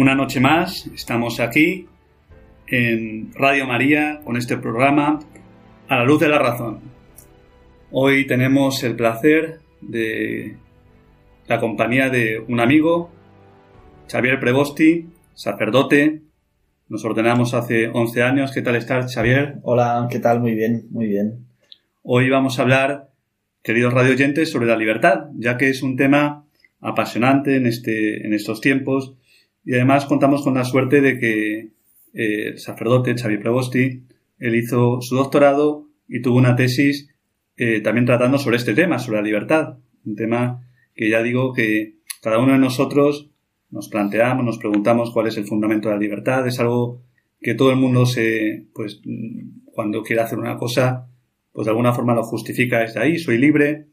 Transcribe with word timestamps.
Una 0.00 0.14
noche 0.14 0.38
más 0.38 0.86
estamos 0.94 1.40
aquí 1.40 1.88
en 2.68 3.34
Radio 3.34 3.66
María 3.66 4.20
con 4.22 4.36
este 4.36 4.56
programa 4.56 5.18
A 5.88 5.96
la 5.96 6.04
luz 6.04 6.20
de 6.20 6.28
la 6.28 6.38
razón. 6.38 6.78
Hoy 7.90 8.24
tenemos 8.24 8.84
el 8.84 8.94
placer 8.94 9.58
de 9.80 10.54
la 11.48 11.58
compañía 11.58 12.10
de 12.10 12.38
un 12.46 12.60
amigo, 12.60 13.10
Xavier 14.08 14.38
Prebosti, 14.38 15.08
sacerdote. 15.34 16.22
Nos 16.88 17.04
ordenamos 17.04 17.54
hace 17.54 17.88
11 17.88 18.22
años. 18.22 18.52
¿Qué 18.52 18.62
tal 18.62 18.76
estás, 18.76 19.12
Xavier? 19.12 19.56
Hola, 19.64 20.06
¿qué 20.08 20.20
tal? 20.20 20.38
Muy 20.38 20.54
bien, 20.54 20.86
muy 20.90 21.06
bien. 21.06 21.44
Hoy 22.04 22.30
vamos 22.30 22.60
a 22.60 22.62
hablar, 22.62 23.10
queridos 23.64 23.92
radioyentes, 23.92 24.48
sobre 24.48 24.68
la 24.68 24.76
libertad, 24.76 25.24
ya 25.34 25.56
que 25.56 25.68
es 25.68 25.82
un 25.82 25.96
tema 25.96 26.46
apasionante 26.80 27.56
en, 27.56 27.66
este, 27.66 28.24
en 28.24 28.32
estos 28.32 28.60
tiempos 28.60 29.16
y 29.68 29.74
además 29.74 30.06
contamos 30.06 30.42
con 30.42 30.54
la 30.54 30.64
suerte 30.64 31.02
de 31.02 31.18
que 31.18 31.58
eh, 32.14 32.48
el 32.48 32.58
sacerdote 32.58 33.14
Xavier 33.14 33.38
Prebosti, 33.38 34.02
él 34.38 34.54
hizo 34.54 35.02
su 35.02 35.14
doctorado 35.14 35.90
y 36.08 36.22
tuvo 36.22 36.38
una 36.38 36.56
tesis 36.56 37.10
eh, 37.58 37.82
también 37.82 38.06
tratando 38.06 38.38
sobre 38.38 38.56
este 38.56 38.72
tema, 38.72 38.98
sobre 38.98 39.18
la 39.18 39.24
libertad. 39.24 39.76
Un 40.06 40.16
tema 40.16 40.66
que 40.94 41.10
ya 41.10 41.22
digo 41.22 41.52
que 41.52 41.96
cada 42.22 42.38
uno 42.38 42.54
de 42.54 42.58
nosotros 42.58 43.28
nos 43.68 43.90
planteamos, 43.90 44.42
nos 44.42 44.56
preguntamos 44.56 45.10
cuál 45.10 45.26
es 45.26 45.36
el 45.36 45.44
fundamento 45.44 45.90
de 45.90 45.96
la 45.96 46.00
libertad. 46.00 46.46
Es 46.46 46.58
algo 46.60 47.02
que 47.38 47.54
todo 47.54 47.70
el 47.70 47.76
mundo 47.76 48.06
se, 48.06 48.68
pues, 48.72 49.02
cuando 49.66 50.02
quiere 50.02 50.22
hacer 50.22 50.38
una 50.38 50.56
cosa, 50.56 51.10
pues 51.52 51.66
de 51.66 51.72
alguna 51.72 51.92
forma 51.92 52.14
lo 52.14 52.22
justifica 52.22 52.78
desde 52.78 53.00
ahí, 53.00 53.18
soy 53.18 53.36
libre. 53.36 53.88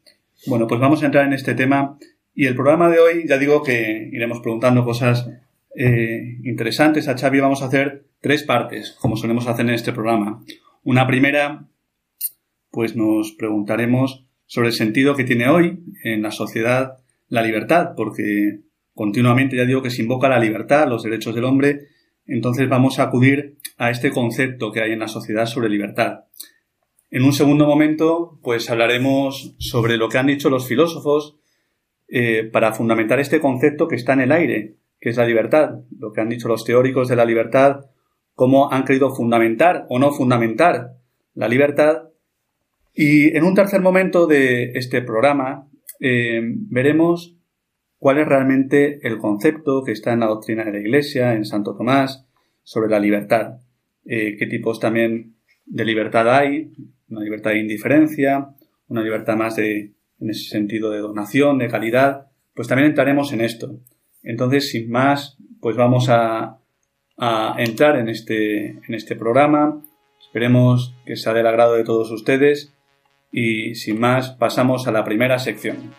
Bueno, 0.46 0.66
pues 0.66 0.80
vamos 0.80 1.02
a 1.02 1.06
entrar 1.06 1.26
en 1.26 1.34
este 1.34 1.54
tema 1.54 1.98
y 2.34 2.46
el 2.46 2.54
programa 2.54 2.88
de 2.88 2.98
hoy, 2.98 3.28
ya 3.28 3.36
digo 3.36 3.62
que 3.62 4.08
iremos 4.10 4.40
preguntando 4.40 4.82
cosas 4.82 5.28
eh, 5.76 6.38
interesantes 6.44 7.06
a 7.06 7.16
Xavi 7.16 7.38
vamos 7.40 7.62
a 7.62 7.66
hacer 7.66 8.06
tres 8.20 8.42
partes, 8.44 8.96
como 8.98 9.16
solemos 9.16 9.46
hacer 9.46 9.66
en 9.66 9.74
este 9.74 9.92
programa. 9.92 10.42
Una 10.82 11.06
primera, 11.06 11.68
pues 12.70 12.96
nos 12.96 13.32
preguntaremos 13.32 14.26
sobre 14.46 14.68
el 14.68 14.74
sentido 14.74 15.14
que 15.14 15.24
tiene 15.24 15.48
hoy 15.48 15.84
en 16.02 16.22
la 16.22 16.30
sociedad 16.30 16.96
la 17.28 17.42
libertad, 17.42 17.90
porque 17.96 18.60
continuamente 18.94 19.56
ya 19.56 19.64
digo 19.64 19.82
que 19.82 19.90
se 19.90 20.02
invoca 20.02 20.28
la 20.28 20.38
libertad, 20.38 20.88
los 20.88 21.02
derechos 21.02 21.34
del 21.34 21.44
hombre, 21.44 21.88
entonces 22.24 22.68
vamos 22.68 22.98
a 22.98 23.04
acudir 23.04 23.58
a 23.76 23.90
este 23.90 24.10
concepto 24.10 24.72
que 24.72 24.80
hay 24.80 24.92
en 24.92 25.00
la 25.00 25.08
sociedad 25.08 25.46
sobre 25.46 25.68
libertad. 25.68 26.24
En 27.10 27.22
un 27.22 27.32
segundo 27.32 27.66
momento, 27.66 28.38
pues 28.42 28.70
hablaremos 28.70 29.54
sobre 29.58 29.96
lo 29.96 30.08
que 30.08 30.18
han 30.18 30.26
dicho 30.26 30.50
los 30.50 30.66
filósofos 30.66 31.36
eh, 32.08 32.44
para 32.44 32.72
fundamentar 32.72 33.20
este 33.20 33.40
concepto 33.40 33.88
que 33.88 33.96
está 33.96 34.14
en 34.14 34.20
el 34.22 34.32
aire, 34.32 34.76
que 35.00 35.10
es 35.10 35.16
la 35.16 35.26
libertad, 35.26 35.80
lo 35.98 36.12
que 36.12 36.20
han 36.20 36.28
dicho 36.28 36.48
los 36.48 36.64
teóricos 36.64 37.08
de 37.08 37.16
la 37.16 37.24
libertad, 37.24 37.86
cómo 38.34 38.72
han 38.72 38.84
querido 38.84 39.14
fundamentar 39.14 39.86
o 39.88 39.98
no 39.98 40.12
fundamentar 40.12 40.96
la 41.34 41.48
libertad. 41.48 42.08
Y 42.94 43.36
en 43.36 43.44
un 43.44 43.54
tercer 43.54 43.80
momento 43.80 44.26
de 44.26 44.72
este 44.74 45.02
programa 45.02 45.68
eh, 46.00 46.40
veremos 46.42 47.36
cuál 47.98 48.18
es 48.18 48.28
realmente 48.28 49.06
el 49.06 49.18
concepto 49.18 49.82
que 49.84 49.92
está 49.92 50.12
en 50.12 50.20
la 50.20 50.26
doctrina 50.26 50.64
de 50.64 50.72
la 50.72 50.78
Iglesia, 50.78 51.34
en 51.34 51.44
Santo 51.44 51.74
Tomás, 51.76 52.26
sobre 52.62 52.90
la 52.90 53.00
libertad. 53.00 53.58
Eh, 54.04 54.36
qué 54.38 54.46
tipos 54.46 54.80
también 54.80 55.36
de 55.64 55.84
libertad 55.84 56.32
hay, 56.34 56.72
una 57.08 57.22
libertad 57.22 57.50
de 57.50 57.60
indiferencia, 57.60 58.50
una 58.88 59.02
libertad 59.02 59.36
más 59.36 59.56
de, 59.56 59.94
en 60.20 60.30
ese 60.30 60.48
sentido 60.48 60.90
de 60.90 60.98
donación, 60.98 61.58
de 61.58 61.68
calidad, 61.68 62.28
pues 62.54 62.68
también 62.68 62.88
entraremos 62.88 63.32
en 63.32 63.40
esto. 63.40 63.80
Entonces, 64.26 64.70
sin 64.70 64.90
más, 64.90 65.38
pues 65.60 65.76
vamos 65.76 66.08
a, 66.10 66.58
entrar 67.56 67.96
en 67.96 68.10
este, 68.10 68.72
en 68.72 68.94
este 68.94 69.16
programa. 69.16 69.80
Esperemos 70.20 70.94
que 71.06 71.16
sea 71.16 71.32
del 71.32 71.46
agrado 71.46 71.72
de 71.72 71.84
todos 71.84 72.10
ustedes 72.10 72.74
y 73.32 73.74
sin 73.74 73.98
más 73.98 74.32
pasamos 74.32 74.86
a 74.86 74.92
la 74.92 75.04
primera 75.04 75.38
sección. 75.38 75.94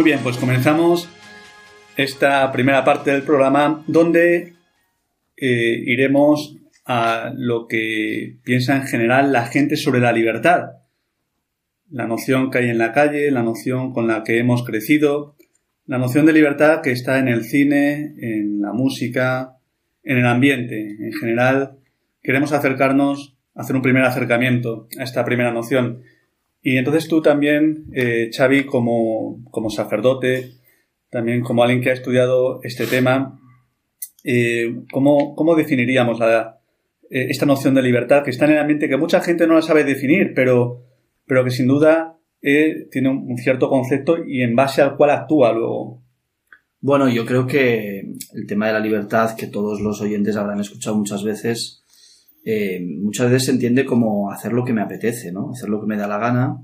Muy 0.00 0.12
bien, 0.12 0.20
pues 0.22 0.38
comenzamos 0.38 1.10
esta 1.94 2.50
primera 2.52 2.84
parte 2.84 3.10
del 3.10 3.20
programa 3.20 3.84
donde 3.86 4.54
eh, 5.36 5.82
iremos 5.84 6.56
a 6.86 7.34
lo 7.36 7.68
que 7.68 8.38
piensa 8.42 8.76
en 8.76 8.84
general 8.84 9.30
la 9.30 9.44
gente 9.44 9.76
sobre 9.76 10.00
la 10.00 10.12
libertad. 10.12 10.70
La 11.90 12.06
noción 12.06 12.50
que 12.50 12.56
hay 12.56 12.70
en 12.70 12.78
la 12.78 12.94
calle, 12.94 13.30
la 13.30 13.42
noción 13.42 13.92
con 13.92 14.08
la 14.08 14.24
que 14.24 14.38
hemos 14.38 14.64
crecido, 14.64 15.36
la 15.84 15.98
noción 15.98 16.24
de 16.24 16.32
libertad 16.32 16.80
que 16.80 16.92
está 16.92 17.18
en 17.18 17.28
el 17.28 17.44
cine, 17.44 18.14
en 18.22 18.62
la 18.62 18.72
música, 18.72 19.58
en 20.02 20.16
el 20.16 20.26
ambiente. 20.26 20.96
En 20.98 21.12
general, 21.12 21.76
queremos 22.22 22.52
acercarnos, 22.52 23.36
hacer 23.54 23.76
un 23.76 23.82
primer 23.82 24.04
acercamiento 24.04 24.88
a 24.98 25.02
esta 25.02 25.26
primera 25.26 25.52
noción. 25.52 26.04
Y 26.62 26.76
entonces 26.76 27.08
tú 27.08 27.22
también, 27.22 27.86
eh, 27.94 28.30
Xavi, 28.36 28.64
como, 28.64 29.42
como, 29.50 29.70
sacerdote, 29.70 30.52
también 31.10 31.42
como 31.42 31.62
alguien 31.62 31.80
que 31.80 31.90
ha 31.90 31.94
estudiado 31.94 32.60
este 32.62 32.86
tema, 32.86 33.40
eh, 34.24 34.82
¿cómo, 34.92 35.34
¿cómo, 35.34 35.56
definiríamos 35.56 36.20
eh, 36.20 37.26
esta 37.30 37.46
noción 37.46 37.74
de 37.74 37.82
libertad 37.82 38.22
que 38.22 38.30
está 38.30 38.44
en 38.44 38.52
el 38.52 38.58
ambiente 38.58 38.88
que 38.88 38.96
mucha 38.96 39.20
gente 39.20 39.46
no 39.46 39.54
la 39.54 39.62
sabe 39.62 39.84
definir, 39.84 40.32
pero, 40.34 40.84
pero 41.26 41.44
que 41.44 41.50
sin 41.50 41.66
duda 41.66 42.18
eh, 42.42 42.88
tiene 42.90 43.10
un, 43.10 43.36
cierto 43.36 43.68
concepto 43.68 44.16
y 44.24 44.42
en 44.42 44.56
base 44.56 44.82
al 44.82 44.96
cual 44.96 45.10
actúa 45.10 45.52
luego. 45.52 46.02
Bueno, 46.80 47.08
yo 47.10 47.26
creo 47.26 47.46
que 47.46 48.00
el 48.00 48.46
tema 48.46 48.68
de 48.68 48.72
la 48.72 48.80
libertad, 48.80 49.36
que 49.36 49.46
todos 49.46 49.80
los 49.80 50.00
oyentes 50.00 50.36
habrán 50.36 50.60
escuchado 50.60 50.96
muchas 50.96 51.22
veces, 51.22 51.79
eh, 52.44 52.80
muchas 53.00 53.30
veces 53.30 53.46
se 53.46 53.52
entiende 53.52 53.84
como 53.84 54.30
hacer 54.30 54.52
lo 54.52 54.64
que 54.64 54.72
me 54.72 54.82
apetece, 54.82 55.32
¿no? 55.32 55.50
Hacer 55.50 55.68
lo 55.68 55.80
que 55.80 55.86
me 55.86 55.96
da 55.96 56.08
la 56.08 56.18
gana 56.18 56.56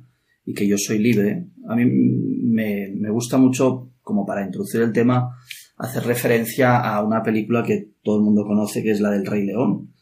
y 0.45 0.55
que 0.55 0.67
yo 0.67 0.79
soy 0.79 0.99
libre. 0.99 1.47
A 1.69 1.77
mí 1.77 1.85
me, 1.85 2.93
me 2.95 3.11
gusta 3.11 3.37
mucho, 3.37 3.91
como 4.01 4.25
para 4.25 4.45
introducir 4.45 4.81
el 4.81 4.93
tema, 4.93 5.37
hacer 5.77 6.05
referencia 6.05 6.79
a 6.79 7.05
una 7.05 7.23
película 7.23 7.63
que 7.63 7.91
todo 8.03 8.17
el 8.17 8.23
mundo 8.23 8.45
conoce, 8.45 8.83
que 8.83 8.93
es 8.93 9.01
la 9.01 9.11
del 9.11 9.27
Rey 9.27 9.45
León. 9.45 9.93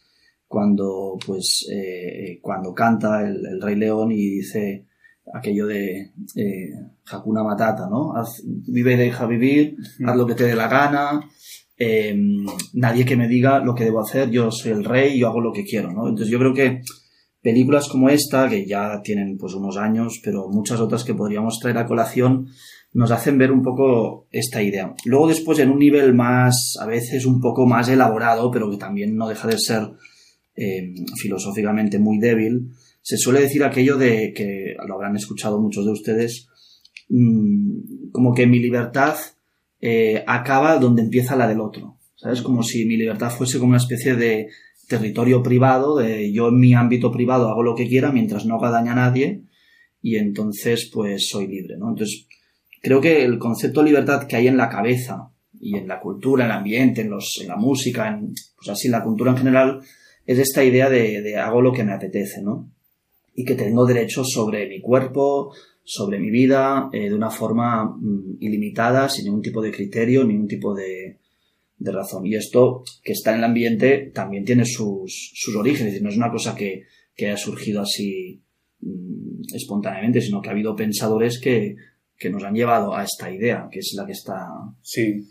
Cuando, 0.46 1.16
pues, 1.26 1.66
eh, 1.72 2.38
cuando 2.40 2.72
canta 2.72 3.26
el, 3.26 3.60
Rey 3.60 3.74
León 3.74 4.12
y 4.12 4.36
dice 4.36 4.86
aquello 5.32 5.66
de 5.66 6.12
eh, 6.36 6.70
Hakuna 7.10 7.42
Matata, 7.42 7.88
¿no? 7.88 8.14
Haz, 8.14 8.42
vive 8.44 8.92
y 8.92 8.96
deja 8.96 9.26
vivir, 9.26 9.76
haz 10.06 10.16
lo 10.16 10.26
que 10.26 10.34
te 10.34 10.44
dé 10.44 10.54
la 10.54 10.68
gana, 10.68 11.20
em, 11.76 12.46
nadie 12.72 13.04
que 13.04 13.16
me 13.16 13.28
diga 13.28 13.58
lo 13.58 13.74
que 13.74 13.84
debo 13.84 14.00
hacer, 14.00 14.30
yo 14.30 14.50
soy 14.50 14.72
el 14.72 14.84
rey, 14.84 15.18
yo 15.18 15.28
hago 15.28 15.40
lo 15.40 15.52
que 15.52 15.64
quiero, 15.64 15.92
¿no? 15.92 16.08
Entonces 16.08 16.28
yo 16.28 16.38
creo 16.38 16.54
que 16.54 16.82
películas 17.42 17.88
como 17.88 18.08
esta, 18.08 18.48
que 18.48 18.66
ya 18.66 19.00
tienen 19.02 19.36
pues 19.36 19.54
unos 19.54 19.76
años, 19.76 20.20
pero 20.24 20.48
muchas 20.48 20.80
otras 20.80 21.04
que 21.04 21.14
podríamos 21.14 21.58
traer 21.60 21.78
a 21.78 21.86
colación, 21.86 22.48
nos 22.94 23.10
hacen 23.10 23.36
ver 23.36 23.52
un 23.52 23.62
poco 23.62 24.26
esta 24.30 24.62
idea. 24.62 24.94
Luego 25.04 25.28
después 25.28 25.58
en 25.58 25.70
un 25.70 25.78
nivel 25.78 26.14
más, 26.14 26.76
a 26.80 26.86
veces 26.86 27.26
un 27.26 27.40
poco 27.40 27.66
más 27.66 27.88
elaborado, 27.88 28.50
pero 28.50 28.70
que 28.70 28.76
también 28.76 29.16
no 29.16 29.28
deja 29.28 29.48
de 29.48 29.58
ser 29.58 29.82
eh, 30.56 30.94
filosóficamente 31.20 31.98
muy 31.98 32.18
débil, 32.18 32.70
se 33.02 33.18
suele 33.18 33.40
decir 33.40 33.62
aquello 33.62 33.98
de 33.98 34.32
que 34.32 34.74
lo 34.86 34.94
habrán 34.94 35.16
escuchado 35.16 35.60
muchos 35.60 35.84
de 35.84 35.92
ustedes, 35.92 36.48
mm, 37.10 38.10
como 38.12 38.32
que 38.32 38.46
mi 38.46 38.60
libertad 38.60 39.16
eh, 39.86 40.24
acaba 40.26 40.78
donde 40.78 41.02
empieza 41.02 41.36
la 41.36 41.46
del 41.46 41.60
otro. 41.60 41.98
¿Sabes? 42.16 42.40
Como 42.40 42.62
si 42.62 42.86
mi 42.86 42.96
libertad 42.96 43.30
fuese 43.30 43.58
como 43.58 43.70
una 43.70 43.76
especie 43.76 44.16
de 44.16 44.48
territorio 44.88 45.42
privado, 45.42 45.98
de 45.98 46.32
yo 46.32 46.48
en 46.48 46.58
mi 46.58 46.72
ámbito 46.72 47.12
privado 47.12 47.50
hago 47.50 47.62
lo 47.62 47.74
que 47.74 47.86
quiera 47.86 48.10
mientras 48.10 48.46
no 48.46 48.56
haga 48.56 48.70
daño 48.70 48.92
a 48.92 48.94
nadie 48.94 49.42
y 50.00 50.16
entonces 50.16 50.90
pues 50.90 51.28
soy 51.28 51.48
libre, 51.48 51.76
¿no? 51.76 51.90
Entonces 51.90 52.26
creo 52.80 52.98
que 53.02 53.26
el 53.26 53.38
concepto 53.38 53.80
de 53.80 53.90
libertad 53.90 54.26
que 54.26 54.36
hay 54.36 54.48
en 54.48 54.56
la 54.56 54.70
cabeza 54.70 55.28
y 55.60 55.76
en 55.76 55.86
la 55.86 56.00
cultura, 56.00 56.46
en 56.46 56.50
el 56.50 56.56
ambiente, 56.56 57.02
en, 57.02 57.10
los, 57.10 57.38
en 57.42 57.48
la 57.48 57.56
música, 57.56 58.08
en, 58.08 58.32
pues 58.56 58.70
así, 58.70 58.88
en 58.88 58.92
la 58.92 59.02
cultura 59.02 59.32
en 59.32 59.36
general, 59.36 59.80
es 60.24 60.38
esta 60.38 60.64
idea 60.64 60.88
de, 60.88 61.36
hago 61.36 61.60
lo 61.60 61.74
que 61.74 61.84
me 61.84 61.92
apetece, 61.92 62.42
¿no? 62.42 62.70
Y 63.34 63.44
que 63.44 63.54
tengo 63.54 63.84
derechos 63.84 64.30
sobre 64.30 64.66
mi 64.66 64.80
cuerpo, 64.80 65.52
sobre 65.84 66.18
mi 66.18 66.30
vida, 66.30 66.88
eh, 66.92 67.08
de 67.08 67.14
una 67.14 67.30
forma 67.30 67.84
mm, 67.84 68.38
ilimitada, 68.40 69.08
sin 69.08 69.26
ningún 69.26 69.42
tipo 69.42 69.60
de 69.62 69.70
criterio, 69.70 70.24
ningún 70.24 70.48
tipo 70.48 70.74
de, 70.74 71.18
de, 71.76 71.92
razón. 71.92 72.26
Y 72.26 72.34
esto, 72.34 72.82
que 73.02 73.12
está 73.12 73.32
en 73.32 73.38
el 73.38 73.44
ambiente, 73.44 74.10
también 74.14 74.44
tiene 74.44 74.64
sus, 74.64 75.32
sus 75.34 75.54
orígenes, 75.54 76.00
no 76.00 76.08
es 76.08 76.16
una 76.16 76.30
cosa 76.30 76.54
que, 76.54 76.84
que 77.14 77.26
haya 77.26 77.36
surgido 77.36 77.82
así 77.82 78.42
mm, 78.80 79.54
espontáneamente, 79.54 80.20
sino 80.20 80.40
que 80.40 80.48
ha 80.48 80.52
habido 80.52 80.74
pensadores 80.74 81.38
que 81.38 81.76
que 82.18 82.30
nos 82.30 82.44
han 82.44 82.54
llevado 82.54 82.94
a 82.94 83.04
esta 83.04 83.30
idea, 83.30 83.68
que 83.70 83.80
es 83.80 83.92
la 83.96 84.06
que 84.06 84.12
está. 84.12 84.48
Sí. 84.82 85.26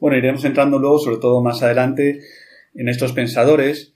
Bueno, 0.00 0.16
iremos 0.16 0.44
entrando 0.44 0.78
luego, 0.78 0.98
sobre 0.98 1.18
todo 1.18 1.42
más 1.42 1.62
adelante, 1.62 2.20
en 2.74 2.88
estos 2.88 3.12
pensadores. 3.12 3.94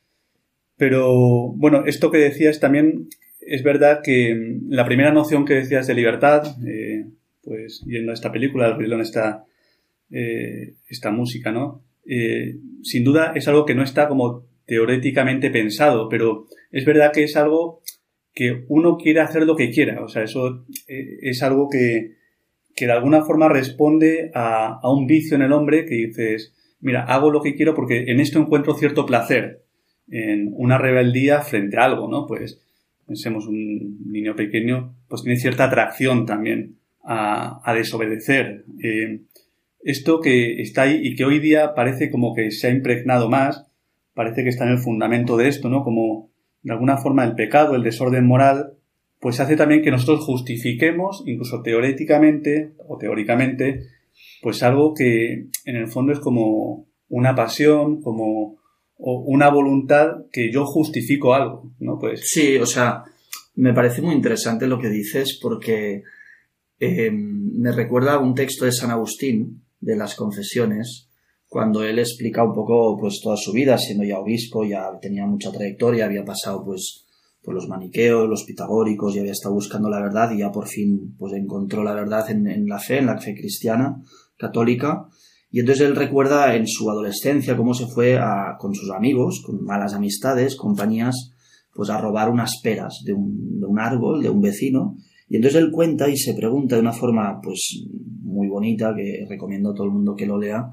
Pero, 0.76 1.12
bueno, 1.56 1.84
esto 1.86 2.10
que 2.10 2.18
decías 2.18 2.60
también 2.60 3.08
es 3.46 3.62
verdad 3.62 4.00
que 4.02 4.58
la 4.68 4.84
primera 4.84 5.12
noción 5.12 5.44
que 5.44 5.54
decías 5.54 5.86
de 5.86 5.94
libertad, 5.94 6.44
eh, 6.66 7.06
pues 7.42 7.82
yendo 7.86 8.10
a 8.10 8.14
esta 8.14 8.32
película, 8.32 8.66
el 8.66 8.74
brilón, 8.74 9.00
esta, 9.00 9.44
eh, 10.10 10.74
esta 10.88 11.10
música, 11.10 11.52
¿no? 11.52 11.84
Eh, 12.04 12.56
sin 12.82 13.04
duda 13.04 13.32
es 13.34 13.46
algo 13.46 13.64
que 13.64 13.74
no 13.74 13.82
está 13.82 14.08
como 14.08 14.46
teoréticamente 14.66 15.50
pensado, 15.50 16.08
pero 16.08 16.46
es 16.72 16.84
verdad 16.84 17.12
que 17.12 17.22
es 17.22 17.36
algo 17.36 17.82
que 18.34 18.64
uno 18.68 18.96
quiere 18.96 19.20
hacer 19.20 19.44
lo 19.44 19.56
que 19.56 19.70
quiera. 19.70 20.02
O 20.02 20.08
sea, 20.08 20.24
eso 20.24 20.66
es 20.88 21.42
algo 21.42 21.68
que, 21.70 22.16
que 22.74 22.86
de 22.86 22.92
alguna 22.92 23.24
forma 23.24 23.48
responde 23.48 24.30
a, 24.34 24.80
un 24.82 25.06
vicio 25.06 25.36
en 25.36 25.42
el 25.42 25.52
hombre 25.52 25.86
que 25.86 25.94
dices, 25.94 26.52
mira, 26.80 27.04
hago 27.04 27.30
lo 27.30 27.40
que 27.40 27.54
quiero 27.54 27.74
porque 27.74 28.10
en 28.10 28.20
esto 28.20 28.40
encuentro 28.40 28.74
cierto 28.74 29.06
placer, 29.06 29.62
en 30.08 30.52
una 30.54 30.78
rebeldía 30.78 31.40
frente 31.40 31.78
a 31.78 31.84
algo, 31.84 32.08
¿no? 32.08 32.26
Pues 32.26 32.60
pensemos 33.06 33.46
un 33.46 34.10
niño 34.10 34.34
pequeño, 34.34 34.94
pues 35.08 35.22
tiene 35.22 35.38
cierta 35.38 35.64
atracción 35.64 36.26
también 36.26 36.76
a, 37.04 37.72
desobedecer. 37.74 38.64
Eh, 38.82 39.20
esto 39.82 40.20
que 40.20 40.60
está 40.60 40.82
ahí 40.82 41.00
y 41.02 41.14
que 41.14 41.24
hoy 41.24 41.38
día 41.38 41.74
parece 41.74 42.10
como 42.10 42.34
que 42.34 42.50
se 42.50 42.66
ha 42.66 42.70
impregnado 42.70 43.28
más, 43.28 43.66
parece 44.14 44.42
que 44.42 44.48
está 44.48 44.64
en 44.64 44.72
el 44.72 44.78
fundamento 44.78 45.36
de 45.36 45.48
esto, 45.48 45.68
¿no? 45.68 45.84
Como 45.84 46.30
de 46.62 46.72
alguna 46.72 46.96
forma 46.96 47.24
el 47.24 47.36
pecado, 47.36 47.76
el 47.76 47.84
desorden 47.84 48.26
moral, 48.26 48.72
pues 49.20 49.38
hace 49.38 49.56
también 49.56 49.82
que 49.82 49.92
nosotros 49.92 50.24
justifiquemos, 50.24 51.22
incluso 51.26 51.62
teóricamente 51.62 52.72
o 52.88 52.98
teóricamente, 52.98 53.82
pues 54.42 54.62
algo 54.62 54.94
que 54.94 55.46
en 55.64 55.76
el 55.76 55.88
fondo 55.88 56.12
es 56.12 56.18
como 56.18 56.86
una 57.08 57.34
pasión, 57.34 58.02
como 58.02 58.56
una 58.98 59.50
voluntad 59.50 60.24
que 60.32 60.50
yo 60.50 60.64
justifico 60.64 61.34
algo, 61.34 61.70
¿no? 61.80 61.98
Pues 61.98 62.28
sí, 62.30 62.56
o 62.56 62.66
sea, 62.66 63.04
me 63.54 63.74
parece 63.74 64.00
muy 64.02 64.14
interesante 64.14 64.66
lo 64.66 64.78
que 64.78 64.88
dices 64.88 65.38
porque 65.40 66.02
eh, 66.78 67.10
me 67.10 67.72
recuerda 67.72 68.18
un 68.18 68.34
texto 68.34 68.64
de 68.64 68.72
San 68.72 68.90
Agustín 68.90 69.62
de 69.80 69.96
las 69.96 70.14
Confesiones 70.14 71.06
cuando 71.48 71.82
él 71.82 71.98
explica 71.98 72.42
un 72.42 72.52
poco 72.52 72.98
pues 72.98 73.20
toda 73.22 73.36
su 73.36 73.52
vida 73.52 73.78
siendo 73.78 74.04
ya 74.04 74.18
obispo, 74.18 74.64
ya 74.64 74.90
tenía 75.00 75.26
mucha 75.26 75.52
trayectoria, 75.52 76.06
había 76.06 76.24
pasado 76.24 76.64
pues 76.64 77.06
por 77.42 77.54
los 77.54 77.68
maniqueos, 77.68 78.28
los 78.28 78.42
pitagóricos, 78.44 79.14
y 79.14 79.20
había 79.20 79.32
estado 79.32 79.54
buscando 79.54 79.88
la 79.88 80.00
verdad 80.00 80.32
y 80.32 80.38
ya 80.38 80.50
por 80.50 80.66
fin 80.66 81.14
pues 81.16 81.32
encontró 81.32 81.84
la 81.84 81.94
verdad 81.94 82.28
en, 82.30 82.68
la 82.68 82.80
fe, 82.80 82.98
en 82.98 83.06
la 83.06 83.18
fe 83.18 83.34
cristiana, 83.34 84.02
católica. 84.36 85.06
Y 85.50 85.60
entonces 85.60 85.86
él 85.86 85.96
recuerda 85.96 86.54
en 86.54 86.66
su 86.66 86.90
adolescencia 86.90 87.56
cómo 87.56 87.72
se 87.74 87.86
fue 87.86 88.18
con 88.58 88.74
sus 88.74 88.90
amigos, 88.90 89.42
con 89.44 89.64
malas 89.64 89.94
amistades, 89.94 90.56
compañías, 90.56 91.32
pues 91.72 91.90
a 91.90 92.00
robar 92.00 92.30
unas 92.30 92.60
peras 92.62 93.02
de 93.04 93.12
un, 93.12 93.60
de 93.60 93.66
un 93.66 93.78
árbol, 93.78 94.22
de 94.22 94.30
un 94.30 94.40
vecino. 94.40 94.96
Y 95.28 95.36
entonces 95.36 95.60
él 95.60 95.70
cuenta 95.70 96.08
y 96.08 96.16
se 96.16 96.34
pregunta 96.34 96.76
de 96.76 96.82
una 96.82 96.92
forma 96.92 97.40
pues 97.42 97.84
muy 98.22 98.48
bonita, 98.48 98.94
que 98.94 99.24
recomiendo 99.28 99.70
a 99.70 99.74
todo 99.74 99.86
el 99.86 99.92
mundo 99.92 100.14
que 100.14 100.26
lo 100.26 100.38
lea, 100.38 100.72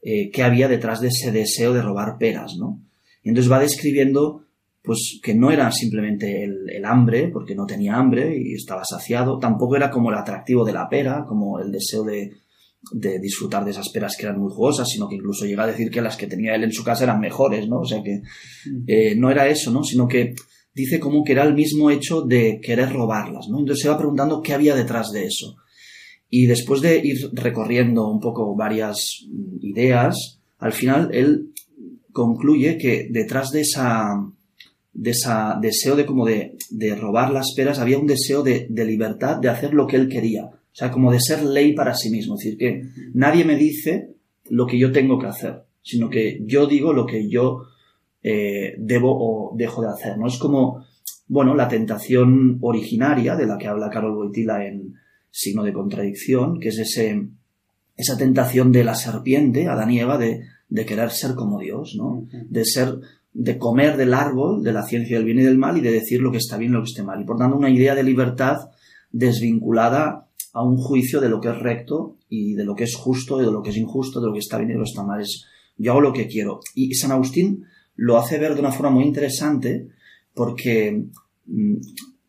eh, 0.00 0.30
qué 0.30 0.42
había 0.42 0.68
detrás 0.68 1.00
de 1.00 1.08
ese 1.08 1.30
deseo 1.30 1.72
de 1.72 1.82
robar 1.82 2.18
peras, 2.18 2.56
¿no? 2.58 2.80
Y 3.22 3.28
entonces 3.28 3.50
va 3.50 3.60
describiendo 3.60 4.42
pues 4.82 5.20
que 5.22 5.32
no 5.32 5.52
era 5.52 5.70
simplemente 5.70 6.42
el, 6.42 6.84
hambre, 6.84 7.28
porque 7.28 7.54
no 7.54 7.66
tenía 7.66 7.94
hambre 7.94 8.36
y 8.36 8.54
estaba 8.54 8.82
saciado, 8.84 9.38
tampoco 9.38 9.76
era 9.76 9.90
como 9.90 10.10
el 10.10 10.16
atractivo 10.16 10.64
de 10.64 10.72
la 10.72 10.88
pera, 10.88 11.24
como 11.28 11.60
el 11.60 11.70
deseo 11.70 12.02
de, 12.02 12.32
de 12.90 13.18
disfrutar 13.18 13.64
de 13.64 13.70
esas 13.70 13.90
peras 13.90 14.16
que 14.16 14.26
eran 14.26 14.40
muy 14.40 14.50
jugosas, 14.50 14.88
sino 14.88 15.08
que 15.08 15.14
incluso 15.14 15.44
llega 15.44 15.64
a 15.64 15.68
decir 15.68 15.90
que 15.90 16.02
las 16.02 16.16
que 16.16 16.26
tenía 16.26 16.54
él 16.54 16.64
en 16.64 16.72
su 16.72 16.82
casa 16.82 17.04
eran 17.04 17.20
mejores, 17.20 17.68
¿no? 17.68 17.80
O 17.80 17.84
sea 17.84 18.02
que 18.02 18.22
mm. 18.66 18.84
eh, 18.86 19.14
no 19.16 19.30
era 19.30 19.48
eso, 19.48 19.70
¿no? 19.70 19.84
Sino 19.84 20.08
que 20.08 20.34
dice 20.74 20.98
como 20.98 21.22
que 21.22 21.32
era 21.32 21.44
el 21.44 21.54
mismo 21.54 21.90
hecho 21.90 22.22
de 22.22 22.60
querer 22.62 22.92
robarlas, 22.92 23.46
¿no? 23.48 23.60
Entonces 23.60 23.82
se 23.82 23.88
va 23.88 23.98
preguntando 23.98 24.42
qué 24.42 24.54
había 24.54 24.74
detrás 24.74 25.12
de 25.12 25.26
eso. 25.26 25.56
Y 26.28 26.46
después 26.46 26.80
de 26.80 26.98
ir 26.98 27.30
recorriendo 27.34 28.08
un 28.08 28.18
poco 28.18 28.56
varias 28.56 29.26
ideas, 29.60 30.40
al 30.58 30.72
final 30.72 31.10
él 31.12 31.52
concluye 32.12 32.78
que 32.78 33.08
detrás 33.10 33.50
de 33.50 33.60
esa 33.60 34.14
de 34.94 35.10
ese 35.10 35.30
deseo 35.60 35.96
de 35.96 36.04
como 36.04 36.26
de, 36.26 36.56
de, 36.70 36.94
robar 36.94 37.32
las 37.32 37.54
peras, 37.56 37.78
había 37.78 37.98
un 37.98 38.06
deseo 38.06 38.42
de, 38.42 38.66
de, 38.68 38.84
libertad, 38.84 39.38
de 39.38 39.48
hacer 39.48 39.72
lo 39.72 39.86
que 39.86 39.96
él 39.96 40.08
quería. 40.08 40.50
O 40.72 40.74
sea, 40.74 40.90
como 40.90 41.12
de 41.12 41.20
ser 41.20 41.42
ley 41.42 41.74
para 41.74 41.94
sí 41.94 42.10
mismo. 42.10 42.34
Es 42.34 42.44
decir, 42.44 42.58
que 42.58 42.82
nadie 43.12 43.44
me 43.44 43.56
dice 43.56 44.14
lo 44.48 44.66
que 44.66 44.78
yo 44.78 44.90
tengo 44.90 45.18
que 45.18 45.26
hacer, 45.26 45.64
sino 45.82 46.08
que 46.08 46.40
yo 46.46 46.66
digo 46.66 46.92
lo 46.92 47.04
que 47.04 47.28
yo 47.28 47.64
eh, 48.22 48.74
debo 48.78 49.10
o 49.12 49.56
dejo 49.56 49.82
de 49.82 49.88
hacer. 49.88 50.16
¿no? 50.16 50.26
Es 50.26 50.38
como, 50.38 50.84
bueno, 51.28 51.54
la 51.54 51.68
tentación 51.68 52.58
originaria 52.62 53.36
de 53.36 53.46
la 53.46 53.58
que 53.58 53.68
habla 53.68 53.90
Carol 53.90 54.14
Boitila 54.14 54.66
en 54.66 54.94
Signo 55.30 55.62
de 55.62 55.72
Contradicción, 55.72 56.58
que 56.58 56.68
es 56.68 56.78
ese, 56.78 57.28
esa 57.96 58.16
tentación 58.16 58.72
de 58.72 58.84
la 58.84 58.94
serpiente, 58.94 59.68
Adán 59.68 59.90
y 59.90 60.00
Eva, 60.00 60.16
de, 60.16 60.42
de 60.68 60.86
querer 60.86 61.10
ser 61.10 61.34
como 61.34 61.60
Dios, 61.60 61.94
¿no? 61.98 62.26
De 62.30 62.64
ser 62.64 62.98
de 63.34 63.58
comer 63.58 63.96
del 63.96 64.12
árbol 64.12 64.62
de 64.62 64.72
la 64.72 64.82
ciencia 64.82 65.16
del 65.16 65.24
bien 65.24 65.40
y 65.40 65.42
del 65.42 65.56
mal 65.56 65.78
y 65.78 65.80
de 65.80 65.90
decir 65.90 66.20
lo 66.20 66.30
que 66.30 66.36
está 66.36 66.58
bien 66.58 66.72
y 66.72 66.74
lo 66.74 66.82
que 66.82 66.90
está 66.90 67.02
mal. 67.02 67.20
Y 67.20 67.24
por 67.24 67.38
tanto, 67.38 67.56
una 67.56 67.70
idea 67.70 67.94
de 67.94 68.02
libertad 68.02 68.70
desvinculada 69.10 70.28
a 70.52 70.62
un 70.62 70.76
juicio 70.76 71.20
de 71.20 71.28
lo 71.28 71.40
que 71.40 71.48
es 71.48 71.58
recto 71.58 72.16
y 72.28 72.54
de 72.54 72.64
lo 72.64 72.74
que 72.74 72.84
es 72.84 72.94
justo 72.94 73.40
y 73.40 73.44
de 73.44 73.52
lo 73.52 73.62
que 73.62 73.70
es 73.70 73.76
injusto, 73.76 74.20
de 74.20 74.26
lo 74.26 74.32
que 74.32 74.40
está 74.40 74.58
bien 74.58 74.70
y 74.70 74.72
de 74.72 74.78
lo 74.78 74.84
que 74.84 74.90
está 74.90 75.02
mal. 75.02 75.20
Es 75.20 75.46
yo 75.76 75.92
hago 75.92 76.00
lo 76.00 76.12
que 76.12 76.26
quiero. 76.26 76.60
Y 76.74 76.94
San 76.94 77.12
Agustín 77.12 77.64
lo 77.96 78.18
hace 78.18 78.38
ver 78.38 78.54
de 78.54 78.60
una 78.60 78.72
forma 78.72 78.90
muy 78.90 79.04
interesante 79.04 79.88
porque 80.34 81.06
mm, 81.46 81.76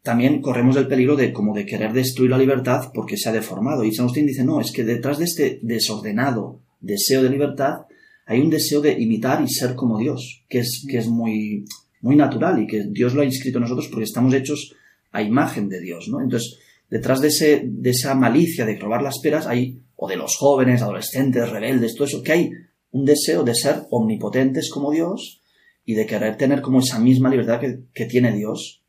también 0.02 0.42
corremos 0.42 0.76
el 0.76 0.88
peligro 0.88 1.16
de 1.16 1.32
como 1.32 1.54
de 1.54 1.66
querer 1.66 1.94
destruir 1.94 2.32
la 2.32 2.38
libertad 2.38 2.92
porque 2.94 3.18
se 3.18 3.30
ha 3.30 3.34
deformado. 3.34 3.84
Y 3.84 3.94
San 3.94 4.06
Agustín 4.06 4.26
dice, 4.26 4.44
no, 4.44 4.60
es 4.60 4.72
que 4.72 4.84
detrás 4.84 5.20
de 5.20 5.26
este 5.26 5.60
desordenado 5.62 6.62
deseo 6.82 7.24
de 7.24 7.30
libertad 7.30 7.86
hay 8.26 8.40
un 8.40 8.50
deseo 8.50 8.82
de 8.82 8.94
imitar 8.94 9.44
y 9.44 9.50
ser 9.50 9.76
como 9.76 9.98
Dios, 9.98 10.44
que 10.50 10.60
es, 10.60 10.86
que 10.90 10.98
es 10.98 11.08
muy, 11.08 11.66
muy 12.02 12.16
natural 12.16 12.62
y 12.62 12.68
que 12.68 12.86
Dios 12.90 13.14
lo 13.14 13.22
ha 13.22 13.26
inscrito 13.26 13.58
en 13.58 13.64
nosotros 13.64 13.88
porque 13.90 14.06
estamos 14.06 14.34
hechos 14.34 14.76
a 15.12 15.22
imagen 15.22 15.70
de 15.70 15.80
Dios, 15.82 16.08
¿no? 16.10 16.22
Entonces, 16.22 16.58
detrás 16.94 17.22
de, 17.22 17.30
ese, 17.30 17.64
de 17.66 17.90
esa 17.90 18.14
malicia 18.14 18.68
de 18.68 18.78
robar 18.78 19.02
las 19.02 19.18
peras 19.18 19.48
hay, 19.48 19.82
o 19.96 20.08
de 20.08 20.16
los 20.16 20.36
jóvenes, 20.38 20.84
adolescentes, 20.84 21.50
rebeldes, 21.50 21.96
todo 21.96 22.06
eso, 22.06 22.22
que 22.22 22.32
hay 22.34 22.52
un 22.92 23.04
deseo 23.04 23.44
de 23.44 23.56
ser 23.56 23.88
omnipotentes 23.90 24.70
como 24.70 24.92
Dios 24.92 25.42
y 25.86 25.96
de 25.96 26.06
querer 26.06 26.38
tener 26.38 26.62
como 26.62 26.82
esa 26.82 27.00
misma 27.00 27.32
libertad 27.32 27.60
que, 27.60 28.06
tiene 28.06 28.32
Dios. 28.32 28.84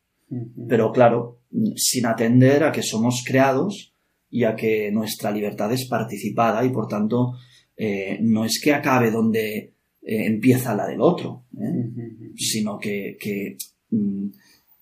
Pero 0.69 0.93
claro, 0.93 1.39
sin 1.77 2.05
atender 2.05 2.65
a 2.65 2.73
que 2.73 2.83
somos 2.83 3.25
creados 3.27 3.95
y 4.29 4.45
a 4.45 4.55
que 4.55 4.91
nuestra 4.93 5.31
libertad 5.31 5.73
es 5.73 5.89
participada 5.89 6.63
y 6.63 6.69
por 6.69 6.89
tanto 6.89 7.39
eh, 7.75 8.19
no 8.21 8.45
es 8.45 8.61
que 8.63 8.75
acabe 8.75 9.11
donde 9.11 9.57
eh, 9.57 10.27
empieza 10.27 10.75
la 10.75 10.87
del 10.87 11.01
otro, 11.01 11.47
¿eh? 11.59 12.35
sino 12.37 12.79
que, 12.79 13.17
mm, 13.89 14.27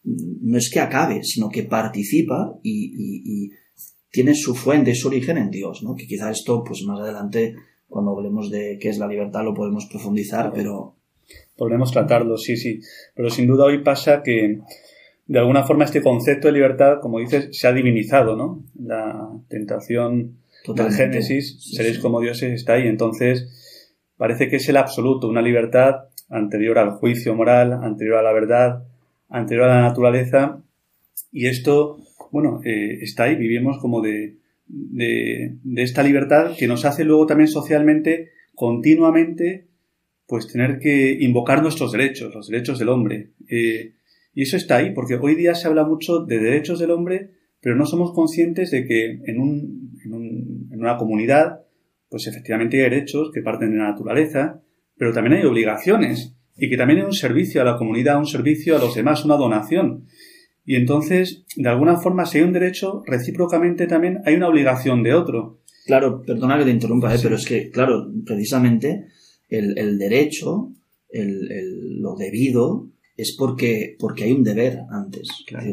no 0.04 0.58
es 0.58 0.70
que 0.70 0.80
acabe, 0.80 1.22
sino 1.22 1.48
que 1.48 1.64
participa 1.64 2.58
y, 2.62 3.50
tiene 4.10 4.34
su 4.34 4.54
fuente 4.54 4.90
y 4.90 4.94
su 4.94 5.08
origen 5.08 5.38
en 5.38 5.50
Dios, 5.50 5.82
¿no? 5.82 5.94
Que 5.94 6.06
quizá 6.06 6.30
esto, 6.30 6.62
pues 6.62 6.82
más 6.82 7.00
adelante, 7.00 7.56
cuando 7.88 8.10
hablemos 8.10 8.50
de 8.50 8.76
qué 8.78 8.90
es 8.90 8.98
la 8.98 9.06
libertad, 9.06 9.42
lo 9.42 9.54
podemos 9.54 9.86
profundizar, 9.86 10.52
pero... 10.52 10.96
Podremos 11.56 11.90
tratarlo, 11.92 12.36
sí, 12.36 12.58
sí. 12.58 12.80
Pero 13.14 13.30
sin 13.30 13.46
duda 13.46 13.64
hoy 13.64 13.82
pasa 13.82 14.22
que, 14.22 14.60
de 15.26 15.38
alguna 15.38 15.64
forma, 15.64 15.86
este 15.86 16.02
concepto 16.02 16.48
de 16.48 16.52
libertad, 16.52 16.98
como 17.00 17.20
dices, 17.20 17.48
se 17.52 17.66
ha 17.66 17.72
divinizado, 17.72 18.36
¿no? 18.36 18.62
La 18.78 19.30
tentación 19.48 20.36
del 20.66 20.92
Génesis, 20.92 21.72
seréis 21.74 21.98
como 21.98 22.20
dioses, 22.20 22.52
está 22.52 22.74
ahí. 22.74 22.88
Entonces, 22.88 23.88
parece 24.18 24.48
que 24.48 24.56
es 24.56 24.68
el 24.68 24.76
absoluto, 24.76 25.26
una 25.26 25.40
libertad 25.40 26.08
anterior 26.28 26.78
al 26.78 26.90
juicio 26.90 27.34
moral, 27.34 27.72
anterior 27.72 28.18
a 28.18 28.22
la 28.22 28.32
verdad, 28.32 28.84
anterior 29.32 29.68
a 29.68 29.76
la 29.76 29.88
naturaleza. 29.88 30.62
Y 31.32 31.46
esto, 31.46 31.98
bueno, 32.30 32.60
eh, 32.64 32.98
está 33.02 33.24
ahí, 33.24 33.36
vivimos 33.36 33.78
como 33.78 34.00
de, 34.00 34.36
de, 34.66 35.58
esta 35.76 36.02
libertad 36.02 36.52
que 36.56 36.68
nos 36.68 36.84
hace 36.84 37.04
luego 37.04 37.26
también 37.26 37.48
socialmente, 37.48 38.30
continuamente, 38.54 39.66
pues 40.26 40.46
tener 40.46 40.78
que 40.78 41.16
invocar 41.20 41.62
nuestros 41.62 41.92
derechos, 41.92 42.34
los 42.34 42.48
derechos 42.48 42.78
del 42.78 42.90
hombre. 42.90 43.30
Eh, 43.48 43.94
y 44.34 44.42
eso 44.42 44.56
está 44.56 44.76
ahí, 44.76 44.94
porque 44.94 45.16
hoy 45.16 45.34
día 45.34 45.54
se 45.54 45.68
habla 45.68 45.84
mucho 45.84 46.20
de 46.20 46.38
derechos 46.38 46.78
del 46.78 46.90
hombre, 46.90 47.30
pero 47.60 47.76
no 47.76 47.86
somos 47.86 48.12
conscientes 48.12 48.70
de 48.70 48.86
que 48.86 49.20
en, 49.24 49.40
un, 49.40 49.98
en, 50.04 50.14
un, 50.14 50.68
en 50.72 50.80
una 50.80 50.96
comunidad, 50.96 51.62
pues 52.08 52.26
efectivamente 52.26 52.78
hay 52.78 52.90
derechos 52.90 53.30
que 53.32 53.42
parten 53.42 53.72
de 53.72 53.78
la 53.78 53.90
naturaleza, 53.90 54.62
pero 54.96 55.12
también 55.12 55.38
hay 55.38 55.44
obligaciones 55.44 56.34
y 56.56 56.68
que 56.68 56.76
también 56.76 57.00
hay 57.00 57.06
un 57.06 57.12
servicio 57.12 57.62
a 57.62 57.64
la 57.64 57.76
comunidad, 57.76 58.18
un 58.18 58.26
servicio 58.26 58.76
a 58.76 58.80
los 58.80 58.94
demás, 58.94 59.24
una 59.24 59.36
donación. 59.36 60.06
Y 60.64 60.76
entonces, 60.76 61.44
de 61.56 61.68
alguna 61.68 61.96
forma, 61.96 62.26
si 62.26 62.38
hay 62.38 62.44
un 62.44 62.52
derecho, 62.52 63.02
recíprocamente 63.06 63.86
también 63.86 64.20
hay 64.24 64.34
una 64.34 64.48
obligación 64.48 65.02
de 65.02 65.14
otro. 65.14 65.60
Claro, 65.86 66.22
perdona 66.22 66.58
que 66.58 66.64
te 66.64 66.70
interrumpa, 66.70 67.14
¿eh? 67.14 67.18
pero 67.20 67.36
es 67.36 67.46
que, 67.46 67.70
claro, 67.70 68.06
precisamente 68.24 69.06
el, 69.48 69.98
derecho, 69.98 70.70
el, 71.10 72.00
lo 72.00 72.14
debido, 72.14 72.88
es 73.16 73.34
porque, 73.36 73.96
porque 73.98 74.24
hay 74.24 74.32
un 74.32 74.44
deber 74.44 74.80
antes. 74.90 75.28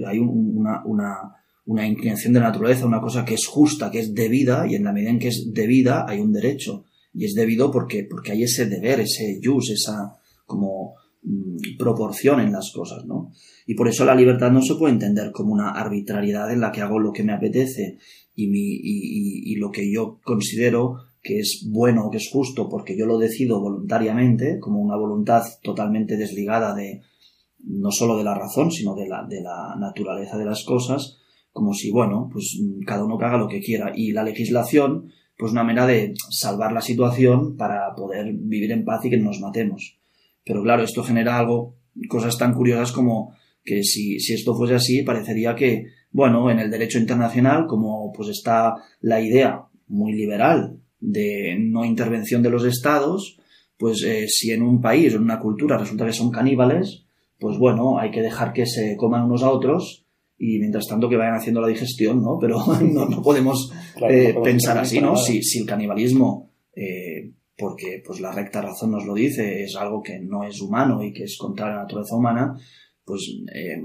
hay 0.06 0.20
una, 0.20 0.84
una, 0.86 1.36
una 1.66 1.88
inclinación 1.88 2.34
de 2.34 2.40
la 2.40 2.48
naturaleza, 2.48 2.88
una 2.88 3.00
cosa 3.00 3.24
que 3.24 3.36
es 3.36 3.46
justa, 3.46 3.92
que 3.92 4.00
es 4.00 4.16
debida, 4.16 4.66
y 4.68 4.76
en 4.76 4.84
la 4.84 4.92
medida 4.92 5.12
en 5.12 5.20
que 5.20 5.28
es 5.28 5.54
debida 5.54 6.06
hay 6.08 6.20
un 6.20 6.34
derecho. 6.34 6.86
Y 7.14 7.26
es 7.26 7.36
debido 7.36 7.72
porque, 7.72 8.08
porque 8.10 8.32
hay 8.32 8.44
ese 8.44 8.66
deber, 8.66 9.02
ese 9.02 9.40
jus, 9.44 9.70
esa 9.70 10.19
como 10.50 10.96
mm, 11.22 11.78
proporción 11.78 12.40
en 12.40 12.52
las 12.52 12.74
cosas, 12.74 13.06
¿no? 13.06 13.32
Y 13.68 13.76
por 13.76 13.88
eso 13.88 14.04
la 14.04 14.16
libertad 14.16 14.52
no 14.52 14.62
se 14.62 14.76
puede 14.76 14.94
entender 14.94 15.32
como 15.32 15.54
una 15.54 15.70
arbitrariedad 15.70 16.52
en 16.52 16.60
la 16.60 16.72
que 16.72 16.82
hago 16.82 17.00
lo 17.00 17.14
que 17.14 17.24
me 17.24 17.34
apetece 17.34 18.00
y, 18.36 18.50
y, 18.52 19.56
lo 19.58 19.70
que 19.70 19.92
yo 19.92 20.20
considero 20.24 20.96
que 21.22 21.40
es 21.40 21.68
bueno 21.70 22.08
o 22.08 22.10
que 22.10 22.18
es 22.18 22.30
justo 22.32 22.70
porque 22.70 22.98
yo 22.98 23.06
lo 23.06 23.18
decido 23.18 23.60
voluntariamente, 23.60 24.60
como 24.60 24.80
una 24.80 24.96
voluntad 24.96 25.44
totalmente 25.62 26.18
desligada 26.18 26.74
de 26.74 27.02
no 27.60 27.92
solo 27.92 28.18
de 28.18 28.24
la 28.24 28.34
razón, 28.34 28.72
sino 28.72 28.96
de 28.96 29.08
la, 29.08 29.28
naturaleza 29.78 30.38
de 30.38 30.46
las 30.46 30.64
cosas, 30.64 31.18
como 31.52 31.74
si, 31.74 31.92
bueno, 31.92 32.30
pues 32.32 32.60
cada 32.86 33.04
uno 33.04 33.18
haga 33.20 33.38
lo 33.38 33.48
que 33.48 33.60
quiera. 33.60 33.92
Y 33.96 34.14
la 34.14 34.24
legislación, 34.24 35.12
pues 35.38 35.52
una 35.52 35.64
manera 35.64 35.86
de 35.86 36.14
salvar 36.30 36.72
la 36.72 36.82
situación 36.82 37.58
para 37.58 37.94
poder 37.96 38.34
vivir 38.34 38.72
en 38.72 38.86
paz 38.86 39.04
y 39.06 39.10
que 39.10 39.18
no 39.18 39.26
nos 39.26 39.42
matemos. 39.42 39.99
Pero 40.50 40.64
claro, 40.64 40.82
esto 40.82 41.04
genera 41.04 41.38
algo, 41.38 41.76
cosas 42.08 42.36
tan 42.36 42.56
curiosas 42.56 42.92
como 42.92 43.36
que 43.64 43.84
si, 43.84 44.20
si 44.20 44.34
esto 44.34 44.56
fuese 44.56 44.74
así, 44.74 45.04
parecería 45.04 45.54
que, 45.54 45.84
bueno, 46.12 46.50
en 46.50 46.58
el 46.58 46.72
derecho 46.72 46.98
internacional, 46.98 47.68
como 47.68 48.12
pues 48.12 48.30
está 48.30 48.74
la 49.00 49.22
idea 49.22 49.66
muy 49.86 50.14
liberal 50.14 50.80
de 51.00 51.56
no 51.60 51.86
intervención 51.86 52.42
de 52.42 52.50
los 52.50 52.66
estados, 52.66 53.38
pues 53.78 54.02
eh, 54.04 54.26
si 54.28 54.50
en 54.50 54.64
un 54.64 54.82
país 54.82 55.14
o 55.14 55.18
en 55.18 55.24
una 55.26 55.40
cultura 55.40 55.78
resulta 55.78 56.08
que 56.08 56.14
son 56.14 56.32
caníbales, 56.32 57.06
pues 57.40 57.60
bueno, 57.60 58.00
hay 58.00 58.10
que 58.10 58.24
dejar 58.24 58.52
que 58.52 58.66
se 58.66 58.98
coman 58.98 59.26
unos 59.26 59.44
a 59.44 59.52
otros 59.52 60.08
y 60.36 60.58
mientras 60.58 60.88
tanto 60.88 61.08
que 61.10 61.18
vayan 61.18 61.36
haciendo 61.36 61.62
la 61.62 61.68
digestión, 61.68 62.24
¿no? 62.24 62.38
Pero 62.42 62.58
no, 62.82 63.22
podemos, 63.22 63.72
eh, 64.10 64.34
pensar 64.44 64.80
así, 64.80 65.00
¿no? 65.00 65.16
Si, 65.16 65.44
si, 65.44 65.60
el 65.60 65.68
canibalismo, 65.68 66.50
eh, 66.76 67.34
porque 67.60 68.02
pues 68.06 68.22
la 68.22 68.32
recta 68.32 68.62
razón 68.62 68.92
nos 68.92 69.06
lo 69.06 69.14
dice, 69.14 69.64
es 69.64 69.76
algo 69.76 70.02
que 70.02 70.20
no 70.20 70.44
es 70.46 70.62
humano 70.62 71.04
y 71.04 71.12
que 71.12 71.26
es 71.26 71.38
contra 71.38 71.70
la 71.70 71.82
naturaleza 71.82 72.16
humana, 72.16 72.58
pues 73.04 73.30
eh, 73.54 73.82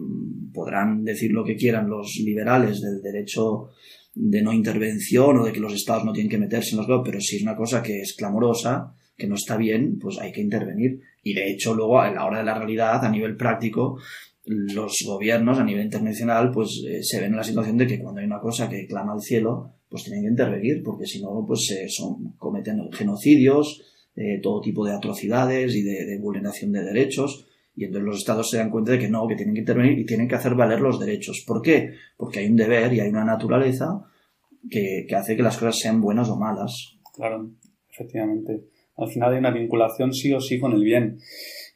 podrán 0.52 1.02
decir 1.02 1.33
lo 1.33 1.45
que 1.45 1.57
quieran 1.57 1.90
los 1.90 2.16
liberales 2.25 2.81
del 2.81 3.02
derecho 3.02 3.71
de 4.14 4.43
no 4.43 4.52
intervención 4.52 5.38
o 5.38 5.45
de 5.45 5.52
que 5.52 5.61
los 5.61 5.75
estados 5.75 6.04
no 6.04 6.12
tienen 6.12 6.31
que 6.31 6.38
meterse 6.38 6.71
en 6.71 6.78
los 6.78 6.87
dos, 6.87 7.02
pero 7.04 7.21
si 7.21 7.37
es 7.37 7.43
una 7.43 7.57
cosa 7.57 7.83
que 7.83 8.00
es 8.00 8.14
clamorosa, 8.14 8.95
que 9.16 9.26
no 9.26 9.35
está 9.35 9.57
bien, 9.57 9.99
pues 9.99 10.19
hay 10.21 10.31
que 10.31 10.40
intervenir. 10.40 11.00
Y 11.23 11.35
de 11.35 11.50
hecho, 11.50 11.75
luego, 11.75 12.00
a 12.00 12.11
la 12.12 12.25
hora 12.26 12.38
de 12.38 12.45
la 12.45 12.54
realidad, 12.54 13.04
a 13.04 13.11
nivel 13.11 13.37
práctico, 13.37 13.99
los 14.45 14.99
gobiernos 15.07 15.59
a 15.59 15.64
nivel 15.64 15.85
internacional 15.85 16.50
pues 16.50 16.83
eh, 16.87 17.02
se 17.02 17.19
ven 17.19 17.31
en 17.31 17.37
la 17.37 17.45
situación 17.45 17.78
de 17.78 17.87
que 17.87 17.99
cuando 17.99 18.21
hay 18.21 18.26
una 18.26 18.40
cosa 18.40 18.69
que 18.69 18.87
clama 18.87 19.14
al 19.14 19.23
cielo 19.23 19.71
pues 19.94 20.02
tienen 20.02 20.24
que 20.24 20.30
intervenir 20.30 20.82
porque 20.82 21.06
si 21.06 21.22
no 21.22 21.44
pues 21.46 21.66
se 21.66 21.88
son, 21.88 22.32
cometen 22.36 22.90
genocidios 22.90 23.80
eh, 24.16 24.40
todo 24.42 24.60
tipo 24.60 24.84
de 24.84 24.92
atrocidades 24.92 25.72
y 25.76 25.82
de, 25.84 26.18
vulneración 26.18 26.72
de 26.72 26.82
derechos 26.82 27.46
y 27.76 27.84
entonces 27.84 28.04
los 28.04 28.18
estados 28.18 28.50
se 28.50 28.56
dan 28.56 28.70
cuenta 28.70 28.90
de 28.90 28.98
que 28.98 29.08
no, 29.08 29.28
que 29.28 29.36
tienen 29.36 29.54
que 29.54 29.60
intervenir 29.60 29.96
y 29.96 30.04
tienen 30.04 30.26
que 30.26 30.34
hacer 30.34 30.56
valer 30.56 30.80
los 30.80 30.98
derechos. 30.98 31.44
¿Por 31.46 31.62
qué? 31.62 31.92
Porque 32.16 32.40
hay 32.40 32.46
un 32.46 32.56
deber 32.56 32.92
y 32.92 32.98
hay 32.98 33.08
una 33.08 33.24
naturaleza 33.24 34.04
que, 34.68 35.06
que 35.08 35.14
hace 35.14 35.36
que 35.36 35.44
las 35.44 35.58
cosas 35.58 35.78
sean 35.78 36.00
buenas 36.00 36.28
o 36.28 36.34
malas. 36.34 36.98
Claro, 37.14 37.52
efectivamente. 37.88 38.64
Al 38.96 39.08
final 39.08 39.32
hay 39.32 39.38
una 39.38 39.52
vinculación 39.52 40.12
sí 40.12 40.32
o 40.32 40.40
sí 40.40 40.58
con 40.58 40.72
el 40.72 40.82
bien 40.82 41.18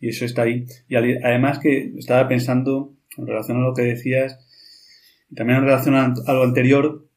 y 0.00 0.08
eso 0.08 0.24
está 0.24 0.42
ahí. 0.42 0.66
Y 0.88 0.96
además 0.96 1.60
que 1.60 1.92
estaba 1.96 2.26
pensando 2.26 2.96
en 3.16 3.28
relación 3.28 3.58
a 3.58 3.68
lo 3.68 3.74
que 3.74 3.82
decías, 3.82 4.40
también 5.34 5.58
en 5.58 5.66
relación 5.66 5.94
a, 5.94 6.32
lo 6.32 6.42
anterior, 6.42 7.07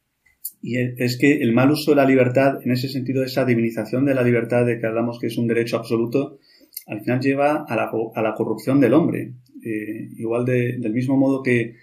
y 0.62 0.78
es 0.78 1.18
que 1.18 1.42
el 1.42 1.54
mal 1.54 1.72
uso 1.72 1.92
de 1.92 1.98
la 1.98 2.06
libertad, 2.06 2.60
en 2.64 2.72
ese 2.72 2.88
sentido, 2.88 3.24
esa 3.24 3.46
divinización 3.46 4.06
de 4.06 4.14
la 4.14 4.24
libertad 4.24 4.66
de 4.66 4.80
que 4.80 4.88
hablamos 4.88 5.20
que 5.20 5.28
es 5.28 5.38
un 5.38 5.48
derecho 5.48 5.78
absoluto, 5.78 6.40
al 6.88 7.02
final 7.02 7.20
lleva 7.20 7.66
a 7.68 7.76
la, 7.76 7.92
a 8.16 8.22
la 8.22 8.34
corrupción 8.36 8.80
del 8.80 8.94
hombre. 8.94 9.34
Eh, 9.64 10.10
igual 10.18 10.46
del 10.46 10.94
mismo 10.94 11.18
modo 11.18 11.42
que, 11.42 11.76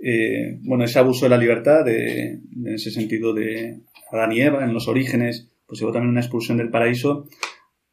eh, 0.00 0.58
bueno, 0.62 0.84
ese 0.84 0.98
abuso 0.98 1.26
de 1.26 1.30
la 1.30 1.38
libertad, 1.38 1.84
de, 1.84 2.32
en 2.32 2.68
ese 2.74 2.90
sentido 2.90 3.34
de 3.34 3.80
Adán 4.10 4.32
y 4.32 4.40
Eva, 4.40 4.64
en 4.64 4.72
los 4.72 4.88
orígenes, 4.88 5.50
pues 5.66 5.80
llevó 5.80 5.92
también 5.92 6.10
una 6.10 6.20
expulsión 6.20 6.58
del 6.58 6.70
paraíso, 6.70 7.26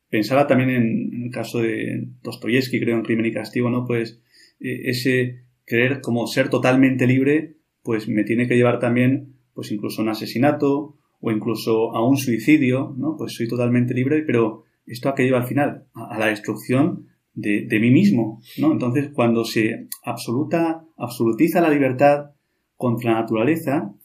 Pensaba 0.10 0.48
también 0.48 0.70
en, 0.70 1.24
el 1.26 1.32
caso 1.32 1.60
de 1.60 2.08
Dostoyevsky, 2.24 2.80
creo, 2.80 2.96
en 2.96 3.04
Crimen 3.04 3.26
y 3.26 3.34
Castigo, 3.34 3.70
¿no? 3.70 3.86
Pues 3.86 4.22
eh, 4.60 4.84
ese 4.86 5.44
querer 5.66 6.00
como 6.00 6.28
ser 6.28 6.50
totalmente 6.50 7.08
libre, 7.08 7.56
pues 7.84 8.08
me 8.08 8.24
tiene 8.24 8.48
que 8.48 8.56
llevar 8.56 8.80
también, 8.80 9.36
pues 9.56 9.72
incluso 9.72 10.04
un 10.04 10.10
asesinato 10.10 10.96
o 11.22 11.32
incluso 11.32 11.96
a 11.96 12.08
un 12.08 12.18
suicidio, 12.18 12.94
¿no? 12.98 13.16
Pues 13.18 13.34
soy 13.34 13.48
totalmente 13.48 13.96
libre, 13.96 14.22
pero 14.22 14.64
esto 14.86 15.10
a 15.10 15.16
qué 15.16 15.24
lleva 15.24 15.40
al 15.40 15.48
final? 15.48 15.86
A, 15.96 16.20
la 16.20 16.28
destrucción 16.28 17.08
de, 17.34 17.66
de, 17.66 17.80
mí 17.80 17.90
mismo, 17.90 18.42
¿no? 18.60 18.72
Entonces, 18.72 19.10
cuando 19.12 19.44
se 19.44 19.88
absoluta, 20.04 20.86
absolutiza 20.98 21.62
la 21.62 21.70
libertad 21.70 22.32
contra 22.78 23.14
la 23.14 23.22
naturaleza, 23.22 23.96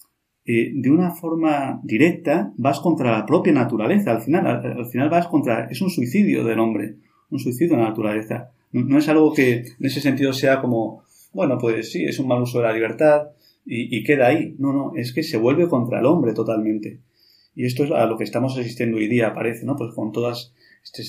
eh, 0.46 0.72
de 0.74 0.90
una 0.90 1.10
forma 1.10 1.80
directa 1.84 2.52
vas 2.56 2.80
contra 2.80 3.12
la 3.12 3.26
propia 3.26 3.52
naturaleza. 3.52 4.12
Al 4.12 4.22
final, 4.22 4.46
al, 4.46 4.86
final 4.86 5.10
vas 5.10 5.28
contra, 5.28 5.66
es 5.66 5.80
un 5.82 5.90
suicidio 5.90 6.44
del 6.44 6.58
hombre, 6.58 6.96
un 7.30 7.38
suicidio 7.38 7.76
de 7.76 7.82
la 7.82 7.88
naturaleza. 7.90 8.50
No, 8.72 8.98
es 8.98 9.08
algo 9.08 9.32
que 9.32 9.58
en 9.58 9.86
ese 9.86 10.00
sentido 10.00 10.32
sea 10.32 10.60
como, 10.60 11.02
bueno, 11.32 11.58
pues 11.58 11.92
sí, 11.92 12.04
es 12.04 12.18
un 12.18 12.28
mal 12.28 12.40
uso 12.40 12.58
de 12.58 12.64
la 12.64 12.72
libertad 12.72 13.28
y, 13.64 14.02
queda 14.04 14.28
ahí. 14.28 14.56
No, 14.58 14.72
no, 14.72 14.92
es 14.96 15.12
que 15.12 15.22
se 15.22 15.36
vuelve 15.36 15.68
contra 15.68 16.00
el 16.00 16.06
hombre 16.06 16.32
totalmente. 16.32 17.00
Y 17.54 17.66
esto 17.66 17.84
es 17.84 17.90
a 17.90 18.06
lo 18.06 18.16
que 18.16 18.24
estamos 18.24 18.56
asistiendo 18.58 18.96
hoy 18.96 19.08
día, 19.08 19.34
parece, 19.34 19.66
¿no? 19.66 19.76
Pues 19.76 19.94
con 19.94 20.12
todas 20.12 20.54
este, 20.82 21.02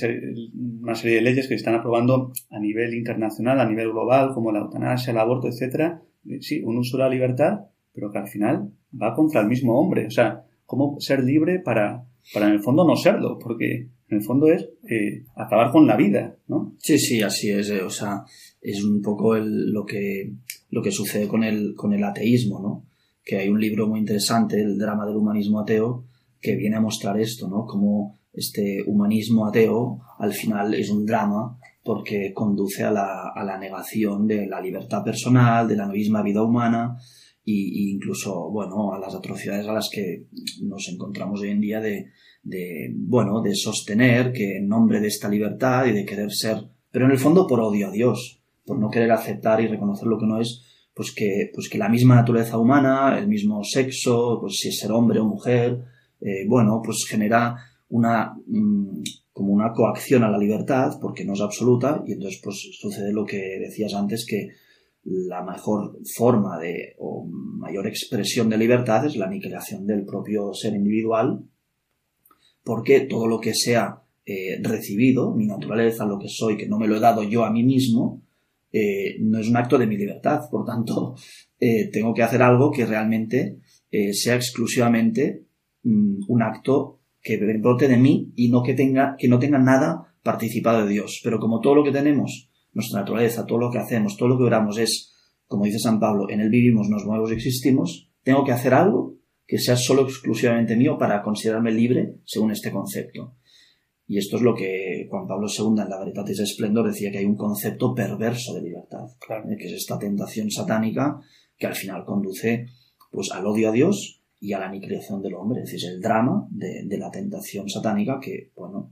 una 0.81 0.95
serie 0.95 1.17
de 1.17 1.21
leyes 1.21 1.47
que 1.47 1.53
se 1.53 1.55
están 1.55 1.75
aprobando 1.75 2.33
a 2.49 2.59
nivel 2.59 2.93
internacional, 2.93 3.59
a 3.59 3.69
nivel 3.69 3.91
global, 3.91 4.33
como 4.33 4.51
la 4.51 4.59
eutanasia, 4.59 5.11
el 5.11 5.17
aborto, 5.17 5.47
etcétera. 5.47 6.01
Sí, 6.39 6.61
un 6.63 6.77
uso 6.77 6.97
de 6.97 7.03
la 7.03 7.09
libertad, 7.09 7.61
pero 7.93 8.11
que 8.11 8.19
al 8.19 8.27
final 8.27 8.71
va 8.99 9.15
contra 9.15 9.41
el 9.41 9.47
mismo 9.47 9.79
hombre. 9.79 10.07
O 10.07 10.11
sea, 10.11 10.43
¿cómo 10.65 10.99
ser 10.99 11.23
libre 11.23 11.59
para, 11.59 12.05
para 12.33 12.47
en 12.47 12.53
el 12.53 12.61
fondo 12.61 12.85
no 12.85 12.95
serlo? 12.95 13.39
Porque 13.39 13.89
en 14.11 14.17
el 14.17 14.23
fondo 14.23 14.51
es 14.51 14.69
eh, 14.89 15.23
acabar 15.35 15.71
con 15.71 15.87
la 15.87 15.95
vida, 15.95 16.35
¿no? 16.47 16.75
Sí, 16.79 16.99
sí, 16.99 17.21
así 17.21 17.49
es. 17.49 17.69
Eh, 17.69 17.81
o 17.81 17.89
sea, 17.89 18.23
es 18.61 18.83
un 18.83 19.01
poco 19.01 19.35
lo, 19.37 19.85
que, 19.85 20.33
lo 20.71 20.81
que 20.81 20.91
sucede 20.91 21.27
con 21.27 21.43
el, 21.43 21.75
con 21.75 21.93
el 21.93 22.03
ateísmo, 22.03 22.59
¿no? 22.59 22.87
Que 23.23 23.37
hay 23.37 23.49
un 23.49 23.59
libro 23.59 23.87
muy 23.87 23.99
interesante, 23.99 24.59
El 24.59 24.77
drama 24.79 25.05
del 25.05 25.17
humanismo 25.17 25.59
ateo, 25.59 26.05
que 26.41 26.55
viene 26.55 26.77
a 26.77 26.81
mostrar 26.81 27.19
esto, 27.19 27.47
¿no? 27.47 27.65
Como 27.65 28.19
este 28.33 28.83
humanismo 28.87 29.45
ateo 29.45 30.01
al 30.17 30.33
final 30.33 30.73
es 30.73 30.89
un 30.89 31.05
drama 31.05 31.59
porque 31.83 32.31
conduce 32.33 32.83
a 32.83 32.91
la, 32.91 33.29
a 33.35 33.43
la 33.43 33.57
negación 33.57 34.25
de 34.25 34.47
la 34.47 34.61
libertad 34.61 35.03
personal, 35.03 35.67
de 35.67 35.75
la 35.75 35.87
misma 35.87 36.23
vida 36.23 36.41
humana 36.43 36.97
e 37.45 37.91
incluso, 37.91 38.49
bueno, 38.51 38.93
a 38.93 38.99
las 38.99 39.15
atrocidades 39.15 39.67
a 39.67 39.73
las 39.73 39.89
que 39.89 40.27
nos 40.61 40.87
encontramos 40.89 41.41
hoy 41.41 41.49
en 41.49 41.59
día 41.59 41.81
de, 41.81 42.11
de, 42.43 42.93
bueno, 42.95 43.41
de 43.41 43.55
sostener 43.55 44.31
que 44.31 44.57
en 44.57 44.67
nombre 44.67 44.99
de 44.99 45.07
esta 45.07 45.27
libertad 45.27 45.87
y 45.87 45.91
de 45.91 46.05
querer 46.05 46.31
ser, 46.31 46.57
pero 46.91 47.05
en 47.05 47.11
el 47.11 47.17
fondo 47.17 47.47
por 47.47 47.59
odio 47.59 47.87
a 47.87 47.91
Dios, 47.91 48.40
por 48.65 48.79
no 48.79 48.89
querer 48.89 49.11
aceptar 49.11 49.61
y 49.61 49.67
reconocer 49.67 50.07
lo 50.07 50.17
que 50.17 50.25
no 50.25 50.39
es, 50.39 50.63
pues 50.93 51.13
que, 51.13 51.49
pues 51.53 51.69
que 51.69 51.77
la 51.77 51.89
misma 51.89 52.15
naturaleza 52.15 52.57
humana, 52.57 53.17
el 53.17 53.27
mismo 53.27 53.63
sexo, 53.63 54.37
pues 54.39 54.57
si 54.57 54.69
es 54.69 54.79
ser 54.79 54.91
hombre 54.91 55.19
o 55.19 55.25
mujer, 55.25 55.79
eh, 56.19 56.45
bueno, 56.47 56.81
pues 56.83 57.05
genera 57.07 57.55
una, 57.89 58.33
mm, 58.47 59.01
como 59.31 59.53
una 59.53 59.71
coacción 59.73 60.23
a 60.23 60.29
la 60.29 60.37
libertad, 60.37 60.91
porque 61.01 61.25
no 61.25 61.33
es 61.33 61.41
absoluta, 61.41 62.03
y 62.05 62.13
entonces 62.13 62.39
pues 62.43 62.57
sucede 62.79 63.11
lo 63.11 63.25
que 63.25 63.59
decías 63.59 63.93
antes, 63.93 64.25
que 64.27 64.49
la 65.03 65.43
mejor 65.43 65.97
forma 66.15 66.59
de, 66.59 66.95
o 66.99 67.25
mayor 67.25 67.87
expresión 67.87 68.49
de 68.49 68.57
libertad 68.57 69.05
es 69.05 69.15
la 69.15 69.25
aniquilación 69.25 69.87
del 69.87 70.05
propio 70.05 70.53
ser 70.53 70.75
individual 70.75 71.43
porque 72.63 73.01
todo 73.01 73.27
lo 73.27 73.39
que 73.39 73.53
sea 73.53 74.01
eh, 74.25 74.59
recibido, 74.61 75.33
mi 75.33 75.45
naturaleza, 75.45 76.05
lo 76.05 76.19
que 76.19 76.29
soy, 76.29 76.57
que 76.57 76.67
no 76.67 76.77
me 76.77 76.87
lo 76.87 76.95
he 76.95 76.99
dado 76.99 77.23
yo 77.23 77.43
a 77.43 77.51
mí 77.51 77.63
mismo, 77.63 78.21
eh, 78.71 79.17
no 79.19 79.39
es 79.39 79.49
un 79.49 79.57
acto 79.57 79.77
de 79.77 79.87
mi 79.87 79.97
libertad. 79.97 80.41
Por 80.49 80.65
tanto, 80.65 81.15
eh, 81.59 81.89
tengo 81.91 82.13
que 82.13 82.23
hacer 82.23 82.41
algo 82.41 82.71
que 82.71 82.85
realmente 82.85 83.59
sea 84.13 84.35
exclusivamente 84.35 85.47
mm, 85.83 86.19
un 86.29 86.41
acto 86.41 87.01
que 87.21 87.37
brote 87.57 87.89
de 87.89 87.97
mí 87.97 88.31
y 88.37 88.49
no 88.49 88.63
que 88.63 88.73
tenga, 88.73 89.15
que 89.17 89.27
no 89.27 89.37
tenga 89.37 89.59
nada 89.59 90.15
participado 90.23 90.85
de 90.85 90.93
Dios. 90.93 91.19
Pero 91.23 91.39
como 91.39 91.59
todo 91.59 91.75
lo 91.75 91.83
que 91.83 91.91
tenemos, 91.91 92.49
nuestra 92.73 93.01
naturaleza, 93.01 93.45
todo 93.45 93.57
lo 93.57 93.69
que 93.69 93.79
hacemos, 93.79 94.17
todo 94.17 94.29
lo 94.29 94.37
que 94.37 94.45
oramos 94.45 94.77
es, 94.77 95.13
como 95.45 95.65
dice 95.65 95.79
San 95.79 95.99
Pablo, 95.99 96.29
en 96.29 96.39
él 96.39 96.49
vivimos, 96.49 96.89
nos 96.89 97.05
movemos 97.05 97.31
y 97.31 97.35
existimos, 97.35 98.09
tengo 98.23 98.43
que 98.43 98.53
hacer 98.53 98.73
algo 98.73 99.17
que 99.45 99.59
sea 99.59 99.75
solo 99.75 100.03
exclusivamente 100.03 100.77
mío 100.77 100.97
para 100.97 101.21
considerarme 101.21 101.71
libre 101.71 102.15
según 102.23 102.51
este 102.51 102.71
concepto. 102.71 103.35
Y 104.11 104.17
esto 104.17 104.35
es 104.35 104.41
lo 104.41 104.53
que 104.53 105.07
Juan 105.09 105.25
Pablo 105.25 105.47
II 105.47 105.81
en 105.81 105.89
la 105.89 105.97
Veritatis 105.97 106.43
Splendor 106.45 106.85
decía 106.85 107.09
que 107.09 107.19
hay 107.19 107.25
un 107.25 107.37
concepto 107.37 107.95
perverso 107.95 108.53
de 108.53 108.61
libertad, 108.61 109.05
¿eh? 109.49 109.55
que 109.57 109.67
es 109.67 109.71
esta 109.71 109.97
tentación 109.97 110.51
satánica 110.51 111.21
que 111.57 111.65
al 111.65 111.75
final 111.75 112.03
conduce 112.03 112.65
pues 113.09 113.31
al 113.31 113.47
odio 113.47 113.69
a 113.69 113.71
Dios 113.71 114.21
y 114.41 114.51
a 114.51 114.59
la 114.59 114.67
aniquilación 114.67 115.21
del 115.21 115.35
hombre, 115.35 115.61
es 115.61 115.71
decir, 115.71 115.89
el 115.89 116.01
drama 116.01 116.45
de, 116.51 116.83
de 116.83 116.97
la 116.97 117.09
tentación 117.09 117.69
satánica 117.69 118.19
que, 118.19 118.51
bueno, 118.53 118.91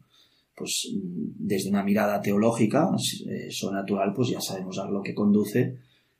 pues 0.55 0.87
desde 0.93 1.69
una 1.69 1.83
mirada 1.83 2.21
teológica, 2.21 2.89
eh, 3.27 3.51
sobrenatural, 3.51 4.13
pues 4.13 4.29
ya 4.29 4.39
sabemos 4.39 4.79
a 4.79 4.89
lo 4.89 5.01
que 5.01 5.13
conduce 5.13 5.79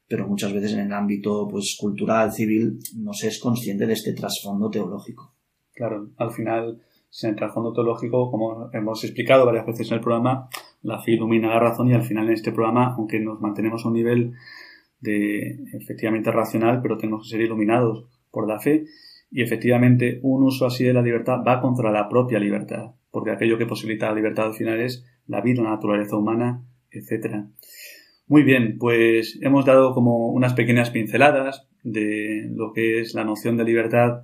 pero 0.10 0.28
muchas 0.28 0.52
veces 0.52 0.74
en 0.74 0.80
el 0.80 0.92
ámbito 0.92 1.48
pues, 1.48 1.78
cultural, 1.80 2.34
civil, 2.34 2.80
no 2.98 3.14
se 3.14 3.30
es 3.30 3.40
consciente 3.40 3.86
de 3.86 3.94
este 3.94 4.12
trasfondo 4.12 4.70
teológico. 4.70 5.36
Claro, 5.72 6.10
al 6.18 6.32
final, 6.32 6.82
en 7.24 7.30
el 7.30 7.36
trasfondo 7.36 7.74
teológico, 7.74 8.30
como 8.32 8.70
hemos 8.74 9.04
explicado 9.04 9.46
varias 9.46 9.66
veces 9.66 9.90
en 9.92 9.98
el 9.98 10.04
programa, 10.04 10.50
la 10.82 11.00
fe 11.00 11.12
ilumina 11.12 11.50
la 11.50 11.60
razón 11.60 11.90
y 11.90 11.94
al 11.94 12.04
final 12.04 12.28
en 12.28 12.34
este 12.34 12.52
programa, 12.52 12.94
aunque 12.96 13.20
nos 13.20 13.42
mantenemos 13.42 13.84
a 13.84 13.88
un 13.88 13.94
nivel 13.96 14.34
de 15.00 15.60
efectivamente 15.74 16.32
racional, 16.32 16.82
pero 16.82 16.98
tenemos 16.98 17.24
que 17.24 17.30
ser 17.30 17.42
iluminados 17.42 18.06
por 18.32 18.48
la 18.48 18.60
fe 18.60 18.86
y 19.32 19.42
efectivamente 19.42 20.20
un 20.24 20.44
uso 20.44 20.66
así 20.66 20.84
de 20.84 20.94
la 20.94 21.02
libertad 21.02 21.40
va 21.46 21.62
contra 21.62 21.92
la 21.92 22.10
propia 22.10 22.40
libertad, 22.40 22.92
porque 23.12 23.32
aquello 23.32 23.58
que 23.58 23.66
posibilita 23.66 24.10
la 24.10 24.16
libertad 24.16 24.48
al 24.48 24.54
final 24.54 24.80
es 24.80 25.06
la 25.28 25.42
vida, 25.42 25.62
la 25.62 25.72
naturaleza 25.72 26.18
humana, 26.18 26.64
etcétera. 26.92 27.48
Muy 28.28 28.44
bien, 28.44 28.78
pues 28.78 29.40
hemos 29.42 29.66
dado 29.66 29.94
como 29.94 30.32
unas 30.32 30.54
pequeñas 30.54 30.92
pinceladas 30.92 31.68
de 31.84 32.48
lo 32.52 32.74
que 32.74 33.00
es 33.00 33.14
la 33.14 33.24
noción 33.24 33.58
de 33.58 33.64
libertad 33.64 34.24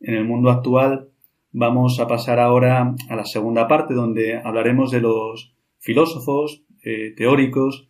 en 0.00 0.14
el 0.14 0.24
mundo 0.24 0.50
actual. 0.50 1.10
Vamos 1.56 2.00
a 2.00 2.08
pasar 2.08 2.40
ahora 2.40 2.96
a 3.08 3.14
la 3.14 3.24
segunda 3.24 3.68
parte 3.68 3.94
donde 3.94 4.40
hablaremos 4.42 4.90
de 4.90 5.00
los 5.00 5.54
filósofos 5.78 6.64
eh, 6.82 7.14
teóricos 7.16 7.88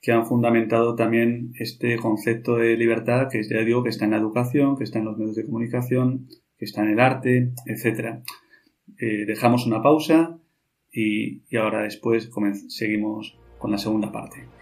que 0.00 0.10
han 0.10 0.26
fundamentado 0.26 0.96
también 0.96 1.52
este 1.54 1.98
concepto 1.98 2.56
de 2.56 2.76
libertad 2.76 3.28
que 3.30 3.44
ya 3.44 3.58
digo 3.58 3.84
que 3.84 3.90
está 3.90 4.06
en 4.06 4.10
la 4.10 4.16
educación, 4.16 4.76
que 4.76 4.82
está 4.82 4.98
en 4.98 5.04
los 5.04 5.16
medios 5.18 5.36
de 5.36 5.46
comunicación, 5.46 6.26
que 6.58 6.64
está 6.64 6.82
en 6.82 6.90
el 6.90 6.98
arte, 6.98 7.52
etc. 7.66 8.24
Eh, 8.98 9.24
dejamos 9.24 9.68
una 9.68 9.80
pausa 9.80 10.40
y, 10.90 11.42
y 11.48 11.56
ahora 11.58 11.82
después 11.82 12.28
seguimos 12.66 13.38
con 13.58 13.70
la 13.70 13.78
segunda 13.78 14.10
parte. 14.10 14.55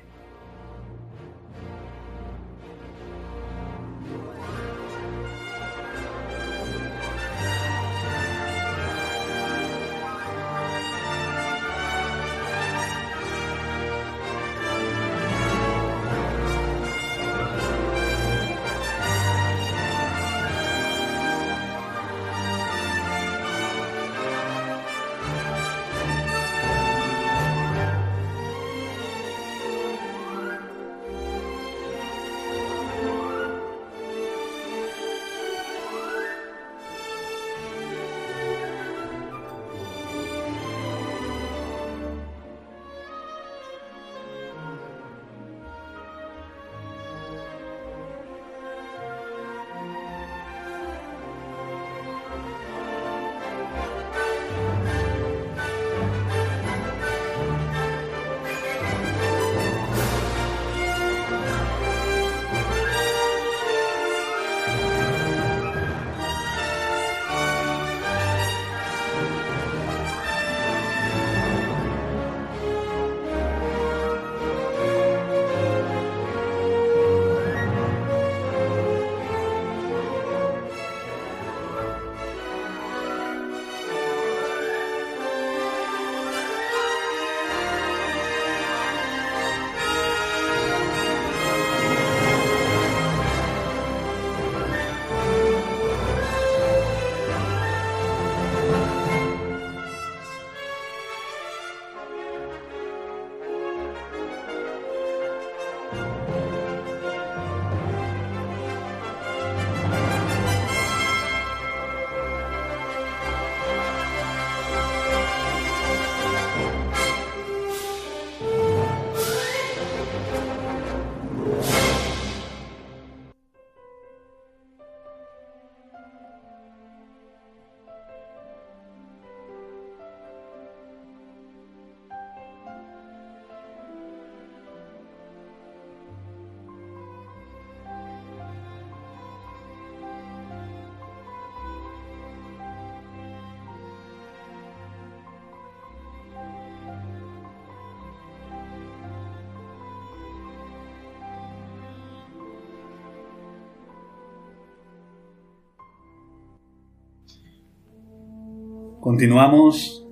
Continuamos 159.04 160.02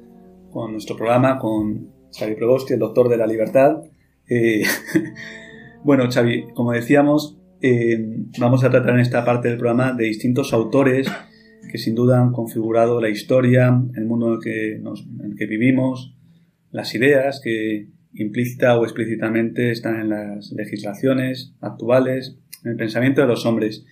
con 0.50 0.72
nuestro 0.72 0.98
programa 0.98 1.38
con 1.38 1.88
Xavi 2.14 2.34
Probosti, 2.34 2.74
el 2.74 2.78
doctor 2.78 3.08
de 3.08 3.16
la 3.16 3.26
libertad. 3.26 3.84
Eh, 4.28 4.64
bueno, 5.82 6.10
Xavi, 6.10 6.52
como 6.52 6.72
decíamos, 6.72 7.38
eh, 7.62 7.98
vamos 8.38 8.64
a 8.64 8.70
tratar 8.70 8.90
en 8.90 9.00
esta 9.00 9.24
parte 9.24 9.48
del 9.48 9.56
programa 9.56 9.94
de 9.94 10.04
distintos 10.04 10.52
autores 10.52 11.10
que 11.70 11.78
sin 11.78 11.94
duda 11.94 12.20
han 12.20 12.32
configurado 12.32 13.00
la 13.00 13.08
historia, 13.08 13.82
el 13.96 14.04
mundo 14.04 14.34
en 14.34 14.40
que, 14.40 14.72
en 14.74 15.30
el 15.30 15.38
que 15.38 15.46
vivimos, 15.46 16.14
las 16.70 16.94
ideas 16.94 17.40
que 17.42 17.88
implícita 18.12 18.78
o 18.78 18.84
explícitamente 18.84 19.70
están 19.70 20.02
en 20.02 20.10
las 20.10 20.52
legislaciones 20.52 21.54
actuales, 21.62 22.36
en 22.62 22.72
el 22.72 22.76
pensamiento 22.76 23.22
de 23.22 23.26
los 23.26 23.46
hombres. 23.46 23.86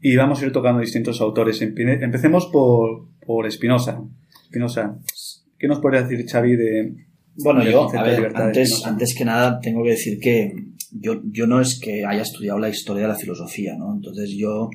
Y 0.00 0.16
vamos 0.16 0.40
a 0.40 0.46
ir 0.46 0.52
tocando 0.52 0.80
distintos 0.80 1.20
autores. 1.20 1.60
Empecemos 1.62 2.46
por, 2.52 3.08
por 3.24 3.50
Spinoza. 3.50 4.02
Spinoza, 4.46 4.98
¿qué 5.58 5.68
nos 5.68 5.80
podría 5.80 6.02
decir 6.02 6.26
Xavi 6.28 6.56
de... 6.56 7.06
Bueno, 7.38 7.62
yo, 7.64 7.90
a 7.94 8.02
ver, 8.02 8.32
antes, 8.34 8.82
antes 8.86 9.14
que 9.14 9.24
nada 9.24 9.60
tengo 9.60 9.82
que 9.82 9.90
decir 9.90 10.18
que 10.18 10.54
yo, 10.90 11.20
yo 11.24 11.46
no 11.46 11.60
es 11.60 11.78
que 11.78 12.04
haya 12.04 12.22
estudiado 12.22 12.58
la 12.58 12.70
historia 12.70 13.02
de 13.02 13.08
la 13.08 13.14
filosofía, 13.14 13.76
¿no? 13.76 13.94
Entonces 13.94 14.30
yo 14.36 14.70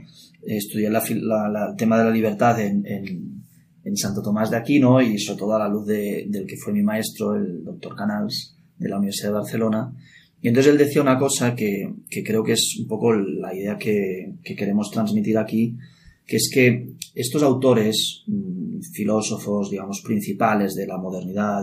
estudié 0.45 0.89
la, 0.89 0.99
el 0.99 1.75
tema 1.75 1.97
de 1.97 2.03
la 2.03 2.11
libertad 2.11 2.59
en, 2.59 2.85
en, 2.85 3.43
en, 3.83 3.97
Santo 3.97 4.21
Tomás 4.21 4.51
de 4.51 4.57
Aquino 4.57 5.01
y 5.01 5.17
sobre 5.17 5.39
todo 5.39 5.55
a 5.55 5.59
la 5.59 5.69
luz 5.69 5.87
de, 5.87 6.25
del 6.29 6.45
que 6.45 6.57
fue 6.57 6.73
mi 6.73 6.83
maestro, 6.83 7.35
el 7.35 7.63
doctor 7.63 7.95
Canals, 7.95 8.55
de 8.77 8.89
la 8.89 8.97
Universidad 8.97 9.29
de 9.29 9.35
Barcelona. 9.35 9.93
Y 10.41 10.47
entonces 10.47 10.71
él 10.71 10.77
decía 10.79 11.01
una 11.01 11.19
cosa 11.19 11.55
que, 11.55 11.93
que 12.09 12.23
creo 12.23 12.43
que 12.43 12.53
es 12.53 12.77
un 12.79 12.87
poco 12.87 13.13
la 13.13 13.53
idea 13.53 13.77
que, 13.77 14.33
que, 14.43 14.55
queremos 14.55 14.89
transmitir 14.89 15.37
aquí, 15.37 15.77
que 16.25 16.37
es 16.37 16.49
que 16.51 16.93
estos 17.13 17.43
autores, 17.43 18.23
mm, 18.25 18.79
filósofos, 18.93 19.69
digamos, 19.69 20.01
principales 20.01 20.73
de 20.73 20.87
la 20.87 20.97
modernidad, 20.97 21.61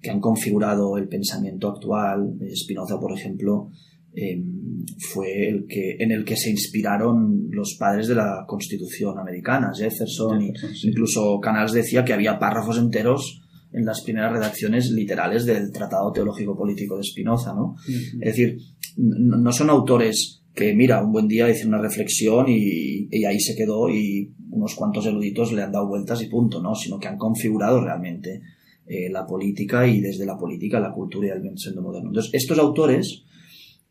que 0.00 0.10
han 0.10 0.20
configurado 0.20 0.96
el 0.96 1.08
pensamiento 1.08 1.68
actual, 1.68 2.38
Spinoza, 2.54 2.98
por 2.98 3.12
ejemplo, 3.12 3.70
em, 4.14 4.86
fue 4.98 5.48
el 5.48 5.66
que, 5.66 5.96
en 5.98 6.10
el 6.10 6.24
que 6.24 6.36
se 6.36 6.50
inspiraron 6.50 7.48
los 7.50 7.76
padres 7.78 8.08
de 8.08 8.14
la 8.14 8.44
Constitución 8.46 9.18
americana, 9.18 9.72
Jefferson, 9.76 10.52
incluso 10.84 11.38
Canals 11.38 11.72
decía 11.72 12.04
que 12.04 12.14
había 12.14 12.38
párrafos 12.38 12.78
enteros 12.78 13.42
en 13.72 13.84
las 13.84 14.02
primeras 14.02 14.32
redacciones 14.32 14.90
literales 14.90 15.46
del 15.46 15.70
Tratado 15.70 16.12
Teológico 16.12 16.56
Político 16.56 16.96
de 16.96 17.04
Spinoza, 17.04 17.54
¿no? 17.54 17.76
Es 17.86 18.36
decir, 18.36 18.58
no 18.96 19.52
son 19.52 19.70
autores 19.70 20.40
que, 20.54 20.74
mira, 20.74 21.02
un 21.02 21.12
buen 21.12 21.28
día 21.28 21.48
hice 21.48 21.66
una 21.66 21.80
reflexión 21.80 22.46
y, 22.48 23.08
ahí 23.24 23.40
se 23.40 23.54
quedó 23.54 23.88
y 23.88 24.32
unos 24.50 24.74
cuantos 24.74 25.06
eruditos 25.06 25.52
le 25.52 25.62
han 25.62 25.72
dado 25.72 25.88
vueltas 25.88 26.22
y 26.22 26.26
punto, 26.26 26.60
¿no? 26.60 26.74
Sino 26.74 26.98
que 26.98 27.08
han 27.08 27.16
configurado 27.16 27.80
realmente 27.82 28.42
eh, 28.86 29.08
la 29.10 29.26
política 29.26 29.86
y 29.86 30.00
desde 30.00 30.26
la 30.26 30.36
política 30.36 30.80
la 30.80 30.92
cultura 30.92 31.28
y 31.28 31.30
el 31.30 31.42
pensamiento 31.42 31.82
moderno. 31.82 32.10
Entonces, 32.10 32.34
estos 32.34 32.58
autores 32.58 33.24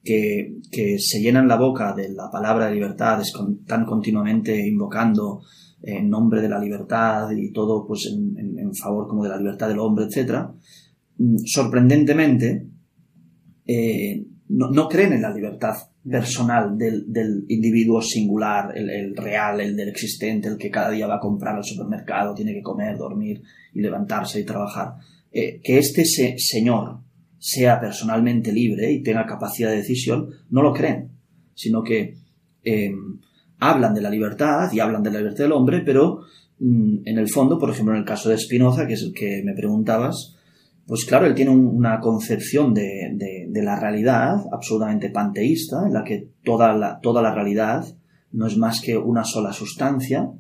que, 0.04 0.58
que, 0.72 1.00
se 1.00 1.22
llenan 1.22 1.48
la 1.48 1.58
boca 1.58 1.94
de 1.94 2.10
la 2.10 2.30
palabra 2.30 2.68
de 2.68 2.76
libertad, 2.76 3.22
están 3.22 3.86
continuamente 3.86 4.68
invocando 4.68 5.42
en 5.82 6.10
nombre 6.10 6.42
de 6.42 6.50
la 6.50 6.60
libertad 6.60 7.32
y 7.32 7.52
todo 7.52 7.86
pues 7.88 8.12
en, 8.12 8.76
favor 8.76 9.08
como 9.08 9.24
de 9.24 9.30
la 9.30 9.38
libertad 9.38 9.68
del 9.68 9.80
hombre, 9.80 10.06
etc., 10.06 10.48
mm, 11.18 11.38
sorprendentemente 11.46 12.68
eh, 13.66 14.24
no, 14.50 14.88
creen 14.88 15.14
en 15.14 15.22
la 15.22 15.34
libertad 15.34 15.76
personal 16.10 16.78
del, 16.78 17.46
individuo 17.50 18.02
singular, 18.02 18.76
el, 18.76 19.16
real, 19.16 19.62
el 19.62 19.76
del 19.76 19.90
existente, 19.90 20.48
el 20.48 20.58
que 20.58 20.72
cada 20.72 20.90
día 20.90 21.08
va 21.08 21.18
a 21.18 21.20
comprar 21.20 21.56
al 21.56 21.64
supermercado, 21.64 22.34
tiene 22.34 22.54
que 22.54 22.64
comer, 22.64 22.98
dormir 22.98 23.44
y 23.74 23.82
levantarse 23.82 24.40
y 24.40 24.46
trabajar. 24.46 24.96
Eh, 25.32 25.62
que 25.64 25.78
este 25.78 26.04
señor 26.06 27.02
sea 27.38 27.80
personalmente 27.80 28.52
libre 28.52 28.92
y 28.92 29.04
tenga 29.04 29.26
capacidad 29.26 29.70
de 29.70 29.78
decisión, 29.78 30.30
no 30.50 30.64
lo 30.64 30.74
creen, 30.74 31.12
sino 31.54 31.84
que 31.84 32.16
eh, 32.64 32.92
hablan 33.60 33.94
de 33.94 34.02
la 34.02 34.10
libertad 34.10 34.72
y 34.72 34.80
hablan 34.80 35.04
de 35.04 35.12
la 35.12 35.20
libertad 35.20 35.44
del 35.44 35.52
hombre, 35.52 35.82
pero 35.86 36.22
mm, 36.60 37.00
en 37.06 37.18
el 37.18 37.30
fondo, 37.30 37.58
por 37.58 37.70
ejemplo, 37.70 37.94
en 37.94 38.00
el 38.00 38.06
caso 38.06 38.30
de 38.30 38.38
Spinoza, 38.38 38.88
que 38.88 38.94
es 38.94 39.04
el 39.04 39.14
que 39.14 39.42
me 39.44 39.54
preguntabas, 39.54 40.36
pues 40.90 41.06
claro, 41.06 41.28
él 41.28 41.36
tiene 41.36 41.52
una 41.52 42.00
concepción 42.00 42.74
de, 42.74 43.12
de, 43.16 43.62
la 43.62 43.80
realidad 43.80 44.44
absolutamente 44.52 45.12
panteísta, 45.12 45.86
en 45.86 45.94
la 45.94 46.04
que 46.04 46.30
toda 46.44 46.74
la, 46.74 47.00
toda 47.00 47.22
la 47.22 47.32
realidad 47.32 47.86
no 48.32 48.48
es 48.48 48.58
más 48.58 48.82
que 48.82 48.98
una 48.98 49.24
sola 49.24 49.54
sustancia, 49.54 50.32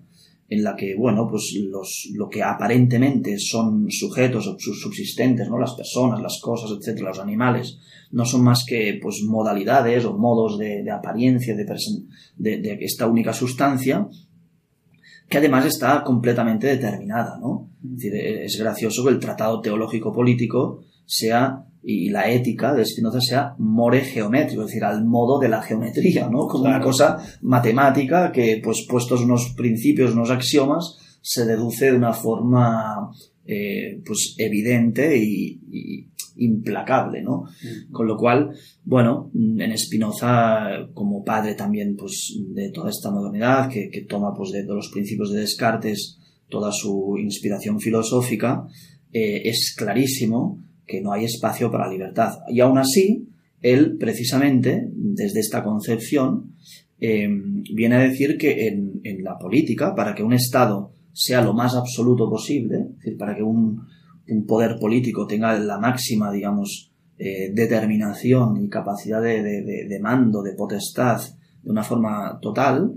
en 0.50 0.64
la 0.64 0.76
que, 0.76 0.96
bueno, 0.96 1.28
pues 1.30 1.54
los, 1.62 2.10
lo 2.14 2.28
que 2.28 2.42
aparentemente 2.42 3.38
son 3.38 3.86
sujetos 3.92 4.56
subsistentes, 4.60 5.48
¿no? 5.48 5.60
Las 5.60 5.76
personas, 5.76 6.22
las 6.22 6.40
cosas, 6.42 6.72
etcétera, 6.72 7.10
los 7.10 7.20
animales, 7.20 7.78
no 8.12 8.26
son 8.26 8.44
más 8.44 8.66
que, 8.66 9.00
pues, 9.02 9.22
modalidades 9.24 10.06
o 10.06 10.18
modos 10.18 10.58
de, 10.58 10.90
apariencia 10.90 11.56
de, 11.56 11.66
de, 12.38 12.78
esta 12.82 13.06
única 13.06 13.32
sustancia, 13.32 14.08
que 15.30 15.38
además 15.38 15.68
está 15.68 16.04
completamente 16.04 16.66
determinada, 16.66 17.38
¿no? 17.40 17.70
Es 17.84 17.98
decir, 17.98 18.16
es 18.16 18.60
gracioso 18.60 19.04
que 19.04 19.12
el 19.12 19.20
tratado 19.20 19.62
teológico 19.62 20.12
político 20.12 20.82
sea 21.06 21.64
y 21.82 22.10
la 22.10 22.30
ética 22.30 22.74
de 22.74 22.86
Spinoza 22.86 23.22
sea 23.22 23.56
more 23.58 24.02
geométrico, 24.02 24.62
es 24.62 24.68
decir, 24.68 24.84
al 24.84 25.06
modo 25.06 25.40
de 25.40 25.50
la 25.50 25.62
geometría, 25.62 26.30
¿no? 26.30 26.48
Como 26.48 26.66
una 26.66 26.82
cosa 26.82 27.18
matemática 27.42 28.32
que, 28.32 28.60
pues, 28.64 28.86
puestos 28.90 29.22
unos 29.22 29.54
principios, 29.56 30.14
unos 30.14 30.30
axiomas, 30.30 30.98
se 31.22 31.46
deduce 31.46 31.92
de 31.92 31.98
una 31.98 32.14
forma, 32.14 33.12
eh, 33.46 34.02
pues, 34.06 34.36
evidente 34.38 35.18
y, 35.18 36.08
implacable, 36.36 37.22
¿no? 37.22 37.44
Mm. 37.44 37.92
Con 37.92 38.08
lo 38.08 38.16
cual, 38.16 38.52
bueno, 38.86 39.30
en 39.34 39.78
Spinoza, 39.78 40.88
como 40.94 41.24
padre 41.24 41.54
también, 41.56 41.96
pues, 41.98 42.34
de 42.54 42.72
toda 42.72 42.90
esta 42.90 43.12
modernidad, 43.12 43.70
que, 43.70 44.06
toma, 44.08 44.34
pues, 44.34 44.52
de, 44.52 44.64
los 44.64 44.90
principios 44.90 45.32
de 45.32 45.42
Descartes 45.42 46.18
toda 46.50 46.72
su 46.72 47.16
inspiración 47.18 47.80
filosófica, 47.80 48.66
eh, 49.12 49.42
es 49.46 49.76
clarísimo 49.78 50.60
que 50.90 51.02
no 51.02 51.14
hay 51.14 51.26
espacio 51.26 51.70
para 51.70 51.88
libertad. 51.88 52.40
Y 52.50 52.62
aún 52.62 52.80
así, 52.80 53.30
él 53.62 53.98
precisamente, 54.00 54.90
desde 54.92 55.40
esta 55.40 55.64
concepción, 55.64 56.56
em, 57.00 57.64
viene 57.76 57.96
a 57.96 58.00
decir 58.00 58.38
que 58.38 58.68
en, 58.68 59.24
la 59.24 59.38
política, 59.38 59.94
para 59.96 60.16
que 60.16 60.24
un 60.24 60.34
Estado 60.34 60.92
sea 61.14 61.42
lo 61.42 61.54
más 61.54 61.76
absoluto 61.76 62.28
posible, 62.28 62.78
es 62.80 62.96
decir, 62.98 63.18
para 63.18 63.36
que 63.36 63.44
un, 63.44 63.88
poder 64.48 64.78
político 64.80 65.26
tenga 65.26 65.58
la 65.60 65.80
máxima, 65.80 66.32
digamos, 66.32 66.92
eh, 67.18 67.52
determinación 67.54 68.64
y 68.64 68.70
capacidad 68.70 69.22
de, 69.22 70.00
mando, 70.02 70.42
de 70.44 70.54
potestad, 70.54 71.20
de 71.64 71.70
una 71.70 71.84
forma 71.84 72.40
total, 72.42 72.94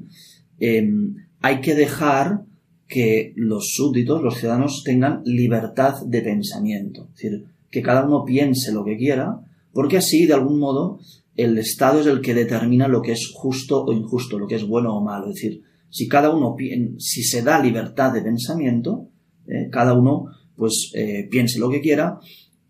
em, 0.58 1.14
hay 1.40 1.60
que 1.60 1.74
dejar 1.74 2.44
que 2.86 3.32
los 3.36 3.72
súbditos, 3.74 4.22
los 4.22 4.36
ciudadanos, 4.38 4.82
tengan 4.84 5.22
libertad 5.24 5.94
de 6.06 6.20
pensamiento. 6.20 7.08
Es 7.14 7.22
decir, 7.22 7.46
que 7.72 7.82
cada 7.82 8.04
uno 8.06 8.24
piense 8.24 8.70
lo 8.72 8.84
que 8.84 8.96
quiera, 8.96 9.40
porque 9.72 9.96
así, 9.96 10.26
de 10.26 10.34
algún 10.34 10.60
modo, 10.60 11.00
el 11.34 11.56
Estado 11.58 12.00
es 12.00 12.06
el 12.06 12.20
que 12.20 12.34
determina 12.34 12.86
lo 12.86 13.00
que 13.00 13.12
es 13.12 13.32
justo 13.34 13.84
o 13.84 13.92
injusto, 13.92 14.38
lo 14.38 14.46
que 14.46 14.56
es 14.56 14.66
bueno 14.66 14.94
o 14.94 15.02
malo. 15.02 15.30
Es 15.30 15.36
decir, 15.36 15.62
si 15.88 16.06
cada 16.06 16.30
uno, 16.30 16.54
si 16.98 17.22
se 17.22 17.42
da 17.42 17.60
libertad 17.60 18.12
de 18.12 18.22
pensamiento, 18.22 19.08
eh, 19.46 19.68
cada 19.70 19.94
uno 19.94 20.26
pues 20.54 20.92
eh, 20.94 21.26
piense 21.30 21.58
lo 21.58 21.70
que 21.70 21.80
quiera, 21.80 22.18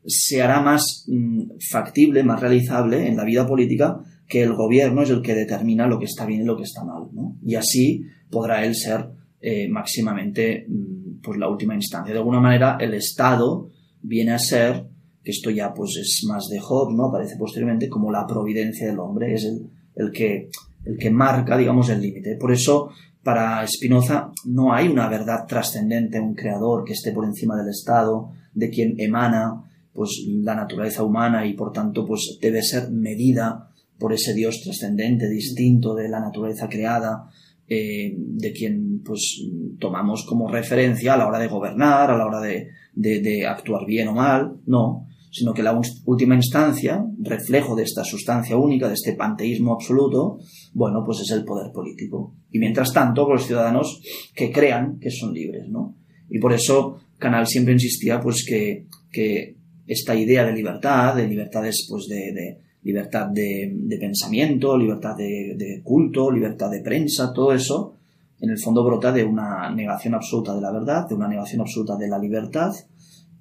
se 0.06 0.40
hará 0.40 0.62
más 0.62 1.04
mm, 1.08 1.58
factible, 1.70 2.22
más 2.22 2.40
realizable 2.40 3.06
en 3.06 3.16
la 3.16 3.24
vida 3.24 3.46
política 3.46 3.98
que 4.28 4.42
el 4.42 4.54
gobierno 4.54 5.02
es 5.02 5.10
el 5.10 5.20
que 5.20 5.34
determina 5.34 5.86
lo 5.86 5.98
que 5.98 6.06
está 6.06 6.24
bien 6.24 6.42
y 6.42 6.44
lo 6.44 6.56
que 6.56 6.62
está 6.62 6.84
mal. 6.84 7.08
Y 7.44 7.56
así 7.56 8.04
podrá 8.30 8.64
él 8.64 8.74
ser 8.74 9.10
eh, 9.40 9.68
máximamente 9.68 10.64
mm, 10.68 11.20
pues 11.22 11.38
la 11.38 11.48
última 11.48 11.74
instancia. 11.74 12.12
De 12.14 12.20
alguna 12.20 12.40
manera, 12.40 12.78
el 12.80 12.94
Estado 12.94 13.68
viene 14.00 14.32
a 14.32 14.38
ser 14.38 14.86
que 15.22 15.30
esto 15.30 15.50
ya 15.50 15.72
pues 15.72 15.96
es 15.96 16.24
más 16.28 16.48
de 16.48 16.58
Job, 16.58 16.92
¿no? 16.92 17.06
Aparece 17.06 17.37
posteriormente 17.37 17.88
como 17.88 18.11
la 18.11 18.26
providencia 18.26 18.87
del 18.87 18.98
hombre, 18.98 19.35
es 19.35 19.44
el, 19.44 19.70
el 19.94 20.11
que, 20.11 20.50
el 20.85 20.98
que 20.98 21.11
marca, 21.11 21.56
digamos, 21.56 21.88
el 21.90 22.00
límite. 22.00 22.37
Por 22.37 22.52
eso, 22.52 22.90
para 23.22 23.66
Spinoza 23.66 24.32
no 24.46 24.72
hay 24.72 24.88
una 24.88 25.08
verdad 25.08 25.46
trascendente, 25.46 26.20
un 26.20 26.35
creador 26.35 26.85
que 26.85 26.94
esté 26.94 27.12
por 27.12 27.24
encima 27.24 27.56
del 27.56 27.68
Estado, 27.68 28.32
de 28.52 28.70
quien 28.70 28.98
emana 28.98 29.62
pues 29.92 30.24
la 30.26 30.54
naturaleza 30.54 31.04
humana 31.04 31.46
y 31.46 31.52
por 31.52 31.72
tanto 31.72 32.06
pues 32.06 32.38
debe 32.40 32.62
ser 32.62 32.90
medida 32.90 33.68
por 33.98 34.12
ese 34.12 34.35
Dios 34.35 34.61
trascendente, 34.62 35.28
distinto 35.28 35.94
de 35.94 36.08
la 36.08 36.18
naturaleza 36.18 36.68
creada, 36.68 37.28
eh, 37.68 38.14
de 38.16 38.52
quien 38.52 39.02
pues 39.04 39.42
tomamos 39.78 40.24
como 40.26 40.48
referencia 40.48 41.14
a 41.14 41.16
la 41.16 41.28
hora 41.28 41.38
de 41.38 41.46
gobernar, 41.46 42.11
a 42.11 42.16
la 42.16 42.26
hora 42.26 42.40
de, 42.40 42.70
de 42.94 43.46
actuar 43.46 43.87
bien 43.87 44.08
o 44.08 44.14
mal, 44.14 44.56
no, 44.66 45.06
sino 45.32 45.54
que 45.54 45.62
la 45.62 45.80
última 46.04 46.34
instancia, 46.34 47.02
reflejo 47.18 47.74
de 47.74 47.84
esta 47.84 48.04
sustancia 48.04 48.58
única, 48.58 48.86
de 48.86 48.94
este 48.94 49.14
panteísmo 49.14 49.72
absoluto, 49.72 50.38
bueno, 50.74 51.02
pues 51.06 51.20
es 51.20 51.30
el 51.30 51.42
poder 51.42 51.72
político. 51.72 52.34
Y 52.50 52.58
mientras 52.58 52.92
tanto, 52.92 53.26
los 53.26 53.46
ciudadanos 53.46 54.02
que 54.34 54.52
crean 54.52 54.98
que 55.00 55.10
son 55.10 55.32
libres, 55.32 55.68
¿no? 55.70 55.96
Y 56.28 56.38
por 56.38 56.52
eso 56.52 56.98
Canal 57.18 57.46
siempre 57.46 57.72
insistía 57.72 58.20
pues 58.20 58.44
que, 58.46 58.86
que 59.10 59.56
esta 59.86 60.14
idea 60.14 60.44
de 60.44 60.52
libertad, 60.52 61.16
de 61.16 61.26
libertades 61.26 61.86
pues 61.88 62.06
de, 62.08 62.32
de 62.32 62.58
libertad 62.82 63.28
de, 63.28 63.72
de, 63.74 63.96
pensamiento, 63.96 64.76
libertad 64.76 65.16
de, 65.16 65.54
de, 65.56 65.80
culto, 65.82 66.30
libertad 66.30 66.70
de 66.70 66.80
prensa, 66.80 67.32
todo 67.32 67.54
eso, 67.54 67.94
en 68.40 68.50
el 68.50 68.58
fondo 68.58 68.84
brota 68.84 69.12
de 69.12 69.24
una 69.24 69.70
negación 69.70 70.14
absoluta 70.14 70.54
de 70.54 70.60
la 70.60 70.72
verdad, 70.72 71.08
de 71.08 71.14
una 71.14 71.28
negación 71.28 71.62
absoluta 71.62 71.96
de 71.96 72.08
la 72.08 72.18
libertad 72.18 72.72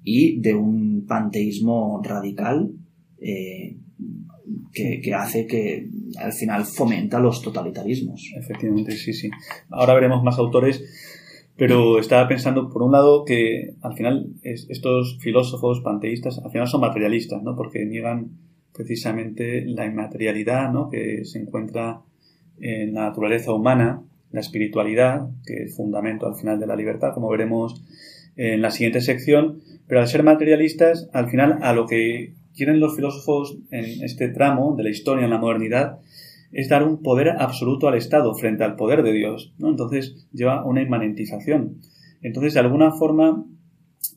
y 0.04 0.40
de 0.40 0.54
un 0.54 0.91
panteísmo 1.12 2.00
radical 2.02 2.70
eh, 3.20 3.76
que, 4.72 5.14
hace 5.14 5.46
que 5.46 5.90
al 6.18 6.32
final 6.32 6.64
fomenta 6.64 7.20
los 7.20 7.42
totalitarismos. 7.42 8.32
Efectivamente, 8.34 8.92
sí, 8.92 9.12
sí. 9.12 9.28
Ahora 9.68 9.92
veremos 9.92 10.22
más 10.24 10.38
autores, 10.38 10.82
pero 11.54 11.98
estaba 11.98 12.26
pensando, 12.28 12.70
por 12.70 12.82
un 12.82 12.92
lado, 12.92 13.26
que 13.26 13.74
al 13.82 13.94
final 13.94 14.30
es, 14.42 14.66
estos 14.70 15.18
filósofos 15.20 15.82
panteístas 15.82 16.38
al 16.38 16.50
final 16.50 16.66
son 16.66 16.80
materialistas, 16.80 17.42
¿no? 17.42 17.54
Porque 17.54 17.84
niegan 17.84 18.30
precisamente 18.74 19.66
la 19.66 19.84
inmaterialidad, 19.84 20.72
¿no? 20.72 20.88
Que 20.88 21.26
se 21.26 21.40
encuentra 21.40 22.00
en 22.58 22.94
la 22.94 23.02
naturaleza 23.02 23.52
humana, 23.52 24.02
la 24.30 24.40
espiritualidad, 24.40 25.28
que 25.44 25.64
es 25.64 25.76
fundamento 25.76 26.26
al 26.26 26.36
final 26.36 26.58
de 26.58 26.66
la 26.66 26.74
libertad, 26.74 27.12
como 27.12 27.28
veremos 27.28 27.84
en 28.36 28.62
la 28.62 28.70
siguiente 28.70 29.00
sección, 29.00 29.60
pero 29.86 30.00
al 30.00 30.08
ser 30.08 30.22
materialistas, 30.22 31.08
al 31.12 31.30
final 31.30 31.58
a 31.62 31.72
lo 31.72 31.86
que 31.86 32.34
quieren 32.54 32.80
los 32.80 32.96
filósofos 32.96 33.58
en 33.70 34.02
este 34.02 34.28
tramo 34.28 34.74
de 34.76 34.84
la 34.84 34.90
historia 34.90 35.24
en 35.24 35.30
la 35.30 35.38
modernidad 35.38 35.98
es 36.52 36.68
dar 36.68 36.82
un 36.82 37.02
poder 37.02 37.30
absoluto 37.30 37.88
al 37.88 37.96
Estado 37.96 38.34
frente 38.34 38.62
al 38.62 38.76
poder 38.76 39.02
de 39.02 39.12
Dios. 39.12 39.54
¿no? 39.58 39.70
Entonces 39.70 40.26
lleva 40.32 40.64
una 40.64 40.82
inmanentización. 40.82 41.78
Entonces, 42.20 42.54
de 42.54 42.60
alguna 42.60 42.92
forma, 42.92 43.44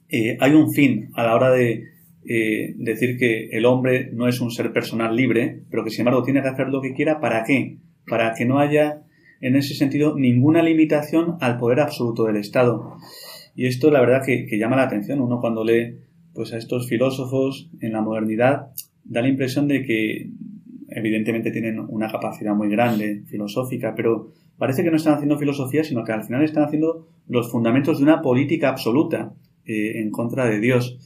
eh, 0.10 0.38
hay 0.40 0.54
un 0.54 0.72
fin 0.72 1.10
a 1.16 1.24
la 1.24 1.36
hora 1.36 1.52
de 1.52 1.86
eh, 2.28 2.74
decir 2.78 3.18
que 3.18 3.50
el 3.52 3.66
hombre 3.66 4.10
no 4.12 4.28
es 4.28 4.42
un 4.42 4.52
ser 4.52 4.74
personal 4.74 5.16
libre, 5.16 5.64
pero 5.70 5.84
que 5.84 5.90
sin 5.90 6.02
embargo 6.02 6.24
tiene 6.24 6.42
que 6.42 6.50
hacer 6.50 6.68
lo 6.68 6.82
que 6.82 6.94
quiera. 6.94 7.20
¿Para 7.20 7.44
qué? 7.44 7.78
Para 8.08 8.34
que 8.34 8.46
no 8.46 8.60
haya, 8.60 9.04
en 9.42 9.56
ese 9.56 9.74
sentido, 9.74 10.16
ninguna 10.18 10.62
limitación 10.62 11.38
al 11.40 11.58
poder 11.58 11.80
absoluto 11.80 12.26
del 12.26 12.36
Estado. 12.36 12.98
Y 13.56 13.68
esto, 13.68 13.90
la 13.90 14.02
verdad, 14.02 14.22
que, 14.24 14.48
llama 14.58 14.76
la 14.76 14.84
atención. 14.84 15.22
Uno 15.22 15.40
cuando 15.40 15.64
lee 15.64 15.98
pues 16.34 16.52
a 16.54 16.58
estos 16.58 16.90
filósofos 16.90 17.70
en 17.80 17.94
la 17.94 18.02
modernidad 18.02 18.68
da 19.06 19.22
la 19.22 19.30
impresión 19.30 19.68
de 19.68 19.84
que 19.84 20.30
evidentemente 20.90 21.52
tienen 21.52 21.80
una 21.80 22.12
capacidad 22.12 22.54
muy 22.54 22.70
grande 22.70 23.24
filosófica, 23.28 23.94
pero 23.96 24.34
parece 24.58 24.84
que 24.84 24.92
no 24.92 24.98
están 24.98 25.14
haciendo 25.14 25.38
filosofía, 25.38 25.84
sino 25.84 26.04
que 26.04 26.12
al 26.12 26.24
final 26.24 26.44
están 26.44 26.64
haciendo 26.64 27.08
los 27.28 27.50
fundamentos 27.50 28.00
de 28.00 28.04
una 28.04 28.22
política 28.22 28.70
absoluta 28.70 29.34
eh, 29.66 30.02
en 30.02 30.12
contra 30.12 30.46
de 30.46 30.60
Dios. 30.60 31.00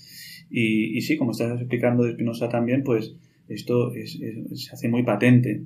Y, 0.50 1.00
sí, 1.02 1.16
como 1.16 1.32
estás 1.32 1.60
explicando 1.60 2.04
de 2.04 2.14
Spinoza 2.14 2.50
también, 2.50 2.84
pues 2.84 3.16
esto 3.48 3.94
es, 3.94 4.20
se 4.54 4.74
hace 4.74 4.90
muy 4.90 5.04
patente. 5.04 5.62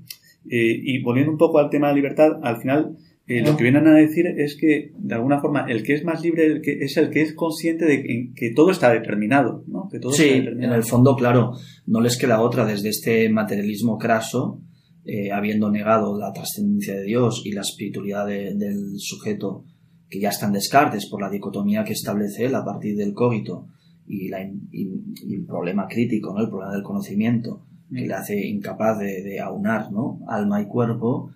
Eh, 0.49 0.79
y 0.83 1.01
volviendo 1.01 1.31
un 1.31 1.37
poco 1.37 1.59
al 1.59 1.69
tema 1.69 1.87
de 1.87 1.95
libertad, 1.95 2.39
al 2.43 2.57
final 2.57 2.97
eh, 3.25 3.41
lo 3.41 3.55
que 3.55 3.63
vienen 3.63 3.87
a 3.87 3.93
decir 3.93 4.27
es 4.27 4.57
que, 4.57 4.91
de 4.97 5.15
alguna 5.15 5.39
forma, 5.39 5.65
el 5.69 5.83
que 5.83 5.93
es 5.93 6.03
más 6.03 6.21
libre 6.21 6.45
el 6.45 6.61
que, 6.61 6.79
es 6.83 6.97
el 6.97 7.09
que 7.09 7.21
es 7.21 7.33
consciente 7.33 7.85
de 7.85 8.33
que, 8.35 8.51
todo 8.53 8.69
está 8.69 8.91
determinado, 8.91 9.63
¿no? 9.67 9.87
Que 9.89 9.99
todo 9.99 10.11
sí, 10.11 10.23
está 10.23 10.35
determinado. 10.35 10.73
en 10.73 10.77
el 10.77 10.83
fondo, 10.83 11.15
claro, 11.15 11.53
no 11.85 12.01
les 12.01 12.17
queda 12.17 12.41
otra 12.41 12.65
desde 12.65 12.89
este 12.89 13.29
materialismo 13.29 13.97
craso, 13.97 14.61
eh, 15.05 15.31
habiendo 15.31 15.71
negado 15.71 16.17
la 16.19 16.33
trascendencia 16.33 16.95
de 16.95 17.03
Dios 17.03 17.43
y 17.45 17.53
la 17.53 17.61
espiritualidad 17.61 18.27
de, 18.27 18.55
del 18.55 18.95
sujeto, 18.97 19.63
que 20.09 20.19
ya 20.19 20.29
están 20.29 20.51
descartes 20.51 21.07
por 21.09 21.21
la 21.21 21.29
dicotomía 21.29 21.85
que 21.85 21.93
establece 21.93 22.45
él 22.45 22.55
a 22.55 22.65
partir 22.65 22.97
del 22.97 23.13
cogito 23.13 23.67
y, 24.05 24.27
la, 24.27 24.43
y, 24.43 24.59
y 24.71 25.35
el 25.35 25.45
problema 25.45 25.87
crítico, 25.87 26.33
¿no? 26.33 26.41
El 26.41 26.49
problema 26.49 26.73
del 26.73 26.83
conocimiento, 26.83 27.65
que 27.89 28.03
mm. 28.03 28.07
le 28.07 28.13
hace 28.13 28.47
incapaz 28.47 28.99
de, 28.99 29.23
de 29.23 29.39
aunar, 29.39 29.93
¿no? 29.93 30.19
Alma 30.27 30.61
y 30.61 30.65
cuerpo, 30.65 31.31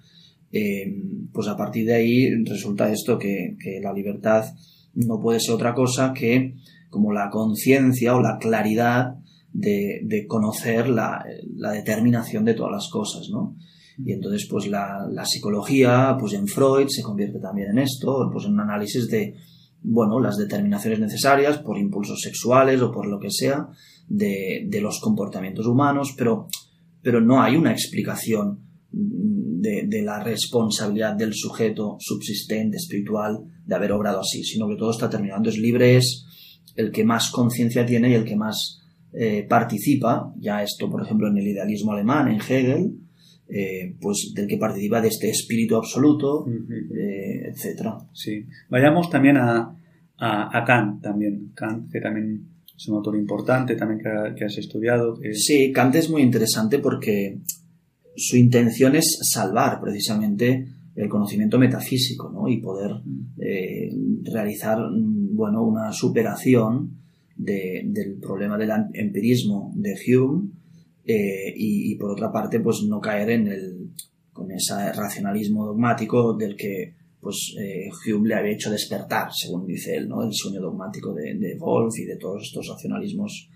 eh, 0.52 0.86
pues 1.34 1.48
a 1.48 1.58
partir 1.58 1.86
de 1.86 1.96
ahí 1.96 2.44
resulta 2.44 2.92
esto 2.92 3.18
que, 3.18 3.58
la 3.82 3.94
libertad 3.94 4.46
no 4.94 5.20
puede 5.20 5.40
ser 5.40 5.56
otra 5.56 5.74
cosa 5.74 6.14
que 6.14 6.56
como 6.90 7.12
la 7.12 7.30
conciencia 7.30 8.16
o 8.16 8.22
la 8.22 8.38
claridad 8.38 9.16
de, 9.52 10.26
conocer 10.28 10.90
la, 10.90 11.24
determinación 11.74 12.46
de 12.46 12.54
todas 12.54 12.72
las 12.72 12.90
cosas, 12.90 13.30
¿no? 13.30 13.56
Y 13.98 14.14
entonces, 14.14 14.48
pues 14.50 14.68
la, 14.68 15.08
la, 15.12 15.26
psicología, 15.26 16.16
pues 16.20 16.34
en 16.34 16.48
Freud 16.48 16.88
se 16.88 17.02
convierte 17.02 17.40
también 17.40 17.72
en 17.72 17.80
esto, 17.80 18.30
pues 18.32 18.46
en 18.46 18.54
un 18.54 18.60
análisis 18.60 19.08
de, 19.10 19.36
bueno, 19.82 20.20
las 20.20 20.38
determinaciones 20.38 21.00
necesarias 21.00 21.58
por 21.60 21.80
impulsos 21.80 22.22
sexuales 22.22 22.82
o 22.82 22.92
por 22.92 23.08
lo 23.08 23.20
que 23.20 23.32
sea 23.32 23.70
de, 24.08 24.66
de 24.68 24.82
los 24.82 25.00
comportamientos 25.00 25.66
humanos, 25.66 26.14
pero, 26.16 26.48
pero 27.02 27.22
no 27.22 27.42
hay 27.42 27.56
una 27.56 27.72
explicación 27.72 28.67
de, 28.98 29.84
de, 29.88 30.02
la 30.02 30.24
responsabilidad 30.24 31.14
del 31.16 31.34
sujeto 31.34 31.98
subsistente, 32.00 32.78
espiritual, 32.78 33.40
de 33.66 33.76
haber 33.76 33.92
obrado 33.92 34.22
así, 34.22 34.44
sino 34.44 34.68
que 34.68 34.76
todo 34.76 34.92
está 34.92 35.10
terminando. 35.10 35.50
Es 35.50 35.58
libre 35.58 35.98
es 35.98 36.26
el 36.76 36.92
que 36.92 37.04
más 37.04 37.32
conciencia 37.32 37.86
tiene 37.86 38.12
y 38.12 38.14
el 38.14 38.24
que 38.24 38.36
más 38.36 38.82
eh, 39.14 39.46
participa, 39.48 40.34
ya 40.40 40.62
esto, 40.64 40.90
por 40.90 41.04
ejemplo, 41.04 41.28
en 41.28 41.38
el 41.38 41.48
idealismo 41.48 41.92
alemán, 41.92 42.28
en 42.28 42.40
Hegel, 42.40 42.94
eh, 43.50 43.96
pues 44.00 44.34
del 44.36 44.48
que 44.48 44.58
participa 44.58 45.02
de 45.02 45.08
este 45.08 45.30
espíritu 45.30 45.76
absoluto, 45.76 46.44
uh 46.44 46.48
-huh. 46.48 46.96
eh, 46.96 47.50
etcétera. 47.50 47.98
Sí. 48.14 48.46
Vayamos 48.70 49.10
también 49.10 49.38
a, 49.38 49.74
a, 50.18 50.58
a, 50.58 50.66
Kant, 50.66 51.02
también. 51.02 51.52
Kant, 51.56 51.90
que 51.92 52.02
también 52.02 52.46
es 52.76 52.88
un 52.90 52.98
autor 52.98 53.16
importante, 53.16 53.76
también 53.76 54.02
que, 54.02 54.36
que 54.36 54.46
has 54.46 54.58
estudiado. 54.58 55.18
Sí, 55.34 55.72
Kant 55.72 55.96
es 55.96 56.10
muy 56.10 56.22
interesante 56.22 56.80
porque 56.80 57.40
su 58.18 58.36
intención 58.36 58.96
es 58.96 59.20
salvar 59.32 59.80
precisamente 59.80 60.68
el 60.96 61.08
conocimiento 61.08 61.60
metafísico 61.60 62.32
¿no? 62.32 62.50
y 62.50 62.58
poder 62.58 62.92
eh, 63.40 63.92
realizar 64.24 64.80
bueno, 64.92 65.64
una 65.64 65.94
superación 65.94 66.98
de, 67.36 67.84
del 67.86 68.18
problema 68.20 68.58
del 68.58 68.72
empirismo 68.94 69.72
de 69.76 69.94
Hume 69.94 70.50
eh, 71.06 71.54
y, 71.56 71.96
por 71.96 72.12
otra 72.12 72.32
parte 72.32 72.60
pues 72.60 72.82
no 72.90 73.00
caer 73.00 73.30
en 73.30 73.48
el 73.48 73.92
con 74.34 74.52
ese 74.52 74.92
racionalismo 74.94 75.68
dogmático 75.68 76.36
del 76.36 76.56
que 76.56 76.96
pues 77.22 77.56
eh, 77.60 77.88
Hume 78.08 78.30
le 78.30 78.36
había 78.36 78.54
hecho 78.54 78.72
despertar 78.72 79.30
según 79.32 79.68
dice 79.68 79.96
él 79.96 80.10
¿no? 80.10 80.24
el 80.24 80.34
sueño 80.34 80.60
dogmático 80.60 81.14
de, 81.14 81.36
de 81.36 81.56
Wolf 81.60 81.94
y 82.00 82.06
de 82.06 82.18
todos 82.18 82.42
estos 82.42 82.68
racionalismos 82.68 83.50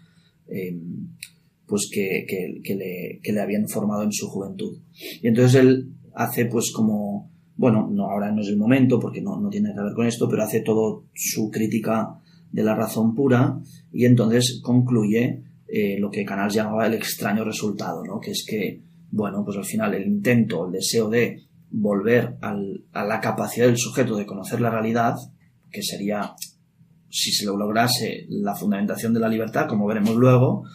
pues 1.72 1.90
que, 1.90 2.26
que, 2.28 2.76
le, 2.76 3.22
que 3.24 3.32
le 3.32 3.40
habían 3.40 3.66
formado 3.70 4.04
en 4.04 4.12
su 4.12 4.28
juventud. 4.28 4.78
Y 5.22 5.26
entonces 5.26 5.56
él 5.56 5.94
hace 6.14 6.46
pues 6.48 6.70
como, 6.76 7.32
bueno, 7.56 7.88
no, 7.90 8.12
ahora 8.12 8.30
no 8.30 8.42
es 8.42 8.50
el 8.50 8.58
momento 8.58 9.00
porque 9.00 9.22
no, 9.22 9.40
no 9.40 9.48
tiene 9.48 9.70
que 9.74 9.82
ver 9.82 9.94
con 9.94 10.06
esto, 10.06 10.28
pero 10.28 10.44
hace 10.44 10.60
todo 10.60 11.06
su 11.14 11.50
crítica 11.50 12.20
de 12.52 12.64
la 12.66 12.76
razón 12.76 13.16
pura 13.16 13.58
y 13.94 14.04
entonces 14.04 14.60
concluye 14.62 15.44
eh, 15.66 15.98
lo 15.98 16.12
que 16.12 16.26
Canals 16.26 16.56
llamaba 16.56 16.88
el 16.88 16.96
extraño 16.96 17.46
resultado, 17.46 18.04
¿no? 18.04 18.20
Que 18.20 18.32
es 18.32 18.46
que, 18.46 18.82
bueno, 19.10 19.46
pues 19.46 19.56
al 19.56 19.64
final 19.64 19.94
el 19.94 20.06
intento, 20.06 20.66
el 20.66 20.74
deseo 20.74 21.10
de 21.10 21.44
volver 21.70 22.36
a 22.42 23.06
la 23.06 23.22
capacidad 23.22 23.68
del 23.68 23.78
sujeto 23.78 24.18
de 24.18 24.26
conocer 24.26 24.60
la 24.60 24.72
realidad, 24.72 25.16
que 25.72 25.82
sería, 25.82 26.36
si 27.10 27.32
se 27.32 27.46
lo 27.46 27.56
lograse, 27.56 28.26
la 28.28 28.56
fundamentación 28.56 29.14
de 29.14 29.22
la 29.22 29.30
libertad, 29.30 29.70
como 29.70 29.88
veremos 29.88 30.18
luego, 30.18 30.66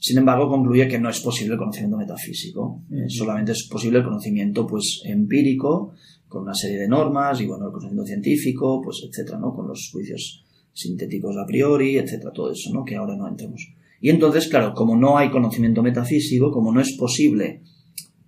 sin 0.00 0.16
embargo, 0.16 0.48
concluye 0.48 0.88
que 0.88 0.98
no 0.98 1.10
es 1.10 1.20
posible 1.20 1.52
el 1.52 1.58
conocimiento 1.58 1.98
metafísico. 1.98 2.80
Eh, 2.90 3.04
solamente 3.08 3.52
es 3.52 3.68
posible 3.68 3.98
el 3.98 4.04
conocimiento 4.04 4.66
pues, 4.66 5.02
empírico, 5.04 5.92
con 6.26 6.44
una 6.44 6.54
serie 6.54 6.78
de 6.78 6.88
normas, 6.88 7.38
y 7.42 7.46
bueno, 7.46 7.66
el 7.66 7.72
conocimiento 7.72 8.06
científico, 8.06 8.80
pues, 8.82 9.02
etcétera, 9.06 9.38
¿no? 9.38 9.52
Con 9.52 9.68
los 9.68 9.90
juicios 9.92 10.42
sintéticos 10.72 11.36
a 11.36 11.44
priori, 11.44 11.98
etcétera, 11.98 12.32
todo 12.32 12.50
eso, 12.50 12.72
¿no? 12.72 12.82
Que 12.82 12.96
ahora 12.96 13.14
no 13.14 13.28
entremos. 13.28 13.74
Y 14.00 14.08
entonces, 14.08 14.48
claro, 14.48 14.72
como 14.72 14.96
no 14.96 15.18
hay 15.18 15.30
conocimiento 15.30 15.82
metafísico, 15.82 16.50
como 16.50 16.72
no 16.72 16.80
es 16.80 16.96
posible 16.96 17.60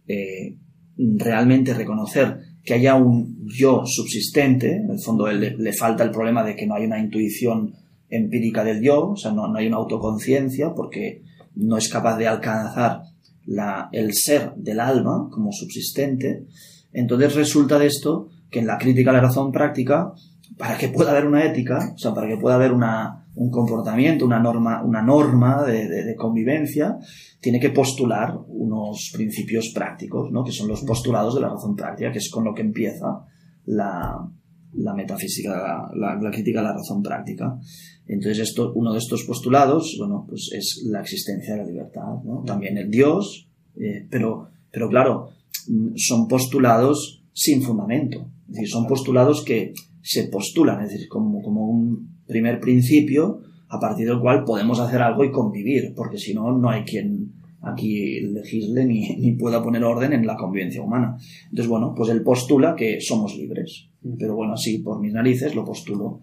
eh, 0.06 0.58
realmente 0.98 1.72
reconocer 1.72 2.36
que 2.62 2.74
haya 2.74 2.96
un 2.96 3.46
yo 3.46 3.84
subsistente, 3.86 4.76
en 4.76 4.90
el 4.90 5.00
fondo 5.00 5.26
le, 5.26 5.56
le, 5.56 5.72
falta 5.72 6.04
el 6.04 6.10
problema 6.10 6.44
de 6.44 6.54
que 6.54 6.66
no 6.66 6.74
hay 6.74 6.84
una 6.84 7.00
intuición 7.00 7.72
empírica 8.10 8.62
del 8.62 8.82
yo, 8.82 9.12
o 9.12 9.16
sea, 9.16 9.32
no, 9.32 9.48
no 9.48 9.58
hay 9.58 9.68
una 9.68 9.78
autoconciencia, 9.78 10.74
porque 10.74 11.22
no 11.56 11.76
es 11.76 11.88
capaz 11.88 12.16
de 12.16 12.28
alcanzar 12.28 13.02
la, 13.46 13.88
el 13.92 14.14
ser 14.14 14.54
del 14.56 14.80
alma 14.80 15.28
como 15.30 15.52
subsistente, 15.52 16.46
entonces 16.92 17.34
resulta 17.34 17.78
de 17.78 17.86
esto 17.86 18.28
que 18.50 18.60
en 18.60 18.66
la 18.66 18.78
crítica 18.78 19.10
a 19.10 19.14
la 19.14 19.20
razón 19.20 19.50
práctica, 19.50 20.12
para 20.58 20.76
que 20.76 20.88
pueda 20.88 21.10
haber 21.12 21.26
una 21.26 21.44
ética, 21.44 21.92
o 21.94 21.98
sea, 21.98 22.12
para 22.12 22.28
que 22.28 22.36
pueda 22.36 22.56
haber 22.56 22.72
una, 22.72 23.22
un 23.34 23.50
comportamiento, 23.50 24.26
una 24.26 24.38
norma, 24.38 24.82
una 24.82 25.02
norma 25.02 25.64
de, 25.64 26.14
convivencia, 26.16 26.98
tiene 27.40 27.58
que 27.58 27.70
postular 27.70 28.38
unos 28.46 29.10
principios 29.12 29.70
prácticos, 29.74 30.30
¿no? 30.30 30.44
que 30.44 30.52
son 30.52 30.68
los 30.68 30.82
postulados 30.82 31.34
de 31.34 31.40
la 31.40 31.48
razón 31.48 31.74
práctica, 31.74 32.12
que 32.12 32.18
es 32.18 32.30
con 32.30 32.44
lo 32.44 32.54
que 32.54 32.62
empieza 32.62 33.24
la, 33.64 34.28
la 34.74 34.94
metafísica, 34.94 35.90
la, 35.94 36.18
la, 36.20 36.30
crítica 36.30 36.60
a 36.60 36.64
la 36.64 36.74
razón 36.74 37.02
práctica. 37.02 37.58
Entonces, 38.06 38.48
esto, 38.48 38.72
uno 38.74 38.92
de 38.92 38.98
estos 38.98 39.24
postulados, 39.24 39.96
bueno, 39.98 40.26
pues 40.28 40.50
es 40.52 40.84
la 40.86 41.00
existencia 41.00 41.54
de 41.54 41.62
la 41.62 41.68
libertad, 41.68 42.22
¿no? 42.24 42.42
También 42.44 42.76
el 42.76 42.90
Dios, 42.90 43.48
eh, 43.76 44.06
pero, 44.10 44.48
pero 44.70 44.88
claro, 44.88 45.30
mm, 45.68 45.92
son 45.96 46.28
postulados 46.28 47.22
sin 47.32 47.62
fundamento. 47.62 48.26
Es 48.48 48.54
decir, 48.54 48.68
son 48.68 48.86
postulados 48.86 49.44
que 49.44 49.72
se 50.02 50.24
postulan, 50.24 50.82
es 50.84 50.92
decir, 50.92 51.08
como, 51.08 51.42
como 51.42 51.66
un 51.66 52.18
primer 52.26 52.60
principio 52.60 53.40
a 53.68 53.78
partir 53.78 54.06
del 54.06 54.20
cual 54.20 54.44
podemos 54.44 54.80
hacer 54.80 55.00
algo 55.00 55.24
y 55.24 55.30
convivir, 55.30 55.94
porque 55.96 56.18
si 56.18 56.34
no, 56.34 56.56
no 56.56 56.68
hay 56.68 56.82
quien 56.82 57.32
aquí 57.62 58.20
legisle 58.20 58.84
ni, 58.84 59.16
ni 59.18 59.32
pueda 59.32 59.62
poner 59.62 59.84
orden 59.84 60.12
en 60.12 60.26
la 60.26 60.36
convivencia 60.36 60.82
humana. 60.82 61.16
Entonces, 61.44 61.68
bueno, 61.68 61.94
pues 61.96 62.10
él 62.10 62.22
postula 62.22 62.74
que 62.76 63.00
somos 63.00 63.36
libres. 63.36 63.88
Pero 64.18 64.34
bueno, 64.34 64.54
así 64.54 64.78
por 64.78 65.00
mis 65.00 65.12
narices 65.12 65.54
lo 65.54 65.64
postulo. 65.64 66.22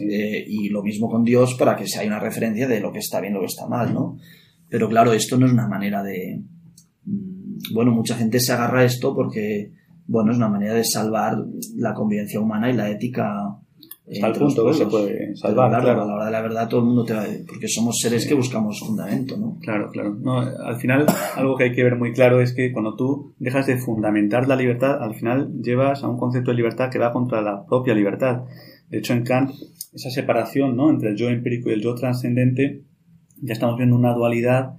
Eh, 0.00 0.44
y 0.48 0.68
lo 0.68 0.82
mismo 0.82 1.08
con 1.08 1.22
Dios 1.22 1.54
para 1.54 1.76
que 1.76 1.86
se 1.86 2.00
haya 2.00 2.08
una 2.08 2.18
referencia 2.18 2.66
de 2.66 2.80
lo 2.80 2.92
que 2.92 2.98
está 2.98 3.20
bien, 3.20 3.34
lo 3.34 3.40
que 3.40 3.46
está 3.46 3.68
mal, 3.68 3.94
¿no? 3.94 4.16
Pero 4.68 4.88
claro, 4.88 5.12
esto 5.12 5.38
no 5.38 5.46
es 5.46 5.52
una 5.52 5.68
manera 5.68 6.02
de... 6.02 6.42
Mm, 7.04 7.74
bueno, 7.74 7.92
mucha 7.92 8.16
gente 8.16 8.40
se 8.40 8.52
agarra 8.52 8.80
a 8.80 8.84
esto 8.84 9.14
porque, 9.14 9.72
bueno, 10.06 10.32
es 10.32 10.38
una 10.38 10.48
manera 10.48 10.74
de 10.74 10.84
salvar 10.84 11.36
la 11.76 11.94
convivencia 11.94 12.40
humana 12.40 12.70
y 12.70 12.74
la 12.74 12.90
ética 12.90 13.60
Hasta 14.12 14.26
el 14.26 14.32
punto 14.32 14.66
que 14.66 14.74
se 14.74 14.86
puede 14.86 15.36
salvar. 15.36 15.70
claro, 15.82 16.02
a 16.02 16.06
la 16.06 16.14
hora 16.14 16.24
de 16.26 16.32
la 16.32 16.40
verdad 16.42 16.68
todo 16.68 16.80
el 16.80 16.86
mundo 16.86 17.04
te 17.04 17.14
va 17.14 17.22
a... 17.22 17.26
Porque 17.46 17.68
somos 17.68 17.98
seres 18.00 18.26
que 18.26 18.34
buscamos 18.34 18.80
fundamento, 18.80 19.36
¿no? 19.36 19.56
Claro, 19.60 19.88
claro. 19.92 20.16
No, 20.20 20.40
al 20.40 20.76
final, 20.76 21.06
algo 21.36 21.56
que 21.56 21.64
hay 21.64 21.72
que 21.72 21.84
ver 21.84 21.96
muy 21.96 22.12
claro 22.12 22.40
es 22.40 22.52
que 22.52 22.72
cuando 22.72 22.96
tú 22.96 23.34
dejas 23.38 23.68
de 23.68 23.78
fundamentar 23.78 24.48
la 24.48 24.56
libertad, 24.56 25.00
al 25.00 25.14
final 25.14 25.52
llevas 25.62 26.02
a 26.02 26.08
un 26.08 26.18
concepto 26.18 26.50
de 26.50 26.56
libertad 26.56 26.90
que 26.90 26.98
va 26.98 27.12
contra 27.12 27.40
la 27.40 27.64
propia 27.64 27.94
libertad. 27.94 28.42
De 28.88 28.98
hecho, 28.98 29.12
en 29.12 29.22
Kant, 29.22 29.52
esa 29.94 30.10
separación 30.10 30.76
¿no? 30.76 30.90
entre 30.90 31.10
el 31.10 31.16
yo 31.16 31.28
empírico 31.28 31.70
y 31.70 31.74
el 31.74 31.82
yo 31.82 31.94
trascendente, 31.94 32.82
ya 33.40 33.52
estamos 33.52 33.76
viendo 33.76 33.94
una 33.94 34.12
dualidad 34.12 34.74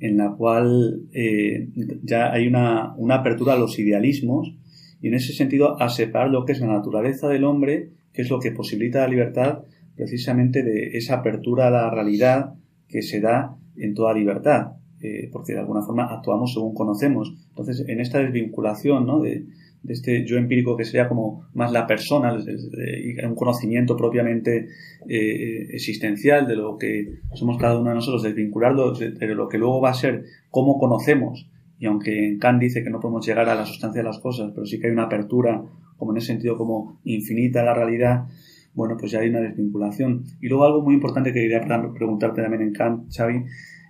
en 0.00 0.18
la 0.18 0.32
cual 0.32 1.08
eh, 1.14 1.70
ya 2.02 2.30
hay 2.30 2.46
una, 2.46 2.94
una 2.96 3.16
apertura 3.16 3.54
a 3.54 3.58
los 3.58 3.78
idealismos 3.78 4.54
y 5.00 5.08
en 5.08 5.14
ese 5.14 5.32
sentido 5.32 5.80
a 5.80 5.88
separar 5.88 6.30
lo 6.30 6.44
que 6.44 6.52
es 6.52 6.60
la 6.60 6.66
naturaleza 6.66 7.28
del 7.28 7.44
hombre 7.44 7.92
que 8.16 8.22
es 8.22 8.30
lo 8.30 8.40
que 8.40 8.50
posibilita 8.50 9.00
la 9.00 9.08
libertad 9.08 9.58
precisamente 9.94 10.62
de 10.62 10.96
esa 10.96 11.16
apertura 11.16 11.68
a 11.68 11.70
la 11.70 11.90
realidad 11.90 12.54
que 12.88 13.02
se 13.02 13.20
da 13.20 13.56
en 13.76 13.94
toda 13.94 14.14
libertad, 14.14 14.72
eh, 15.02 15.28
porque 15.30 15.52
de 15.52 15.60
alguna 15.60 15.82
forma 15.82 16.06
actuamos 16.06 16.54
según 16.54 16.74
conocemos. 16.74 17.34
Entonces, 17.50 17.84
en 17.86 18.00
esta 18.00 18.18
desvinculación 18.18 19.06
¿no? 19.06 19.20
de, 19.20 19.44
este 19.86 20.26
yo 20.26 20.36
empírico 20.36 20.76
que 20.76 20.84
sería 20.84 21.08
como 21.08 21.46
más 21.54 21.70
la 21.70 21.86
persona, 21.86 22.34
un 22.34 23.34
conocimiento 23.36 23.96
propiamente 23.96 24.68
eh, 25.08 25.68
existencial 25.70 26.46
de 26.48 26.56
lo 26.56 26.76
que 26.76 27.20
somos 27.34 27.56
cada 27.58 27.78
uno 27.78 27.90
de 27.90 27.96
nosotros, 27.96 28.22
desvincularlo 28.22 28.94
de, 28.94 29.12
de 29.12 29.34
lo 29.34 29.48
que 29.48 29.58
luego 29.58 29.80
va 29.80 29.90
a 29.90 29.94
ser 29.94 30.24
cómo 30.50 30.78
conocemos 30.78 31.48
y 31.78 31.86
aunque 31.86 32.38
Kant 32.40 32.60
dice 32.60 32.82
que 32.82 32.90
no 32.90 33.00
podemos 33.00 33.26
llegar 33.26 33.48
a 33.48 33.54
la 33.54 33.66
sustancia 33.66 34.00
de 34.00 34.08
las 34.08 34.18
cosas, 34.18 34.50
pero 34.54 34.66
sí 34.66 34.80
que 34.80 34.86
hay 34.86 34.92
una 34.92 35.04
apertura 35.04 35.62
como 35.96 36.12
en 36.12 36.18
ese 36.18 36.28
sentido 36.28 36.56
como 36.56 37.00
infinita 37.04 37.62
la 37.62 37.74
realidad, 37.74 38.26
bueno, 38.74 38.96
pues 38.98 39.12
ya 39.12 39.20
hay 39.20 39.30
una 39.30 39.40
desvinculación. 39.40 40.24
Y 40.40 40.48
luego 40.48 40.64
algo 40.64 40.82
muy 40.82 40.94
importante 40.94 41.32
que 41.32 41.40
quería 41.40 41.62
preguntarte 41.94 42.42
también 42.42 42.62
en 42.62 42.72
Kant, 42.72 43.10
Xavi, 43.10 43.44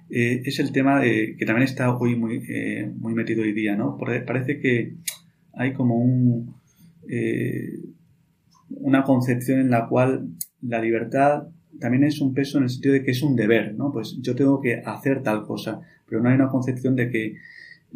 eh, 0.08 0.42
es 0.44 0.60
el 0.60 0.70
tema 0.70 1.02
que 1.02 1.44
también 1.44 1.64
está 1.64 1.94
hoy 1.96 2.14
muy, 2.14 2.44
eh, 2.48 2.90
muy 2.96 3.14
metido 3.14 3.42
hoy 3.42 3.52
día, 3.52 3.74
¿no? 3.74 3.98
Parece 3.98 4.60
que 4.60 4.94
hay 5.52 5.72
como 5.72 5.96
un, 5.96 6.54
eh, 7.08 7.80
una 8.70 9.02
concepción 9.02 9.60
en 9.60 9.70
la 9.70 9.88
cual 9.88 10.28
la 10.62 10.80
libertad 10.80 11.48
también 11.80 12.04
es 12.04 12.20
un 12.20 12.34
peso 12.34 12.58
en 12.58 12.64
el 12.64 12.70
sentido 12.70 12.94
de 12.94 13.02
que 13.02 13.10
es 13.10 13.22
un 13.22 13.36
deber, 13.36 13.74
¿no? 13.74 13.92
Pues 13.92 14.18
yo 14.20 14.34
tengo 14.34 14.60
que 14.60 14.76
hacer 14.84 15.22
tal 15.22 15.44
cosa, 15.44 15.80
pero 16.08 16.22
no 16.22 16.28
hay 16.28 16.36
una 16.36 16.48
concepción 16.48 16.94
de 16.94 17.10
que 17.10 17.34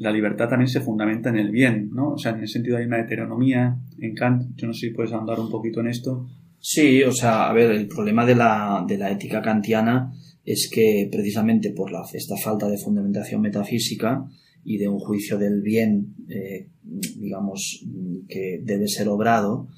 la 0.01 0.11
libertad 0.11 0.49
también 0.49 0.69
se 0.69 0.81
fundamenta 0.81 1.29
en 1.29 1.37
el 1.37 1.51
bien, 1.51 1.91
¿no? 1.93 2.15
O 2.15 2.19
sea, 2.19 2.33
en 2.33 2.43
ese 2.43 2.55
sentido 2.55 2.79
hay 2.79 2.87
una 2.87 3.01
heteronomía 3.01 3.77
en 3.99 4.15
Kant. 4.15 4.57
Yo 4.57 4.67
no 4.67 4.73
sé 4.73 4.89
si 4.89 4.95
puedes 4.95 5.13
andar 5.13 5.39
un 5.39 5.51
poquito 5.51 5.81
en 5.81 5.89
esto. 5.89 6.27
Sí, 6.59 7.03
o 7.03 7.13
sea, 7.13 7.51
a 7.51 7.53
ver, 7.53 7.71
el 7.71 7.87
problema 7.87 8.25
de 8.25 8.35
la, 8.35 8.83
de 8.89 8.97
la 8.97 9.11
ética 9.11 9.43
kantiana 9.43 10.11
es 10.43 10.71
que 10.73 11.07
precisamente 11.13 11.73
por 11.73 11.93
la, 11.93 12.01
esta 12.15 12.35
falta 12.39 12.67
de 12.67 12.79
fundamentación 12.79 13.43
metafísica 13.43 14.25
y 14.65 14.79
de 14.79 14.89
un 14.89 14.99
juicio 14.99 15.37
del 15.37 15.61
bien, 15.61 16.15
eh, 16.31 16.71
digamos, 16.83 17.85
que 18.27 18.63
debe 18.65 18.89
ser 18.89 19.07
obrado, 19.09 19.69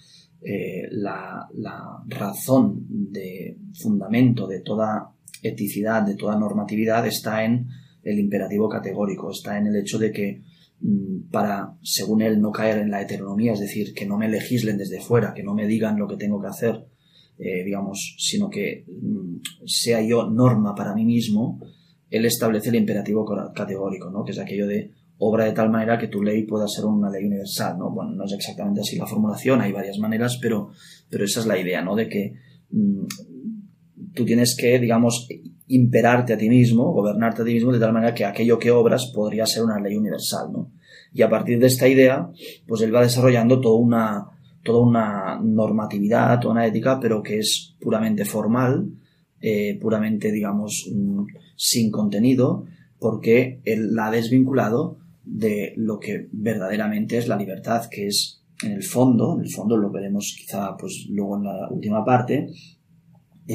eh, 0.41 0.87
la, 0.93 1.49
la 1.55 2.01
razón 2.07 2.87
de 2.89 3.59
fundamento 3.75 4.47
de 4.47 4.61
toda 4.61 5.11
eticidad, 5.43 6.03
de 6.03 6.15
toda 6.15 6.39
normatividad 6.39 7.05
está 7.09 7.45
en 7.45 7.67
el 8.03 8.19
imperativo 8.19 8.69
categórico, 8.69 9.31
está 9.31 9.59
en 9.59 9.69
el 9.69 9.77
hecho 9.77 9.99
de 9.99 10.13
que 10.13 10.43
mm, 10.81 11.31
para, 11.31 11.77
según 11.83 12.23
él, 12.23 12.41
no 12.41 12.51
caer 12.51 12.79
en 12.79 12.91
la 12.91 13.03
heteronomía, 13.03 13.53
es 13.53 13.61
decir, 13.61 13.95
que 13.95 14.07
no 14.07 14.19
me 14.19 14.29
legislen 14.29 14.79
desde 14.79 15.01
fuera, 15.01 15.35
que 15.35 15.43
no 15.43 15.55
me 15.55 15.67
digan 15.67 15.99
lo 15.99 16.09
que 16.09 16.17
tengo 16.17 16.41
que 16.41 16.49
hacer, 16.49 16.87
eh, 17.39 17.65
digamos, 17.65 18.17
sino 18.19 18.51
que 18.51 18.85
mm, 18.87 19.37
sea 19.67 20.03
yo 20.03 20.29
norma 20.29 20.75
para 20.75 20.95
mí 20.95 21.05
mismo, 21.05 21.61
él 22.11 22.27
establece 22.27 22.69
el 22.69 22.77
imperativo 22.77 23.25
categórico, 23.55 24.11
¿no? 24.11 24.25
que 24.25 24.33
es 24.33 24.39
aquello 24.39 24.67
de 24.67 24.91
obra 25.25 25.45
de 25.45 25.53
tal 25.53 25.71
manera 25.71 25.99
que 25.99 26.09
tu 26.09 26.23
ley 26.23 26.43
pueda 26.43 26.67
ser 26.67 26.85
una 26.85 27.09
ley 27.09 27.25
universal, 27.25 27.79
¿no? 27.79 27.91
Bueno, 27.91 28.11
no 28.11 28.25
es 28.25 28.33
exactamente 28.33 28.81
así 28.81 28.97
la 28.97 29.07
formulación, 29.07 29.61
hay 29.61 29.71
varias 29.71 29.99
maneras, 29.99 30.37
pero, 30.43 30.71
pero 31.09 31.25
esa 31.25 31.39
es 31.39 31.47
la 31.47 31.57
idea, 31.57 31.81
¿no? 31.81 31.95
De 31.95 32.09
que 32.09 32.35
mm, 32.71 33.05
tú 34.15 34.25
tienes 34.25 34.57
que, 34.57 34.79
digamos, 34.79 35.29
imperarte 35.69 36.35
a 36.35 36.39
ti 36.39 36.49
mismo, 36.49 36.93
gobernarte 36.93 37.43
a 37.43 37.45
ti 37.45 37.55
mismo, 37.55 37.73
de 37.73 37.79
tal 37.79 37.93
manera 37.93 38.15
que 38.15 38.25
aquello 38.25 38.59
que 38.59 38.71
obras 38.71 39.11
podría 39.15 39.47
ser 39.47 39.65
una 39.65 39.81
ley 39.81 39.97
universal, 39.97 40.53
¿no? 40.53 40.71
Y 41.15 41.23
a 41.23 41.29
partir 41.29 41.59
de 41.59 41.67
esta 41.67 41.89
idea, 41.89 42.31
pues 42.67 42.81
él 42.83 42.95
va 42.95 43.03
desarrollando 43.03 43.61
toda 43.61 43.77
una, 43.77 44.27
toda 44.63 44.81
una 44.81 45.41
normatividad, 45.43 46.41
toda 46.41 46.55
una 46.55 46.67
ética, 46.67 46.99
pero 47.01 47.23
que 47.23 47.39
es 47.39 47.75
puramente 47.81 48.25
formal, 48.25 48.89
eh, 49.41 49.79
puramente, 49.81 50.33
digamos, 50.33 50.89
mm, 50.93 51.25
sin 51.57 51.91
contenido, 51.91 52.65
porque 52.99 53.61
él 53.65 53.95
la 53.95 54.07
ha 54.07 54.11
desvinculado 54.11 54.99
de 55.25 55.75
lo 55.77 55.99
que 55.99 56.29
verdaderamente 56.33 57.19
es 57.19 57.29
la 57.29 57.37
libertad, 57.37 57.89
que 57.91 58.07
es, 58.07 58.43
en 58.63 58.73
el 58.73 58.83
fondo, 58.83 59.37
en 59.37 59.45
el 59.45 59.51
fondo 59.51 59.77
lo 59.77 59.91
veremos 59.91 60.37
quizá 60.39 60.77
pues 60.77 61.07
luego 61.11 61.37
en 61.37 61.45
la 61.45 61.69
última 61.71 62.05
parte, 62.05 62.49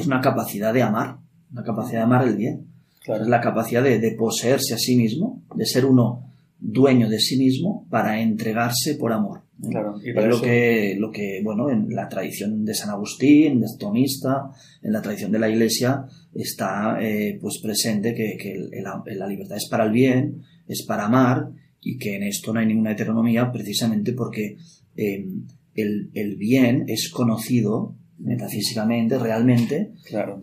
es 0.00 0.06
una 0.06 0.20
capacidad 0.20 0.72
de 0.72 0.82
amar, 0.82 1.18
una 1.52 1.62
capacidad 1.62 2.00
de 2.00 2.04
amar 2.04 2.26
el 2.26 2.36
bien. 2.36 2.66
Es 3.06 3.26
la 3.26 3.40
capacidad 3.40 3.82
de, 3.82 4.14
poseerse 4.18 4.74
a 4.74 4.78
sí 4.78 4.96
mismo, 4.96 5.42
de 5.54 5.64
ser 5.64 5.86
uno 5.86 6.30
dueño 6.60 7.08
de 7.08 7.18
sí 7.18 7.38
mismo 7.38 7.86
para 7.88 8.20
entregarse 8.20 8.96
por 8.96 9.12
amor. 9.12 9.42
Claro, 9.70 9.96
y 10.04 10.10
es 10.10 10.24
lo 10.26 10.40
que, 10.40 10.96
lo 10.98 11.10
que, 11.10 11.40
bueno, 11.42 11.70
en 11.70 11.88
la 11.94 12.08
tradición 12.08 12.64
de 12.64 12.74
San 12.74 12.90
Agustín, 12.90 13.60
de 13.60 13.66
Tomista, 13.78 14.50
en 14.82 14.92
la 14.92 15.02
tradición 15.02 15.32
de 15.32 15.38
la 15.38 15.48
Iglesia, 15.48 16.04
está 16.34 16.98
eh, 17.00 17.38
pues 17.40 17.60
presente 17.60 18.14
que, 18.14 18.70
la 18.82 19.26
libertad 19.26 19.56
es 19.56 19.68
para 19.68 19.86
el 19.86 19.92
bien, 19.92 20.42
es 20.68 20.84
para 20.86 21.06
amar, 21.06 21.48
y 21.80 21.96
que 21.96 22.16
en 22.16 22.24
esto 22.24 22.52
no 22.52 22.60
hay 22.60 22.66
ninguna 22.66 22.92
heteronomía, 22.92 23.50
precisamente 23.50 24.12
porque 24.12 24.58
eh, 24.96 25.26
el, 25.74 26.10
el 26.12 26.36
bien 26.36 26.84
es 26.88 27.08
conocido 27.08 27.94
metafísicamente, 28.18 29.18
realmente, 29.18 29.92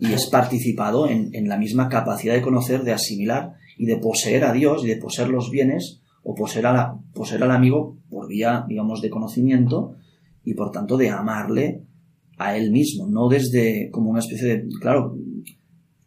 y 0.00 0.12
es 0.12 0.26
participado 0.26 1.08
en, 1.08 1.48
la 1.48 1.58
misma 1.58 1.88
capacidad 1.88 2.34
de 2.34 2.42
conocer, 2.42 2.82
de 2.82 2.92
asimilar 2.92 3.54
y 3.76 3.86
de 3.86 3.96
poseer 3.98 4.44
a 4.44 4.52
Dios 4.52 4.84
y 4.84 4.88
de 4.88 4.96
poseer 4.96 5.28
los 5.28 5.50
bienes 5.50 6.00
o 6.22 6.34
poseer, 6.34 6.66
a 6.66 6.72
la, 6.72 6.98
poseer 7.12 7.42
al 7.42 7.50
amigo 7.50 7.98
por 8.08 8.28
vía, 8.28 8.64
digamos, 8.68 9.02
de 9.02 9.10
conocimiento 9.10 9.96
y 10.44 10.54
por 10.54 10.70
tanto 10.70 10.96
de 10.96 11.10
amarle 11.10 11.82
a 12.38 12.56
él 12.56 12.70
mismo, 12.70 13.06
no 13.08 13.28
desde 13.28 13.90
como 13.90 14.10
una 14.10 14.20
especie 14.20 14.48
de... 14.48 14.68
Claro, 14.80 15.16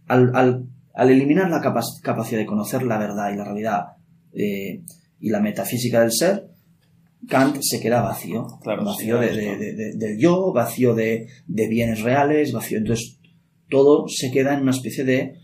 al, 0.07 0.35
al, 0.35 0.65
al 0.93 1.09
eliminar 1.09 1.49
la 1.49 1.61
capacidad 1.61 2.39
de 2.39 2.45
conocer 2.45 2.83
la 2.83 2.97
verdad 2.97 3.31
y 3.31 3.37
la 3.37 3.45
realidad 3.45 3.85
eh, 4.33 4.83
y 5.19 5.29
la 5.29 5.39
metafísica 5.39 6.01
del 6.01 6.11
ser, 6.11 6.48
Kant 7.27 7.57
se 7.61 7.79
queda 7.79 8.01
vacío. 8.01 8.47
vacío 8.63 9.19
de, 9.19 9.93
del 9.95 10.17
yo, 10.17 10.51
vacío 10.53 10.95
de, 10.95 11.27
bienes 11.47 12.01
reales, 12.01 12.53
vacío. 12.53 12.77
Entonces, 12.77 13.19
todo 13.69 14.07
se 14.07 14.31
queda 14.31 14.53
en 14.55 14.61
una 14.61 14.71
especie 14.71 15.03
de 15.03 15.35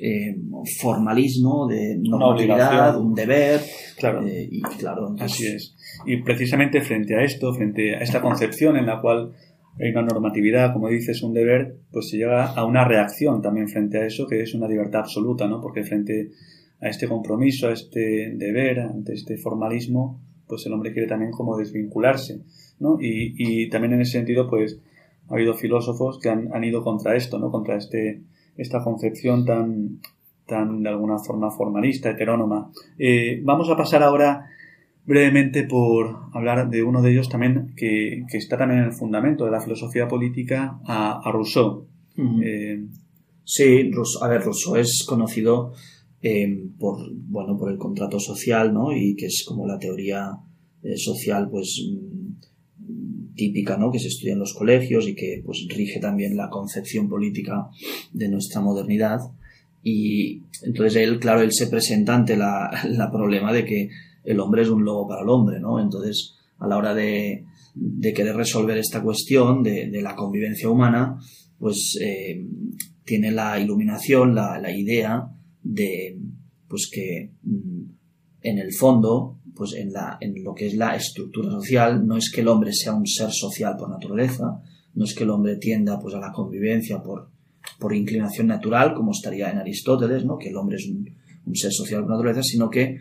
eh, 0.00 0.36
formalismo, 0.80 1.66
de 1.66 1.96
normatividad, 1.98 2.98
un 2.98 3.14
deber. 3.14 3.60
Claro. 3.98 4.26
Eh, 4.26 4.48
y 4.50 4.60
claro, 4.62 5.14
Así 5.18 5.46
es. 5.46 5.74
Y 6.06 6.22
precisamente 6.22 6.80
frente 6.80 7.16
a 7.16 7.22
esto, 7.22 7.52
frente 7.54 7.96
a 7.96 8.00
esta 8.00 8.20
concepción 8.20 8.76
en 8.76 8.86
la 8.86 9.00
cual 9.00 9.32
hay 9.80 9.90
una 9.90 10.02
normatividad, 10.02 10.72
como 10.72 10.88
dices, 10.88 11.22
un 11.22 11.32
deber, 11.32 11.76
pues 11.90 12.10
se 12.10 12.18
llega 12.18 12.52
a 12.52 12.64
una 12.64 12.84
reacción 12.84 13.40
también 13.40 13.68
frente 13.68 13.98
a 13.98 14.06
eso, 14.06 14.26
que 14.26 14.42
es 14.42 14.54
una 14.54 14.68
libertad 14.68 15.00
absoluta, 15.00 15.48
¿no? 15.48 15.60
Porque 15.60 15.82
frente 15.82 16.30
a 16.80 16.88
este 16.88 17.08
compromiso, 17.08 17.68
a 17.68 17.72
este 17.72 18.34
deber, 18.36 18.80
ante 18.80 19.14
este 19.14 19.38
formalismo, 19.38 20.20
pues 20.52 20.66
el 20.66 20.74
hombre 20.74 20.92
quiere 20.92 21.08
también 21.08 21.30
como 21.30 21.56
desvincularse, 21.56 22.42
¿no? 22.78 22.98
Y, 23.00 23.32
y 23.38 23.70
también 23.70 23.94
en 23.94 24.02
ese 24.02 24.18
sentido, 24.18 24.50
pues 24.50 24.78
ha 25.30 25.34
habido 25.34 25.54
filósofos 25.54 26.18
que 26.20 26.28
han, 26.28 26.50
han 26.52 26.62
ido 26.62 26.84
contra 26.84 27.16
esto, 27.16 27.38
¿no? 27.38 27.50
Contra 27.50 27.78
este, 27.78 28.20
esta 28.58 28.84
concepción 28.84 29.46
tan, 29.46 30.00
tan 30.46 30.82
de 30.82 30.90
alguna 30.90 31.18
forma 31.18 31.50
formalista, 31.50 32.10
heterónoma. 32.10 32.70
Eh, 32.98 33.40
vamos 33.42 33.70
a 33.70 33.76
pasar 33.78 34.02
ahora 34.02 34.44
brevemente 35.06 35.62
por 35.62 36.16
hablar 36.34 36.68
de 36.68 36.82
uno 36.82 37.00
de 37.00 37.12
ellos 37.12 37.30
también 37.30 37.72
que, 37.74 38.24
que 38.30 38.36
está 38.36 38.58
también 38.58 38.80
en 38.80 38.86
el 38.88 38.92
fundamento 38.92 39.46
de 39.46 39.52
la 39.52 39.62
filosofía 39.62 40.06
política, 40.06 40.78
a, 40.84 41.18
a 41.26 41.32
Rousseau. 41.32 41.86
eh, 42.44 42.84
sí, 43.42 43.90
a 44.20 44.28
ver, 44.28 44.42
Rousseau 44.42 44.76
es 44.76 45.06
conocido 45.08 45.72
eh, 46.22 46.68
por, 46.78 46.98
bueno, 47.14 47.58
por 47.58 47.70
el 47.70 47.78
contrato 47.78 48.20
social, 48.20 48.72
¿no? 48.72 48.96
Y 48.96 49.16
que 49.16 49.26
es 49.26 49.44
como 49.46 49.66
la 49.66 49.78
teoría 49.78 50.30
eh, 50.82 50.96
social, 50.96 51.48
pues 51.50 51.84
mm, 51.84 53.34
típica, 53.34 53.76
¿no? 53.76 53.90
Que 53.90 53.98
se 53.98 54.08
estudia 54.08 54.34
en 54.34 54.38
los 54.38 54.54
colegios 54.54 55.08
y 55.08 55.14
que 55.14 55.42
pues 55.44 55.66
rige 55.68 55.98
también 55.98 56.36
la 56.36 56.48
concepción 56.48 57.08
política 57.08 57.68
de 58.12 58.28
nuestra 58.28 58.60
modernidad. 58.60 59.18
Y 59.82 60.42
entonces 60.62 60.96
él, 60.96 61.18
claro, 61.18 61.40
él 61.40 61.52
se 61.52 61.66
presenta 61.66 62.14
ante 62.14 62.36
la, 62.36 62.70
la 62.88 63.10
problema 63.10 63.52
de 63.52 63.64
que 63.64 63.88
el 64.24 64.38
hombre 64.38 64.62
es 64.62 64.68
un 64.68 64.84
lobo 64.84 65.08
para 65.08 65.22
el 65.22 65.28
hombre, 65.28 65.58
¿no? 65.58 65.80
Entonces, 65.80 66.36
a 66.58 66.68
la 66.68 66.76
hora 66.76 66.94
de, 66.94 67.44
de 67.74 68.12
querer 68.12 68.36
resolver 68.36 68.78
esta 68.78 69.02
cuestión 69.02 69.62
de, 69.62 70.00
la 70.02 70.14
convivencia 70.14 70.68
humana, 70.68 71.18
pues 71.58 71.98
eh, 72.00 72.46
tiene 73.04 73.32
la 73.32 73.58
iluminación, 73.58 74.34
la, 74.34 74.58
la, 74.58 74.70
idea 74.70 75.28
de 75.62 76.18
pues 76.68 76.88
que 76.90 77.32
mm, 77.42 77.82
en 78.42 78.58
el 78.58 78.72
fondo, 78.72 79.38
pues 79.54 79.74
en, 79.74 79.92
la, 79.92 80.18
en 80.20 80.42
lo 80.42 80.54
que 80.54 80.66
es 80.66 80.74
la 80.74 80.96
estructura 80.96 81.50
social, 81.50 82.06
no 82.06 82.16
es 82.16 82.30
que 82.30 82.40
el 82.40 82.48
hombre 82.48 82.72
sea 82.72 82.94
un 82.94 83.06
ser 83.06 83.30
social 83.30 83.76
por 83.76 83.90
naturaleza, 83.90 84.60
no 84.94 85.04
es 85.04 85.14
que 85.14 85.24
el 85.24 85.30
hombre 85.30 85.56
tienda 85.56 85.98
pues 86.00 86.14
a 86.14 86.20
la 86.20 86.32
convivencia 86.32 87.02
por, 87.02 87.28
por 87.78 87.94
inclinación 87.94 88.46
natural, 88.48 88.94
como 88.94 89.12
estaría 89.12 89.50
en 89.50 89.58
Aristóteles, 89.58 90.24
¿no? 90.24 90.38
que 90.38 90.48
el 90.48 90.56
hombre 90.56 90.76
es 90.76 90.86
un, 90.86 91.08
un 91.46 91.56
ser 91.56 91.72
social 91.72 92.02
por 92.02 92.10
naturaleza, 92.10 92.42
sino 92.42 92.68
que 92.68 92.98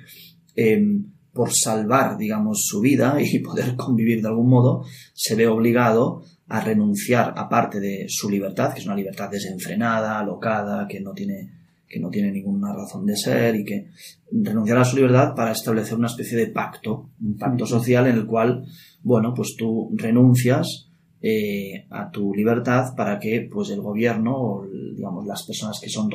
eh, 0.55 1.01
por 1.33 1.49
salvar, 1.53 2.17
digamos, 2.17 2.65
su 2.65 2.81
vida 2.81 3.17
y 3.21 3.39
poder 3.39 3.75
convivir 3.75 4.21
de 4.21 4.27
algún 4.27 4.49
modo, 4.49 4.85
se 5.13 5.35
ve 5.35 5.47
obligado 5.47 6.23
a 6.47 6.59
renunciar 6.59 7.33
a 7.37 7.47
parte 7.47 7.79
de 7.79 8.05
su 8.09 8.29
libertad, 8.29 8.73
que 8.73 8.81
es 8.81 8.85
una 8.85 8.95
libertad 8.95 9.29
desenfrenada, 9.29 10.19
alocada, 10.19 10.85
que 10.87 10.99
no 10.99 11.13
tiene, 11.13 11.60
que 11.91 11.99
no 11.99 12.09
tiene 12.09 12.31
ninguna 12.31 12.73
razón 12.73 13.05
de 13.05 13.17
ser 13.17 13.55
y 13.55 13.65
que 13.65 13.87
renunciar 14.31 14.77
a 14.77 14.85
su 14.85 14.95
libertad 14.95 15.35
para 15.35 15.51
establecer 15.51 15.97
una 15.97 16.07
especie 16.07 16.37
de 16.37 16.47
pacto, 16.47 17.09
un 17.21 17.37
pacto 17.37 17.65
social 17.65 18.07
en 18.07 18.15
el 18.15 18.25
cual, 18.25 18.65
bueno, 19.03 19.33
pues 19.35 19.55
tú 19.57 19.91
renuncias 19.95 20.89
eh, 21.21 21.85
a 21.89 22.09
tu 22.09 22.33
libertad 22.33 22.95
para 22.95 23.19
que, 23.19 23.49
pues, 23.51 23.71
el 23.71 23.81
gobierno 23.81 24.31
o, 24.35 24.67
digamos, 24.95 25.25
las 25.27 25.45
personas 25.45 25.79
que 25.81 25.89
son 25.89 26.09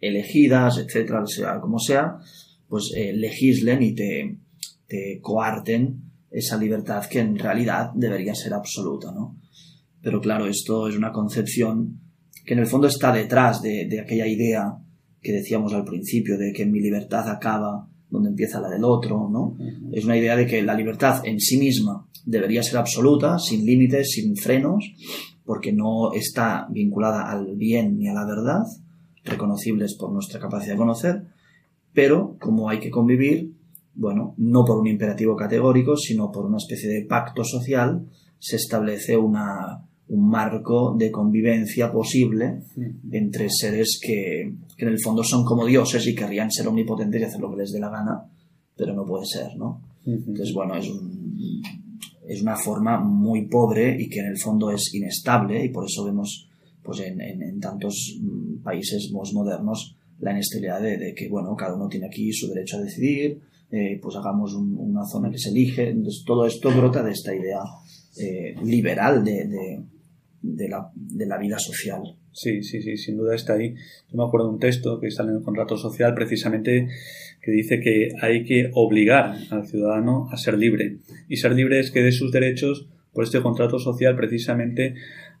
elegidas, 0.00 0.78
etcétera, 0.78 1.26
sea 1.26 1.60
como 1.60 1.78
sea, 1.78 2.16
pues 2.66 2.90
eh, 2.96 3.12
legislen 3.12 3.82
y 3.82 3.94
te, 3.94 4.38
te, 4.88 5.20
coarten 5.20 6.00
esa 6.30 6.56
libertad 6.56 7.04
que 7.04 7.20
en 7.20 7.38
realidad 7.38 7.90
debería 7.94 8.34
ser 8.34 8.54
absoluta, 8.54 9.12
¿no? 9.12 9.38
Pero 10.00 10.20
claro, 10.20 10.46
esto 10.46 10.88
es 10.88 10.96
una 10.96 11.12
concepción 11.12 12.00
que 12.44 12.54
en 12.54 12.60
el 12.60 12.66
fondo 12.66 12.88
está 12.88 13.12
detrás 13.12 13.62
de, 13.62 13.86
de 13.86 14.00
aquella 14.00 14.26
idea 14.26 14.78
que 15.24 15.32
decíamos 15.32 15.72
al 15.72 15.84
principio, 15.84 16.38
de 16.38 16.52
que 16.52 16.66
mi 16.66 16.80
libertad 16.80 17.28
acaba 17.28 17.88
donde 18.10 18.28
empieza 18.28 18.60
la 18.60 18.68
del 18.68 18.84
otro, 18.84 19.28
¿no? 19.28 19.42
Uh 19.46 19.58
-huh. 19.58 19.90
Es 19.92 20.04
una 20.04 20.16
idea 20.16 20.36
de 20.36 20.46
que 20.46 20.62
la 20.62 20.74
libertad 20.74 21.22
en 21.24 21.40
sí 21.40 21.56
misma 21.56 22.06
debería 22.24 22.62
ser 22.62 22.76
absoluta, 22.76 23.38
sin 23.38 23.64
límites, 23.64 24.10
sin 24.10 24.36
frenos, 24.36 24.84
porque 25.44 25.72
no 25.72 26.12
está 26.12 26.68
vinculada 26.70 27.30
al 27.30 27.56
bien 27.56 27.98
ni 27.98 28.08
a 28.08 28.14
la 28.14 28.26
verdad, 28.26 28.62
reconocibles 29.24 29.96
por 29.96 30.12
nuestra 30.12 30.38
capacidad 30.38 30.74
de 30.74 30.78
conocer, 30.78 31.22
pero 31.92 32.36
como 32.38 32.68
hay 32.68 32.78
que 32.78 32.90
convivir, 32.90 33.52
bueno, 33.94 34.34
no 34.36 34.64
por 34.64 34.78
un 34.78 34.86
imperativo 34.86 35.36
categórico, 35.36 35.96
sino 35.96 36.30
por 36.30 36.44
una 36.44 36.58
especie 36.58 36.88
de 36.88 37.06
pacto 37.06 37.44
social, 37.44 38.06
se 38.38 38.56
establece 38.56 39.16
una, 39.16 39.86
un 40.14 40.28
marco 40.28 40.94
de 40.96 41.10
convivencia 41.10 41.90
posible 41.90 42.60
entre 43.10 43.48
seres 43.50 43.98
que, 44.00 44.52
que, 44.76 44.84
en 44.84 44.90
el 44.90 45.00
fondo 45.00 45.24
son 45.24 45.44
como 45.44 45.66
dioses 45.66 46.06
y 46.06 46.14
querrían 46.14 46.50
ser 46.50 46.68
omnipotentes 46.68 47.20
y 47.20 47.24
hacer 47.24 47.40
lo 47.40 47.50
que 47.50 47.58
les 47.58 47.72
dé 47.72 47.80
la 47.80 47.90
gana, 47.90 48.24
pero 48.76 48.94
no 48.94 49.04
puede 49.04 49.26
ser, 49.26 49.56
¿no? 49.56 49.82
Entonces, 50.06 50.52
bueno, 50.54 50.76
es, 50.76 50.88
un, 50.88 51.62
es 52.28 52.42
una 52.42 52.56
forma 52.56 53.00
muy 53.00 53.46
pobre 53.46 54.00
y 54.00 54.08
que 54.08 54.20
en 54.20 54.26
el 54.26 54.38
fondo 54.38 54.70
es 54.70 54.94
inestable 54.94 55.64
y 55.64 55.70
por 55.70 55.86
eso 55.86 56.04
vemos 56.04 56.48
pues 56.82 57.00
en, 57.00 57.20
en, 57.20 57.42
en 57.42 57.60
tantos 57.60 58.18
países 58.62 59.10
modernos 59.12 59.96
la 60.20 60.32
inestabilidad 60.32 60.80
de, 60.80 60.98
de, 60.98 61.14
que, 61.14 61.28
bueno, 61.28 61.56
cada 61.56 61.74
uno 61.74 61.88
tiene 61.88 62.06
aquí 62.06 62.32
su 62.32 62.48
derecho 62.48 62.76
a 62.76 62.82
decidir, 62.82 63.40
eh, 63.70 63.98
pues 64.00 64.14
hagamos 64.16 64.54
un, 64.54 64.76
una 64.76 65.04
zona 65.04 65.30
que 65.30 65.38
se 65.38 65.48
elige. 65.48 65.88
Entonces, 65.88 66.22
todo 66.24 66.46
esto 66.46 66.70
brota 66.70 67.02
de 67.02 67.12
esta 67.12 67.34
idea 67.34 67.60
eh, 68.16 68.54
liberal 68.62 69.24
de, 69.24 69.48
de, 69.48 69.84
de, 70.44 70.68
la, 70.68 70.90
de 70.94 71.26
la 71.26 71.38
vida 71.38 71.58
social. 71.58 72.02
Sí, 72.32 72.62
sí, 72.62 72.82
sí, 72.82 72.96
sin 72.96 73.16
duda 73.16 73.34
está 73.34 73.54
ahí. 73.54 73.74
Yo 74.10 74.18
me 74.18 74.24
acuerdo 74.24 74.48
de 74.48 74.54
un 74.54 74.60
texto 74.60 75.00
que 75.00 75.06
está 75.06 75.22
en 75.22 75.30
el 75.30 75.42
contrato 75.42 75.76
social 75.76 76.14
precisamente 76.14 76.88
que 77.40 77.50
dice 77.50 77.80
que 77.80 78.10
hay 78.20 78.44
que 78.44 78.70
obligar 78.74 79.36
al 79.50 79.66
ciudadano 79.66 80.28
a 80.30 80.36
ser 80.36 80.58
libre. 80.58 80.98
Y 81.28 81.36
ser 81.36 81.52
libre 81.52 81.80
es 81.80 81.90
que 81.90 82.02
dé 82.02 82.12
sus 82.12 82.30
derechos 82.32 82.88
por 83.12 83.24
este 83.24 83.40
contrato 83.40 83.78
social 83.78 84.16
precisamente 84.16 84.94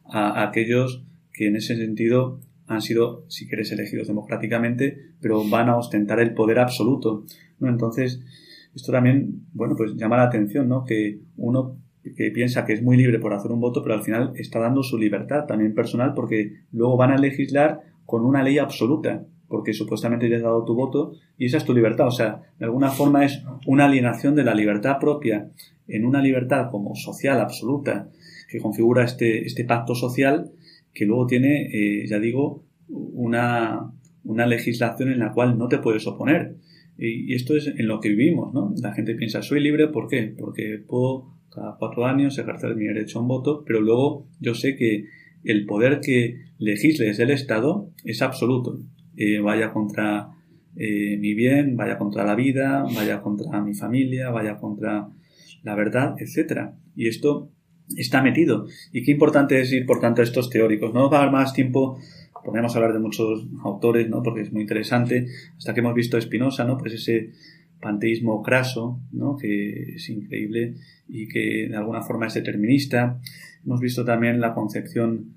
a, 0.04 0.42
aquellos 0.42 1.02
que 1.32 1.48
en 1.48 1.56
ese 1.56 1.76
sentido 1.76 2.40
han 2.66 2.80
sido, 2.80 3.26
si 3.28 3.46
quieres, 3.46 3.72
elegidos 3.72 4.08
democráticamente, 4.08 4.96
pero 5.20 5.46
van 5.46 5.68
a 5.68 5.76
ostentar 5.76 6.20
el 6.20 6.32
poder 6.32 6.60
absoluto. 6.60 7.24
Entonces, 7.60 8.20
esto 8.74 8.92
también, 8.92 9.46
bueno, 9.52 9.74
pues 9.76 9.94
llama 9.96 10.16
la 10.16 10.24
atención, 10.24 10.68
¿no? 10.68 10.84
Que 10.84 11.20
uno 11.36 11.76
que 12.16 12.30
piensa 12.30 12.64
que 12.64 12.74
es 12.74 12.82
muy 12.82 12.96
libre 12.96 13.18
por 13.18 13.32
hacer 13.32 13.50
un 13.50 13.60
voto, 13.60 13.82
pero 13.82 13.94
al 13.94 14.02
final 14.02 14.32
está 14.36 14.60
dando 14.60 14.82
su 14.82 14.98
libertad 14.98 15.46
también 15.46 15.74
personal 15.74 16.12
porque 16.14 16.52
luego 16.72 16.96
van 16.96 17.12
a 17.12 17.18
legislar 17.18 17.80
con 18.04 18.24
una 18.24 18.42
ley 18.42 18.58
absoluta, 18.58 19.24
porque 19.48 19.72
supuestamente 19.72 20.28
ya 20.28 20.36
has 20.36 20.42
dado 20.42 20.64
tu 20.64 20.74
voto 20.74 21.14
y 21.38 21.46
esa 21.46 21.56
es 21.56 21.64
tu 21.64 21.72
libertad. 21.72 22.06
O 22.06 22.12
sea, 22.12 22.42
de 22.58 22.64
alguna 22.66 22.90
forma 22.90 23.24
es 23.24 23.42
una 23.66 23.86
alienación 23.86 24.34
de 24.34 24.44
la 24.44 24.54
libertad 24.54 24.98
propia 25.00 25.50
en 25.88 26.04
una 26.04 26.20
libertad 26.20 26.70
como 26.70 26.94
social 26.94 27.40
absoluta 27.40 28.08
que 28.48 28.58
configura 28.58 29.04
este, 29.04 29.46
este 29.46 29.64
pacto 29.64 29.94
social 29.94 30.50
que 30.92 31.06
luego 31.06 31.26
tiene, 31.26 31.68
eh, 31.72 32.06
ya 32.06 32.18
digo, 32.18 32.62
una, 32.88 33.90
una 34.24 34.46
legislación 34.46 35.10
en 35.10 35.18
la 35.18 35.32
cual 35.32 35.58
no 35.58 35.68
te 35.68 35.78
puedes 35.78 36.06
oponer. 36.06 36.56
Y, 36.96 37.34
esto 37.34 37.56
es 37.56 37.66
en 37.66 37.88
lo 37.88 38.00
que 38.00 38.10
vivimos, 38.10 38.54
¿no? 38.54 38.72
La 38.80 38.92
gente 38.92 39.14
piensa, 39.14 39.42
soy 39.42 39.60
libre, 39.60 39.88
¿por 39.88 40.08
qué? 40.08 40.34
Porque 40.38 40.80
puedo 40.86 41.33
cada 41.54 41.76
cuatro 41.78 42.06
años 42.06 42.38
ejercer 42.38 42.76
mi 42.76 42.84
derecho 42.84 43.18
a 43.18 43.22
un 43.22 43.28
voto, 43.28 43.62
pero 43.66 43.80
luego 43.80 44.26
yo 44.40 44.54
sé 44.54 44.76
que 44.76 45.06
el 45.44 45.66
poder 45.66 46.00
que 46.00 46.40
legisle 46.58 47.06
desde 47.06 47.24
el 47.24 47.30
Estado 47.30 47.90
es 48.04 48.22
absoluto. 48.22 48.80
Eh, 49.16 49.38
vaya 49.40 49.72
contra 49.72 50.30
eh, 50.76 51.16
mi 51.18 51.34
bien, 51.34 51.76
vaya 51.76 51.98
contra 51.98 52.24
la 52.24 52.34
vida, 52.34 52.84
vaya 52.94 53.20
contra 53.20 53.60
mi 53.60 53.74
familia, 53.74 54.30
vaya 54.30 54.58
contra 54.58 55.08
la 55.62 55.74
verdad, 55.74 56.16
etcétera. 56.18 56.76
Y 56.96 57.08
esto 57.08 57.50
está 57.96 58.22
metido. 58.22 58.66
Y 58.92 59.02
qué 59.02 59.12
importante 59.12 59.60
es 59.60 59.72
ir, 59.72 59.86
por 59.86 60.00
tanto, 60.00 60.20
a 60.20 60.24
estos 60.24 60.50
teóricos. 60.50 60.92
No 60.92 61.00
nos 61.02 61.12
va 61.12 61.18
a 61.18 61.24
dar 61.24 61.32
más 61.32 61.52
tiempo, 61.52 61.98
podemos 62.44 62.74
hablar 62.76 62.92
de 62.92 62.98
muchos 62.98 63.46
autores, 63.62 64.08
¿no? 64.08 64.22
Porque 64.22 64.42
es 64.42 64.52
muy 64.52 64.62
interesante. 64.62 65.26
Hasta 65.56 65.74
que 65.74 65.80
hemos 65.80 65.94
visto 65.94 66.16
a 66.16 66.20
Spinoza, 66.20 66.64
¿no? 66.64 66.76
Pues 66.78 66.94
ese 66.94 67.30
panteísmo 67.84 68.42
craso, 68.42 68.98
¿no? 69.12 69.36
Que 69.36 69.96
es 69.96 70.08
increíble 70.08 70.74
y 71.06 71.28
que 71.28 71.68
de 71.68 71.76
alguna 71.76 72.00
forma 72.00 72.26
es 72.26 72.34
determinista. 72.34 73.20
Hemos 73.64 73.80
visto 73.80 74.06
también 74.06 74.40
la 74.40 74.54
concepción 74.54 75.34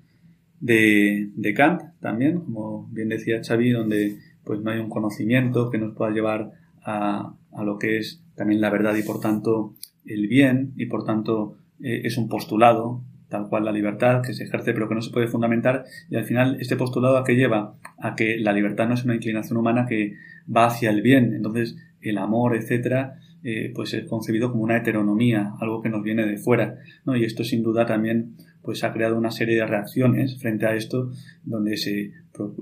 de, 0.58 1.30
Kant, 1.54 1.82
también, 2.00 2.40
como 2.40 2.88
bien 2.90 3.10
decía 3.10 3.42
Xavi, 3.46 3.70
donde 3.70 4.16
pues 4.44 4.60
no 4.60 4.70
hay 4.70 4.78
un 4.78 4.88
conocimiento 4.88 5.70
que 5.70 5.76
nos 5.76 5.94
pueda 5.94 6.10
llevar 6.10 6.52
a, 6.82 7.34
a 7.52 7.64
lo 7.64 7.78
que 7.78 7.98
es 7.98 8.22
también 8.34 8.62
la 8.62 8.70
verdad 8.70 8.96
y 8.96 9.02
por 9.02 9.20
tanto 9.20 9.74
el 10.06 10.26
bien 10.26 10.72
y 10.76 10.86
por 10.86 11.04
tanto 11.04 11.58
eh, 11.82 12.00
es 12.04 12.16
un 12.16 12.28
postulado 12.28 13.02
tal 13.28 13.48
cual 13.50 13.66
la 13.66 13.72
libertad 13.72 14.22
que 14.22 14.32
se 14.32 14.44
ejerce 14.44 14.72
pero 14.72 14.88
que 14.88 14.94
no 14.94 15.02
se 15.02 15.10
puede 15.10 15.26
fundamentar 15.26 15.84
y 16.08 16.16
al 16.16 16.24
final 16.24 16.56
este 16.60 16.76
postulado 16.76 17.18
a 17.18 17.24
qué 17.24 17.34
lleva 17.34 17.74
a 17.98 18.14
que 18.14 18.38
la 18.38 18.54
libertad 18.54 18.88
no 18.88 18.94
es 18.94 19.04
una 19.04 19.16
inclinación 19.16 19.58
humana 19.58 19.84
que 19.86 20.14
va 20.54 20.66
hacia 20.66 20.88
el 20.88 21.02
bien 21.02 21.34
entonces 21.34 21.76
el 22.00 22.18
amor 22.18 22.56
etcétera 22.56 23.18
eh, 23.42 23.72
pues 23.74 23.94
es 23.94 24.06
concebido 24.06 24.50
como 24.50 24.64
una 24.64 24.76
heteronomía 24.76 25.52
algo 25.60 25.80
que 25.80 25.88
nos 25.88 26.02
viene 26.02 26.26
de 26.26 26.38
fuera 26.38 26.76
¿no? 27.04 27.16
y 27.16 27.24
esto 27.24 27.44
sin 27.44 27.62
duda 27.62 27.86
también 27.86 28.34
pues 28.62 28.84
ha 28.84 28.92
creado 28.92 29.16
una 29.16 29.30
serie 29.30 29.56
de 29.56 29.66
reacciones 29.66 30.38
frente 30.38 30.66
a 30.66 30.74
esto 30.74 31.10
donde 31.44 31.76
se 31.76 32.12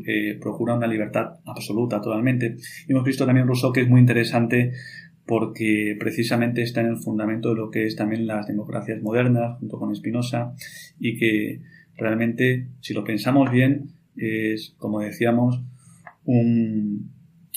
eh, 0.07 0.39
procura 0.41 0.75
una 0.75 0.87
libertad 0.87 1.39
absoluta 1.45 2.01
totalmente 2.01 2.57
y 2.87 2.93
hemos 2.93 3.05
visto 3.05 3.27
también 3.27 3.47
Rousseau 3.47 3.73
que 3.73 3.83
es 3.83 3.89
muy 3.89 4.01
interesante 4.01 4.73
porque 5.27 5.97
precisamente 5.99 6.63
está 6.63 6.81
en 6.81 6.87
el 6.87 6.99
fundamento 6.99 7.51
de 7.51 7.57
lo 7.57 7.71
que 7.71 7.85
es 7.85 7.97
también 7.97 8.27
las 8.27 8.47
democracias 8.47 9.03
modernas, 9.03 9.59
junto 9.59 9.79
con 9.79 9.95
Spinoza, 9.95 10.55
y 10.99 11.19
que 11.19 11.61
realmente, 11.97 12.69
si 12.81 12.95
lo 12.95 13.05
pensamos 13.05 13.51
bien, 13.51 13.91
es, 14.17 14.75
como 14.79 15.01
decíamos, 15.01 15.61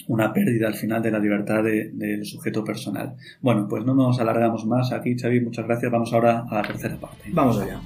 una 0.08 0.34
pérdida 0.34 0.68
al 0.68 0.76
final 0.76 1.02
de 1.02 1.12
la 1.12 1.20
libertad 1.20 1.64
del 1.64 2.26
sujeto 2.26 2.64
personal. 2.64 3.16
Bueno, 3.42 3.68
pues 3.68 3.86
no 3.86 3.94
nos 3.94 4.20
alargamos 4.20 4.66
más 4.66 4.92
aquí, 4.92 5.18
Xavi, 5.18 5.42
muchas 5.42 5.66
gracias. 5.66 5.92
Vamos 5.92 6.14
ahora 6.14 6.46
a 6.50 6.56
la 6.56 6.62
tercera 6.64 6.98
parte. 6.98 7.30
Vamos 7.32 7.60
allá. 7.60 7.80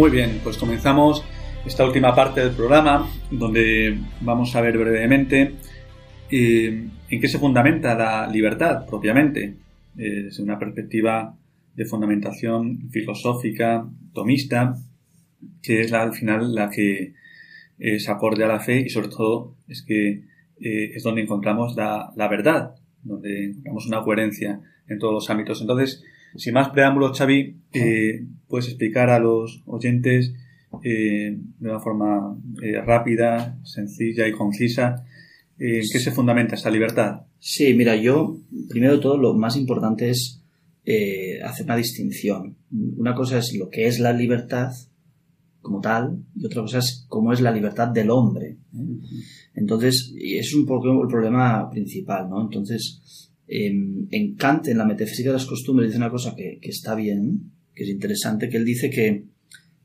Muy 0.00 0.10
bien, 0.10 0.40
pues 0.42 0.56
comenzamos 0.56 1.22
esta 1.66 1.84
última 1.84 2.14
parte 2.14 2.40
del 2.40 2.52
programa 2.52 3.06
donde 3.30 3.98
vamos 4.22 4.56
a 4.56 4.62
ver 4.62 4.78
brevemente 4.78 5.56
eh, 6.30 6.88
en 7.10 7.20
qué 7.20 7.28
se 7.28 7.38
fundamenta 7.38 7.94
la 7.94 8.26
libertad 8.26 8.86
propiamente, 8.86 9.56
eh, 9.98 10.22
desde 10.22 10.42
una 10.42 10.58
perspectiva 10.58 11.36
de 11.74 11.84
fundamentación 11.84 12.88
filosófica, 12.88 13.86
tomista, 14.14 14.74
que 15.62 15.82
es 15.82 15.90
la, 15.90 16.00
al 16.00 16.14
final 16.14 16.54
la 16.54 16.70
que 16.70 17.12
es 17.78 18.08
acorde 18.08 18.42
a 18.44 18.48
la 18.48 18.60
fe 18.60 18.80
y 18.80 18.88
sobre 18.88 19.08
todo 19.08 19.54
es 19.68 19.82
que 19.82 20.22
eh, 20.60 20.92
es 20.94 21.02
donde 21.02 21.20
encontramos 21.20 21.76
la, 21.76 22.10
la, 22.16 22.26
verdad, 22.26 22.74
donde 23.02 23.50
encontramos 23.50 23.86
una 23.86 24.02
coherencia 24.02 24.62
en 24.88 24.98
todos 24.98 25.12
los 25.12 25.28
ámbitos. 25.28 25.60
Entonces, 25.60 26.02
sin 26.36 26.54
más 26.54 26.70
preámbulos, 26.70 27.18
Xavi, 27.18 27.56
eh, 27.72 28.24
puedes 28.48 28.68
explicar 28.68 29.10
a 29.10 29.18
los 29.18 29.62
oyentes 29.66 30.32
eh, 30.82 31.36
de 31.58 31.68
una 31.68 31.80
forma 31.80 32.36
eh, 32.62 32.80
rápida, 32.80 33.58
sencilla 33.64 34.26
y 34.28 34.32
concisa 34.32 35.04
en 35.58 35.82
qué 35.92 35.98
se 35.98 36.10
fundamenta 36.10 36.54
esta 36.54 36.70
libertad. 36.70 37.22
Sí, 37.38 37.74
mira, 37.74 37.94
yo, 37.94 38.38
primero 38.68 38.94
de 38.94 39.02
todo, 39.02 39.18
lo 39.18 39.34
más 39.34 39.56
importante 39.56 40.08
es 40.08 40.42
hacer 41.44 41.66
una 41.66 41.76
distinción. 41.76 42.56
Una 42.96 43.14
cosa 43.14 43.38
es 43.38 43.54
lo 43.54 43.68
que 43.68 43.86
es 43.86 44.00
la 44.00 44.12
libertad 44.12 44.72
como 45.60 45.80
tal 45.80 46.24
y 46.34 46.46
otra 46.46 46.62
cosa 46.62 46.78
es 46.78 47.04
cómo 47.08 47.32
es 47.32 47.40
la 47.40 47.52
libertad 47.52 47.88
del 47.88 48.10
hombre. 48.10 48.56
Entonces, 49.54 50.14
es 50.18 50.54
un 50.54 50.64
poco 50.64 51.02
el 51.02 51.08
problema 51.08 51.68
principal, 51.70 52.28
¿no? 52.30 52.40
Entonces, 52.42 53.29
en 53.50 54.36
Kant, 54.36 54.68
en 54.68 54.78
la 54.78 54.84
metafísica 54.84 55.30
de 55.30 55.34
las 55.34 55.46
costumbres, 55.46 55.88
dice 55.88 55.98
una 55.98 56.10
cosa 56.10 56.34
que, 56.36 56.58
está 56.62 56.94
bien, 56.94 57.52
que 57.74 57.82
es 57.82 57.90
interesante, 57.90 58.48
que 58.48 58.56
él 58.56 58.64
dice 58.64 58.90
que, 58.90 59.24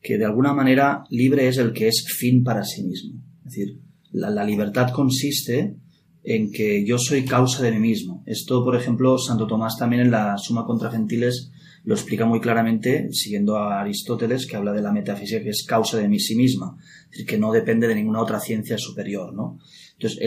que, 0.02 0.18
de 0.18 0.26
alguna 0.26 0.54
manera 0.54 1.04
libre 1.10 1.48
es 1.48 1.58
el 1.58 1.74
que 1.74 1.88
es 1.88 2.06
fin 2.08 2.44
para 2.44 2.64
sí 2.64 2.84
mismo. 2.84 3.22
Es 3.40 3.54
decir, 3.54 3.80
la, 4.12 4.44
libertad 4.44 4.92
consiste 4.92 5.76
en 6.24 6.52
que 6.52 6.86
yo 6.86 6.98
soy 7.00 7.26
causa 7.26 7.64
de 7.64 7.72
mí 7.72 7.80
mismo. 7.80 8.24
Esto, 8.26 8.64
por 8.64 8.76
ejemplo, 8.76 9.18
Santo 9.18 9.48
Tomás 9.48 9.78
también 9.78 10.04
en 10.04 10.12
la 10.12 10.38
Suma 10.38 10.66
contra 10.66 10.92
Gentiles 10.92 11.52
lo 11.84 11.94
explica 11.94 12.26
muy 12.26 12.40
claramente, 12.40 13.10
siguiendo 13.12 13.58
a 13.58 13.80
Aristóteles, 13.80 14.48
que 14.48 14.56
habla 14.56 14.74
de 14.74 14.82
la 14.82 14.92
metafísica 14.92 15.44
que 15.44 15.50
es 15.50 15.66
causa 15.68 15.98
de 15.98 16.08
mí 16.08 16.20
sí 16.20 16.36
misma, 16.36 16.78
es 17.06 17.12
decir, 17.12 17.26
que 17.28 17.38
no 17.38 17.52
depende 17.52 17.88
de 17.88 17.94
ninguna 17.94 18.22
otra 18.22 18.40
ciencia 18.40 18.76
superior, 18.80 19.34
¿no? 19.34 19.60
Entonces, 19.98 20.20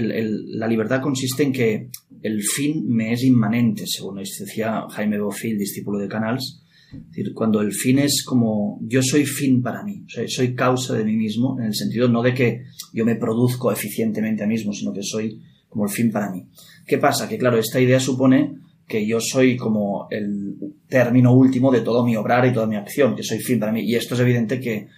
la 0.46 0.66
libertad 0.66 1.02
consiste 1.02 1.42
en 1.42 1.52
que 1.52 1.90
el 2.22 2.42
fin 2.42 2.86
me 2.88 3.12
es 3.12 3.22
inmanente, 3.22 3.84
según 3.86 4.16
decía 4.16 4.84
Jaime 4.90 5.20
Bofill, 5.20 5.58
discípulo 5.58 5.98
de 5.98 6.08
Canals, 6.08 6.62
Es 6.90 7.06
decir, 7.08 7.34
cuando 7.34 7.60
el 7.60 7.72
fin 7.72 7.98
es 7.98 8.24
como 8.24 8.80
yo 8.82 9.02
soy 9.02 9.26
fin 9.26 9.62
para 9.62 9.82
mí, 9.84 10.04
soy 10.26 10.54
causa 10.54 10.94
de 10.94 11.04
mí 11.04 11.16
mismo, 11.16 11.58
en 11.58 11.66
el 11.66 11.74
sentido 11.74 12.08
no 12.08 12.22
de 12.22 12.32
que 12.32 12.62
yo 12.94 13.04
me 13.04 13.16
produzco 13.16 13.70
eficientemente 13.70 14.42
a 14.42 14.46
mí 14.46 14.54
mismo, 14.54 14.72
sino 14.72 14.92
que 14.92 15.02
soy 15.02 15.38
como 15.68 15.84
el 15.84 15.90
fin 15.90 16.10
para 16.10 16.30
mí. 16.30 16.46
¿Qué 16.86 16.96
pasa? 16.96 17.28
Que 17.28 17.36
claro, 17.36 17.58
esta 17.58 17.78
idea 17.78 18.00
supone 18.00 18.54
que 18.86 19.06
yo 19.06 19.20
soy 19.20 19.56
como 19.56 20.08
el 20.10 20.56
término 20.88 21.34
último 21.34 21.70
de 21.70 21.82
todo 21.82 22.04
mi 22.04 22.16
obrar 22.16 22.46
y 22.46 22.54
toda 22.54 22.66
mi 22.66 22.76
acción, 22.76 23.14
que 23.14 23.22
soy 23.22 23.38
fin 23.40 23.60
para 23.60 23.70
mí. 23.70 23.82
Y 23.82 23.94
esto 23.94 24.14
es 24.14 24.20
evidente 24.20 24.58
que 24.60 24.88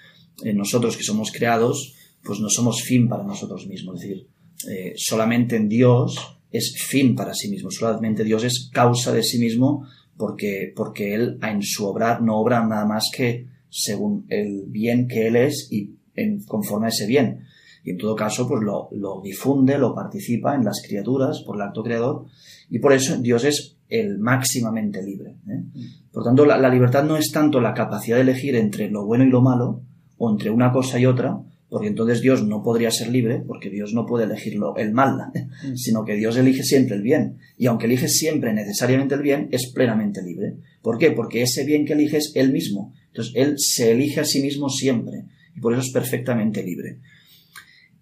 eh, 0.45 0.55
nosotros 0.55 0.97
que 0.97 1.03
somos 1.03 1.33
creados, 1.33 1.97
pues 2.23 2.39
no 2.39 2.49
somos 2.49 2.83
fin 2.83 3.09
para 3.09 3.25
nosotros 3.25 3.67
mismos. 3.67 3.97
Es 3.97 4.09
decir, 4.09 4.27
eh, 4.69 4.95
solamente 4.97 5.57
en 5.57 5.69
Dios 5.69 6.39
es 6.51 6.75
fin 6.77 7.15
para 7.15 7.35
sí 7.35 7.49
mismo, 7.49 7.71
solamente 7.71 8.25
Dios 8.25 8.45
es 8.45 8.71
causa 8.73 9.13
de 9.13 9.23
sí 9.23 9.39
mismo 9.39 9.87
porque, 10.17 10.73
porque 10.75 11.15
Él 11.15 11.39
en 11.43 11.63
su 11.63 11.87
obrar 11.87 12.23
no 12.23 12.39
obra 12.39 12.67
nada 12.67 12.85
más 12.85 13.05
que 13.15 13.47
según 13.69 14.27
el 14.29 14.65
bien 14.67 15.07
que 15.07 15.29
Él 15.29 15.37
es 15.37 15.69
y 15.71 15.95
en, 16.15 16.43
conforme 16.45 16.87
a 16.87 16.91
ese 16.91 17.07
bien. 17.07 17.45
Y 17.83 17.93
en 17.93 17.99
todo 17.99 18.15
caso, 18.15 18.47
pues 18.47 18.63
lo, 18.63 18.91
lo 18.93 19.23
difunde, 19.23 19.79
lo 19.79 19.95
participa 19.95 20.55
en 20.55 20.65
las 20.65 20.83
criaturas 20.87 21.43
por 21.47 21.57
el 21.57 21.63
acto 21.63 21.83
creador 21.83 22.27
y 22.69 22.79
por 22.79 22.93
eso 22.93 23.17
Dios 23.17 23.45
es 23.45 23.79
el 23.91 24.19
máximamente 24.19 25.03
libre. 25.03 25.37
¿eh? 25.49 25.65
Por 26.13 26.25
tanto, 26.25 26.47
la, 26.47 26.69
libertad 26.69 27.05
no 27.05 27.17
es 27.17 27.31
tanto 27.33 27.61
la 27.61 27.75
capacidad 27.75 28.17
de 28.17 28.23
elegir 28.23 28.55
entre 28.55 28.89
lo 28.89 29.05
bueno 29.05 29.25
y 29.25 29.31
lo 29.31 29.43
malo, 29.43 29.83
o 30.17 30.31
entre 30.31 30.51
una 30.51 30.73
cosa 30.73 30.99
y 30.99 31.07
otra, 31.07 31.41
porque 31.71 31.87
entonces 31.87 32.21
Dios 32.21 32.45
no 32.45 32.63
podría 32.63 32.91
ser 32.91 33.09
libre, 33.09 33.43
porque 33.47 33.71
Dios 33.71 33.95
no 33.95 34.05
puede 34.05 34.25
elegir 34.25 34.59
el 34.77 34.93
mal, 34.93 35.17
mm. 35.65 35.77
sino 35.77 36.05
que 36.05 36.17
Dios 36.17 36.37
elige 36.37 36.65
siempre 36.65 36.97
el 36.97 37.03
bien. 37.03 37.39
Y 37.57 37.67
aunque 37.67 37.87
elige 37.87 38.09
siempre 38.09 38.53
necesariamente 38.53 39.15
el 39.15 39.23
bien, 39.23 39.49
es 39.53 39.71
plenamente 39.73 40.21
libre. 40.21 40.57
¿Por 40.83 40.99
qué? 40.99 41.13
Porque 41.13 41.43
ese 41.43 41.65
bien 41.65 41.87
que 41.87 41.93
elige 41.93 42.17
es 42.17 42.33
Él 42.35 42.53
mismo. 42.53 42.93
Entonces, 43.07 43.33
Él 43.37 43.55
se 43.57 43.93
elige 43.93 44.21
a 44.21 44.25
sí 44.25 44.43
mismo 44.43 44.69
siempre, 44.69 45.27
y 45.57 45.61
por 45.61 45.73
eso 45.73 45.83
es 45.83 45.93
perfectamente 45.93 46.63
libre. 46.65 46.99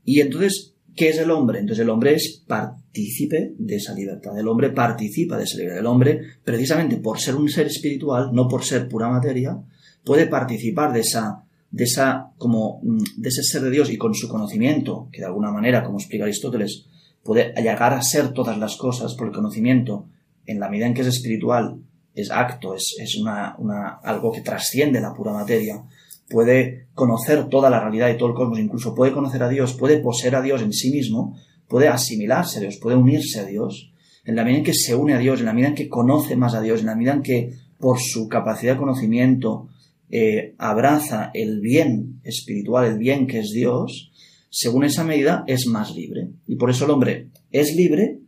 Y 0.03 0.21
entonces, 0.21 0.75
¿qué 0.97 1.11
es 1.11 1.19
el 1.19 1.31
hombre? 1.31 1.61
Entonces, 1.61 1.83
el 1.83 1.91
hombre 1.91 2.14
es 2.14 2.43
partícipe 2.47 3.53
de 3.59 3.77
esa 3.77 3.93
libertad. 3.93 4.39
El 4.39 4.49
hombre 4.49 4.71
participa 4.71 5.37
de 5.37 5.45
esa 5.45 5.59
libertad. 5.59 5.81
El 5.81 5.87
hombre, 5.87 6.21
precisamente 6.43 6.97
por 6.97 7.21
ser 7.21 7.35
un 7.35 7.51
ser 7.51 7.66
espiritual, 7.66 8.31
no 8.33 8.49
por 8.49 8.64
ser 8.64 8.89
pura 8.89 9.11
materia, 9.11 9.59
puede 10.05 10.27
participar 10.27 10.95
de 10.95 11.01
esa 11.01 11.45
de, 11.71 11.85
esa, 11.85 12.33
como, 12.39 12.81
mm, 12.83 13.03
de 13.16 13.29
ese 13.29 13.43
ser 13.43 13.62
de 13.62 13.71
Dios 13.71 13.91
y 13.91 13.99
con 13.99 14.14
su 14.14 14.29
conocimiento, 14.29 15.09
que 15.12 15.21
de 15.21 15.27
alguna 15.27 15.51
manera, 15.51 15.85
como 15.85 15.99
explica 15.99 16.25
Aristóteles, 16.25 16.87
puede 17.23 17.53
llegar 17.55 17.93
a 17.93 18.03
ser 18.03 18.33
todas 18.33 18.59
las 18.59 18.77
cosas 18.77 19.14
por 19.14 19.29
el 19.29 19.35
conocimiento, 19.35 20.07
en 20.47 20.61
la 20.61 20.69
medida 20.69 20.87
en 20.87 20.95
que 20.95 21.03
es 21.03 21.09
espiritual, 21.09 21.77
es 22.14 22.31
acto, 22.31 22.75
es, 22.75 22.97
es 22.99 23.16
una, 23.16 23.55
una, 23.59 23.99
algo 24.03 24.33
que 24.33 24.41
trasciende 24.41 25.01
la 25.01 25.12
pura 25.12 25.33
materia, 25.33 25.83
puede 26.29 26.87
conocer 26.95 27.49
toda 27.49 27.71
la 27.71 27.81
realidad 27.81 28.11
y 28.11 28.16
todo 28.16 28.31
el 28.31 28.35
cosmos, 28.35 28.59
incluso 28.59 28.95
puede 28.95 29.12
conocer 29.12 29.43
a 29.43 29.49
Dios, 29.49 29.75
puede 29.75 29.99
poseer 29.99 30.37
a 30.37 30.43
Dios 30.43 30.62
en 30.62 30.73
sí 30.73 30.91
mismo, 30.91 31.37
puede 31.69 31.89
asimilarse 31.89 32.59
a 32.59 32.61
Dios, 32.62 32.77
puede 32.77 32.97
unirse 32.97 33.41
a 33.41 33.45
Dios, 33.45 33.93
en 34.25 34.37
la 34.37 34.45
medida 34.45 34.59
en 34.59 34.64
que 34.64 34.75
se 34.75 34.95
une 34.95 35.14
a 35.14 35.19
Dios, 35.19 35.41
en 35.41 35.47
la 35.47 35.53
medida 35.53 35.69
en 35.69 35.75
que 35.75 35.89
conoce 35.89 36.37
más 36.37 36.55
a 36.55 36.61
Dios, 36.61 36.81
en 36.81 36.87
la 36.87 36.95
medida 36.95 37.14
en 37.14 37.23
que 37.23 37.55
por 37.79 37.99
su 37.99 38.29
capacidad 38.29 38.75
de 38.75 38.79
conocimiento, 38.79 39.69
eh, 40.11 40.55
abraza 40.59 41.31
el 41.35 41.61
bien 41.61 42.21
espiritual, 42.25 42.87
el 42.87 42.99
bien 42.99 43.27
que 43.27 43.41
es 43.41 43.51
Dios, 43.51 44.11
según 44.51 44.85
esa 44.85 45.05
medida 45.05 45.45
es 45.47 45.67
más 45.67 45.95
libre. 45.95 46.29
Y 46.47 46.57
por 46.57 46.71
eso 46.71 46.85
el 46.85 46.91
hombre 46.91 47.29
es 47.51 47.75
libre, 47.75 48.19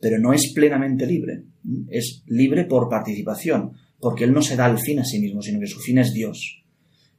pero 0.00 0.18
no 0.18 0.32
es 0.32 0.52
plenamente 0.54 1.06
libre. 1.06 1.42
Es 1.88 2.22
libre 2.26 2.64
por 2.64 2.88
participación, 2.88 3.72
porque 3.98 4.24
él 4.24 4.32
no 4.32 4.42
se 4.42 4.56
da 4.56 4.70
el 4.70 4.78
fin 4.78 5.00
a 5.00 5.04
sí 5.04 5.18
mismo, 5.18 5.42
sino 5.42 5.60
que 5.60 5.66
su 5.66 5.80
fin 5.80 5.98
es 5.98 6.12
Dios. 6.12 6.62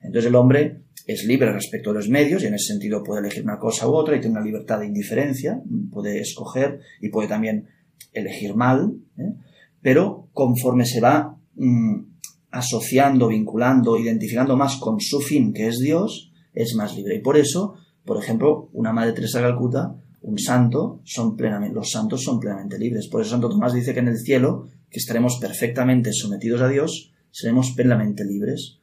Entonces 0.01 0.29
el 0.29 0.35
hombre 0.35 0.81
es 1.07 1.25
libre 1.25 1.51
respecto 1.51 1.91
a 1.91 1.93
los 1.93 2.09
medios 2.09 2.43
y 2.43 2.47
en 2.47 2.55
ese 2.55 2.73
sentido 2.73 3.03
puede 3.03 3.21
elegir 3.21 3.43
una 3.43 3.59
cosa 3.59 3.87
u 3.87 3.93
otra 3.93 4.15
y 4.15 4.19
tiene 4.19 4.37
una 4.37 4.45
libertad 4.45 4.79
de 4.79 4.87
indiferencia, 4.87 5.61
puede 5.91 6.19
escoger 6.19 6.79
y 7.01 7.09
puede 7.09 7.27
también 7.27 7.67
elegir 8.13 8.55
mal, 8.55 8.93
¿eh? 9.17 9.33
pero 9.81 10.29
conforme 10.33 10.85
se 10.85 11.01
va 11.01 11.37
mm, 11.55 12.14
asociando, 12.55 13.27
vinculando, 13.27 13.99
identificando 13.99 14.55
más 14.55 14.77
con 14.77 15.01
su 15.01 15.19
fin, 15.19 15.51
que 15.51 15.67
es 15.67 15.79
Dios, 15.79 16.31
es 16.53 16.73
más 16.75 16.95
libre. 16.95 17.17
Y 17.17 17.19
por 17.19 17.37
eso, 17.37 17.75
por 18.05 18.17
ejemplo, 18.17 18.69
una 18.71 18.93
Madre 18.93 19.11
Teresa 19.11 19.39
de 19.39 19.45
Calcuta, 19.45 19.93
un 20.21 20.39
santo, 20.39 21.01
son 21.03 21.35
plenamente, 21.35 21.75
los 21.75 21.91
santos 21.91 22.23
son 22.23 22.39
plenamente 22.39 22.79
libres. 22.79 23.09
Por 23.09 23.21
eso 23.21 23.31
Santo 23.31 23.49
Tomás 23.49 23.73
dice 23.73 23.93
que 23.93 23.99
en 23.99 24.07
el 24.07 24.17
cielo, 24.17 24.69
que 24.89 24.99
estaremos 24.99 25.37
perfectamente 25.37 26.13
sometidos 26.13 26.61
a 26.61 26.69
Dios, 26.69 27.11
seremos 27.29 27.71
plenamente 27.71 28.23
libres. 28.23 28.79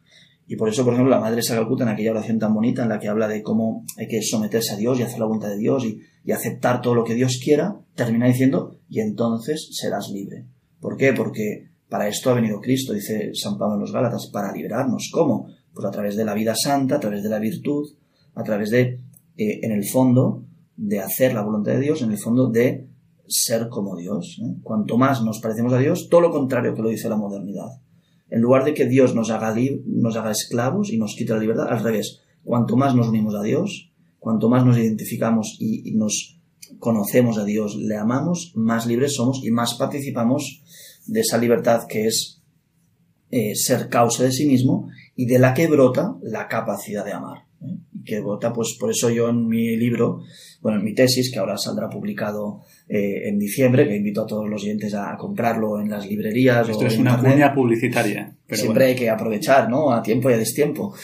Y 0.46 0.56
por 0.56 0.68
eso, 0.68 0.84
por 0.84 0.92
ejemplo, 0.92 1.10
la 1.10 1.20
Madre 1.20 1.36
Teresa 1.36 1.54
de 1.54 1.60
Calcuta, 1.60 1.84
en 1.84 1.90
aquella 1.90 2.10
oración 2.10 2.38
tan 2.38 2.52
bonita 2.52 2.82
en 2.82 2.90
la 2.90 3.00
que 3.00 3.08
habla 3.08 3.26
de 3.26 3.42
cómo 3.42 3.86
hay 3.96 4.06
que 4.06 4.20
someterse 4.20 4.74
a 4.74 4.76
Dios 4.76 5.00
y 5.00 5.02
hacer 5.02 5.18
la 5.18 5.24
voluntad 5.24 5.48
de 5.48 5.56
Dios 5.56 5.86
y, 5.86 5.98
y 6.24 6.32
aceptar 6.32 6.82
todo 6.82 6.94
lo 6.94 7.04
que 7.04 7.14
Dios 7.14 7.40
quiera, 7.42 7.76
termina 7.94 8.26
diciendo, 8.26 8.76
y 8.90 9.00
entonces 9.00 9.70
serás 9.72 10.10
libre. 10.12 10.44
¿Por 10.78 10.98
qué? 10.98 11.14
Porque 11.14 11.71
para 11.92 12.08
esto 12.08 12.30
ha 12.30 12.34
venido 12.34 12.58
Cristo, 12.58 12.94
dice 12.94 13.32
San 13.34 13.58
Pablo 13.58 13.74
en 13.74 13.82
los 13.82 13.92
Gálatas, 13.92 14.30
para 14.32 14.50
liberarnos. 14.50 15.10
¿Cómo? 15.12 15.48
Pues 15.74 15.86
a 15.86 15.90
través 15.90 16.16
de 16.16 16.24
la 16.24 16.32
vida 16.32 16.54
santa, 16.56 16.96
a 16.96 17.00
través 17.00 17.22
de 17.22 17.28
la 17.28 17.38
virtud, 17.38 17.86
a 18.34 18.42
través 18.42 18.70
de, 18.70 18.98
eh, 19.36 19.60
en 19.62 19.72
el 19.72 19.84
fondo, 19.86 20.42
de 20.74 21.00
hacer 21.00 21.34
la 21.34 21.42
voluntad 21.42 21.72
de 21.72 21.80
Dios, 21.80 22.00
en 22.00 22.10
el 22.10 22.16
fondo 22.16 22.48
de 22.48 22.88
ser 23.28 23.68
como 23.68 23.94
Dios. 23.94 24.40
¿eh? 24.42 24.54
Cuanto 24.62 24.96
más 24.96 25.22
nos 25.22 25.40
parecemos 25.40 25.74
a 25.74 25.78
Dios, 25.78 26.08
todo 26.08 26.22
lo 26.22 26.30
contrario 26.30 26.74
que 26.74 26.80
lo 26.80 26.88
dice 26.88 27.10
la 27.10 27.16
modernidad. 27.16 27.68
En 28.30 28.40
lugar 28.40 28.64
de 28.64 28.72
que 28.72 28.86
Dios 28.86 29.14
nos 29.14 29.30
haga, 29.30 29.54
nos 29.84 30.16
haga 30.16 30.30
esclavos 30.30 30.90
y 30.90 30.96
nos 30.96 31.14
quite 31.14 31.34
la 31.34 31.40
libertad, 31.40 31.68
al 31.68 31.84
revés. 31.84 32.20
Cuanto 32.42 32.74
más 32.74 32.94
nos 32.94 33.08
unimos 33.08 33.34
a 33.34 33.42
Dios, 33.42 33.92
cuanto 34.18 34.48
más 34.48 34.64
nos 34.64 34.78
identificamos 34.78 35.58
y, 35.60 35.90
y 35.90 35.94
nos 35.94 36.40
conocemos 36.78 37.36
a 37.36 37.44
Dios, 37.44 37.76
le 37.76 37.98
amamos, 37.98 38.52
más 38.54 38.86
libres 38.86 39.16
somos 39.16 39.44
y 39.44 39.50
más 39.50 39.74
participamos 39.74 40.62
de 41.06 41.20
esa 41.20 41.38
libertad 41.38 41.82
que 41.88 42.06
es 42.06 42.42
eh, 43.34 43.54
ser 43.54 43.88
causa 43.88 44.24
de 44.24 44.30
sí 44.30 44.46
mismo 44.46 44.90
y 45.16 45.24
de 45.24 45.38
la 45.38 45.54
que 45.54 45.66
brota 45.66 46.16
la 46.20 46.48
capacidad 46.48 47.02
de 47.02 47.12
amar. 47.12 47.38
¿eh? 47.62 47.78
Y 47.94 48.04
que 48.04 48.20
brota, 48.20 48.52
pues 48.52 48.76
por 48.78 48.90
eso 48.90 49.08
yo 49.08 49.30
en 49.30 49.48
mi 49.48 49.74
libro, 49.74 50.20
bueno, 50.60 50.78
en 50.78 50.84
mi 50.84 50.94
tesis, 50.94 51.32
que 51.32 51.38
ahora 51.38 51.56
saldrá 51.56 51.88
publicado 51.88 52.60
eh, 52.90 53.28
en 53.28 53.38
diciembre, 53.38 53.88
que 53.88 53.96
invito 53.96 54.20
a 54.20 54.26
todos 54.26 54.50
los 54.50 54.62
oyentes 54.62 54.92
a, 54.92 55.16
comprarlo 55.16 55.80
en 55.80 55.88
las 55.88 56.06
librerías. 56.06 56.68
Esto 56.68 56.86
es 56.86 56.98
una 56.98 57.18
cuña 57.18 57.54
publicitaria. 57.54 58.36
Siempre 58.50 58.88
hay 58.88 58.94
que 58.94 59.08
aprovechar, 59.08 59.70
¿no? 59.70 59.90
A 59.90 60.02
tiempo 60.02 60.28
y 60.28 60.34
a 60.34 60.38
destiempo. 60.38 60.94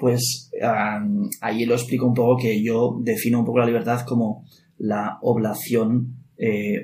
pues 0.00 0.50
ahí 1.42 1.66
lo 1.66 1.74
explico 1.74 2.06
un 2.06 2.14
poco 2.14 2.38
que 2.38 2.62
yo 2.62 2.98
defino 3.02 3.40
un 3.40 3.44
poco 3.44 3.58
la 3.58 3.66
libertad 3.66 4.06
como 4.06 4.46
la 4.78 5.18
oblación 5.20 6.16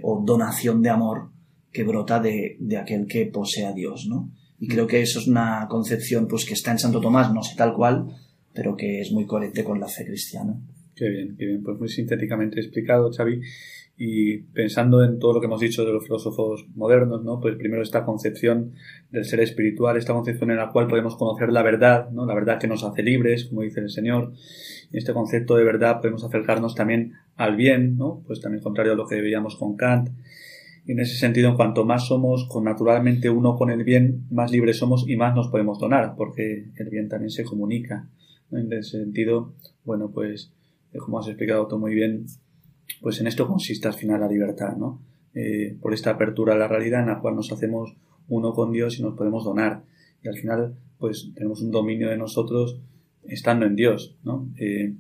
o 0.03 0.23
donación 0.27 0.83
de 0.83 0.91
amor 0.91 1.33
que 1.73 1.85
brota 1.85 2.21
de, 2.21 2.57
de 2.61 2.77
aquel 2.77 3.07
que 3.07 3.27
posee 3.27 3.67
a 3.67 3.73
Dios, 3.73 4.07
¿no? 4.09 4.31
Y 4.59 4.69
creo 4.69 4.87
que 4.87 5.03
eso 5.03 5.19
es 5.19 5.27
una 5.27 5.67
concepción 5.69 6.29
pues 6.29 6.45
que 6.45 6.55
está 6.55 6.71
en 6.71 6.79
Santo 6.79 7.01
Tomás, 7.01 7.33
no 7.35 7.43
sé 7.43 7.57
tal 7.57 7.75
cual, 7.75 8.07
pero 8.55 8.77
que 8.77 9.01
es 9.01 9.11
muy 9.11 9.27
coherente 9.27 9.65
con 9.65 9.81
la 9.81 9.89
fe 9.89 10.05
cristiana. 10.05 10.55
Qué 10.95 11.09
bien, 11.09 11.37
qué 11.37 11.47
bien. 11.47 11.63
Pues 11.63 11.79
muy 11.79 11.89
sintéticamente 11.89 12.61
explicado, 12.61 13.11
Xavi. 13.11 13.41
Y 13.97 14.39
pensando 14.39 15.05
en 15.05 15.19
todo 15.19 15.35
lo 15.35 15.41
que 15.41 15.47
hemos 15.47 15.61
dicho 15.61 15.85
de 15.85 15.93
los 15.93 16.05
filósofos 16.05 16.67
modernos, 16.75 17.25
¿no? 17.25 17.41
Pues 17.41 17.57
primero 17.57 17.83
esta 17.83 18.05
concepción 18.05 18.73
del 19.11 19.25
ser 19.25 19.41
espiritual, 19.41 19.97
esta 19.97 20.13
concepción 20.13 20.51
en 20.51 20.59
la 20.59 20.71
cual 20.71 20.87
podemos 20.87 21.17
conocer 21.17 21.53
la 21.53 21.63
verdad, 21.63 22.11
¿no? 22.11 22.25
La 22.25 22.35
verdad 22.35 22.59
que 22.59 22.69
nos 22.69 22.85
hace 22.85 23.03
libres, 23.03 23.47
como 23.47 23.63
dice 23.63 23.81
el 23.81 23.91
Señor. 23.91 24.33
Y 24.93 24.99
este 24.99 25.13
concepto 25.13 25.57
de 25.57 25.65
verdad 25.65 26.01
podemos 26.01 26.25
acercarnos 26.25 26.75
también 26.75 27.15
al 27.37 27.57
bien, 27.57 27.97
¿no? 27.97 28.23
Pues 28.27 28.41
también 28.41 28.63
contrario 28.63 28.93
a 28.93 28.97
lo 28.97 29.07
que 29.07 29.21
veíamos 29.21 29.57
con 29.57 29.77
Kant. 29.77 30.11
En 30.87 30.99
ese 30.99 31.17
sentido, 31.17 31.51
en 31.51 31.57
cuanto 31.57 31.85
más 31.85 32.07
somos 32.09 32.47
con 32.49 32.65
naturalmente 32.65 33.31
uno 33.31 33.57
con 33.57 33.71
el 33.71 33.85
bien, 33.85 34.27
más 34.31 34.51
libres 34.51 34.79
somos 34.79 35.09
y 35.09 35.17
más 35.17 35.35
nos 35.35 35.49
podemos 35.49 35.79
donar, 35.79 36.15
porque 36.17 36.71
el 36.77 36.91
bien 36.91 37.09
también 37.09 37.31
se 37.31 37.45
comunica. 37.45 38.09
En 38.51 38.73
ese 38.73 38.99
sentido, 38.99 39.55
bueno, 39.85 40.11
pues, 40.11 40.53
eh, 40.93 40.99
como 40.99 41.21
has 41.21 41.29
explicado 41.29 41.69
tú 41.69 41.79
muy 41.79 41.95
bien, 41.95 42.27
pues 43.01 43.21
en 43.21 43.27
esto 43.29 43.47
consiste 43.47 43.89
al 43.89 43.95
final 43.95 44.21
la 44.21 44.29
libertad, 44.29 44.77
¿no? 44.77 45.01
Eh, 45.35 45.77
por 45.81 45.95
esta 45.95 46.11
apertura 46.11 46.55
a 46.55 46.59
la 46.59 46.69
realidad 46.69 47.01
en 47.01 47.07
la 47.07 47.21
cual 47.21 47.37
nos 47.37 47.51
hacemos 47.53 47.97
uno 48.29 48.53
con 48.53 48.73
Dios 48.73 48.99
y 48.99 49.03
nos 49.03 49.15
podemos 49.15 49.45
donar. 49.45 49.83
Y 50.23 50.29
al 50.29 50.37
final, 50.37 50.75
pues 50.99 51.31
tenemos 51.35 51.63
un 51.63 51.71
dominio 51.71 52.09
de 52.09 52.19
nosotros 52.19 52.81
estando 53.25 53.67
en 53.67 53.77
Dios, 53.77 54.17
¿no? 54.25 54.49
Eh, 54.59 54.95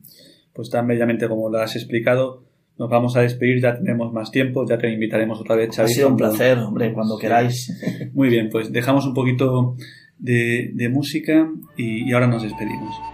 pues 0.53 0.70
tan 0.70 0.87
bellamente 0.87 1.28
como 1.28 1.51
lo 1.51 1.59
has 1.59 1.76
explicado, 1.76 2.45
nos 2.79 2.89
vamos 2.89 3.16
a 3.16 3.20
despedir, 3.20 3.61
ya 3.61 3.77
tenemos 3.77 4.12
más 4.12 4.31
tiempo, 4.31 4.66
ya 4.68 4.79
te 4.79 4.91
invitaremos 4.91 5.41
otra 5.41 5.57
vez, 5.57 5.75
Xavi. 5.75 5.91
Ha 5.91 5.95
sido 5.95 6.09
un 6.09 6.16
placer, 6.16 6.59
hombre, 6.59 6.93
cuando 6.93 7.18
queráis. 7.18 7.73
Muy 8.14 8.29
bien, 8.29 8.49
pues 8.51 8.73
dejamos 8.73 9.07
un 9.07 9.14
poquito 9.14 9.77
de, 10.18 10.89
música 10.91 11.49
y 11.77 12.12
ahora 12.12 12.27
nos 12.27 12.43
despedimos. 12.43 13.12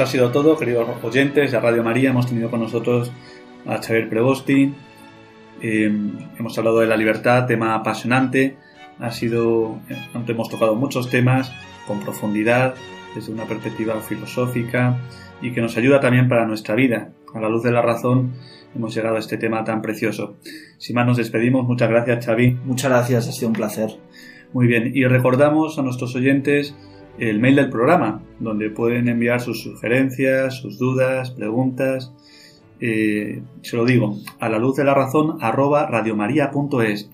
Eso 0.00 0.08
ha 0.08 0.12
sido 0.12 0.30
todo, 0.30 0.56
queridos 0.56 0.88
oyentes 1.02 1.52
de 1.52 1.60
Radio 1.60 1.84
María. 1.84 2.08
Hemos 2.08 2.26
tenido 2.26 2.50
con 2.50 2.60
nosotros 2.60 3.12
a 3.66 3.82
Xavier 3.82 4.08
Prevosti. 4.08 4.72
Eh, 5.60 5.92
hemos 6.38 6.56
hablado 6.56 6.78
de 6.78 6.86
la 6.86 6.96
libertad, 6.96 7.44
tema 7.44 7.74
apasionante. 7.74 8.56
Ha 8.98 9.10
sido, 9.10 9.78
hemos 10.26 10.48
tocado 10.48 10.74
muchos 10.74 11.10
temas 11.10 11.52
con 11.86 12.00
profundidad, 12.00 12.76
desde 13.14 13.30
una 13.30 13.44
perspectiva 13.44 14.00
filosófica 14.00 14.96
y 15.42 15.52
que 15.52 15.60
nos 15.60 15.76
ayuda 15.76 16.00
también 16.00 16.30
para 16.30 16.46
nuestra 16.46 16.74
vida. 16.74 17.10
A 17.34 17.40
la 17.40 17.50
luz 17.50 17.62
de 17.62 17.72
la 17.72 17.82
razón 17.82 18.32
hemos 18.74 18.94
llegado 18.94 19.16
a 19.16 19.18
este 19.18 19.36
tema 19.36 19.64
tan 19.64 19.82
precioso. 19.82 20.38
Sin 20.78 20.96
más 20.96 21.06
nos 21.06 21.18
despedimos. 21.18 21.66
Muchas 21.66 21.90
gracias, 21.90 22.24
Xavi. 22.24 22.56
Muchas 22.64 22.90
gracias, 22.90 23.28
ha 23.28 23.32
sido 23.32 23.48
un 23.48 23.54
placer. 23.54 23.90
Muy 24.54 24.66
bien, 24.66 24.92
y 24.94 25.04
recordamos 25.04 25.78
a 25.78 25.82
nuestros 25.82 26.16
oyentes 26.16 26.74
el 27.20 27.38
mail 27.38 27.56
del 27.56 27.70
programa, 27.70 28.22
donde 28.40 28.70
pueden 28.70 29.08
enviar 29.08 29.40
sus 29.40 29.62
sugerencias, 29.62 30.54
sus 30.56 30.78
dudas, 30.78 31.30
preguntas. 31.30 32.12
Eh, 32.80 33.42
se 33.60 33.76
lo 33.76 33.84
digo, 33.84 34.16
a 34.38 34.48
la 34.48 34.58
luz 34.58 34.76
de 34.76 34.84
la 34.84 34.94
razón 34.94 35.36
arroba 35.40 35.86
radiomaria.es. 35.86 37.10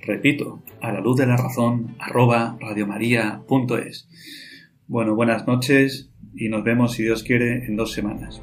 Repito, 0.00 0.62
a 0.80 0.92
la 0.92 1.00
luz 1.00 1.16
de 1.16 1.26
la 1.26 1.36
razón 1.36 1.96
arroba 1.98 2.56
radiomaria.es. 2.60 4.08
Bueno, 4.86 5.14
buenas 5.14 5.46
noches 5.46 6.10
y 6.34 6.48
nos 6.48 6.62
vemos, 6.62 6.92
si 6.92 7.02
Dios 7.02 7.22
quiere, 7.22 7.64
en 7.64 7.76
dos 7.76 7.92
semanas. 7.92 8.42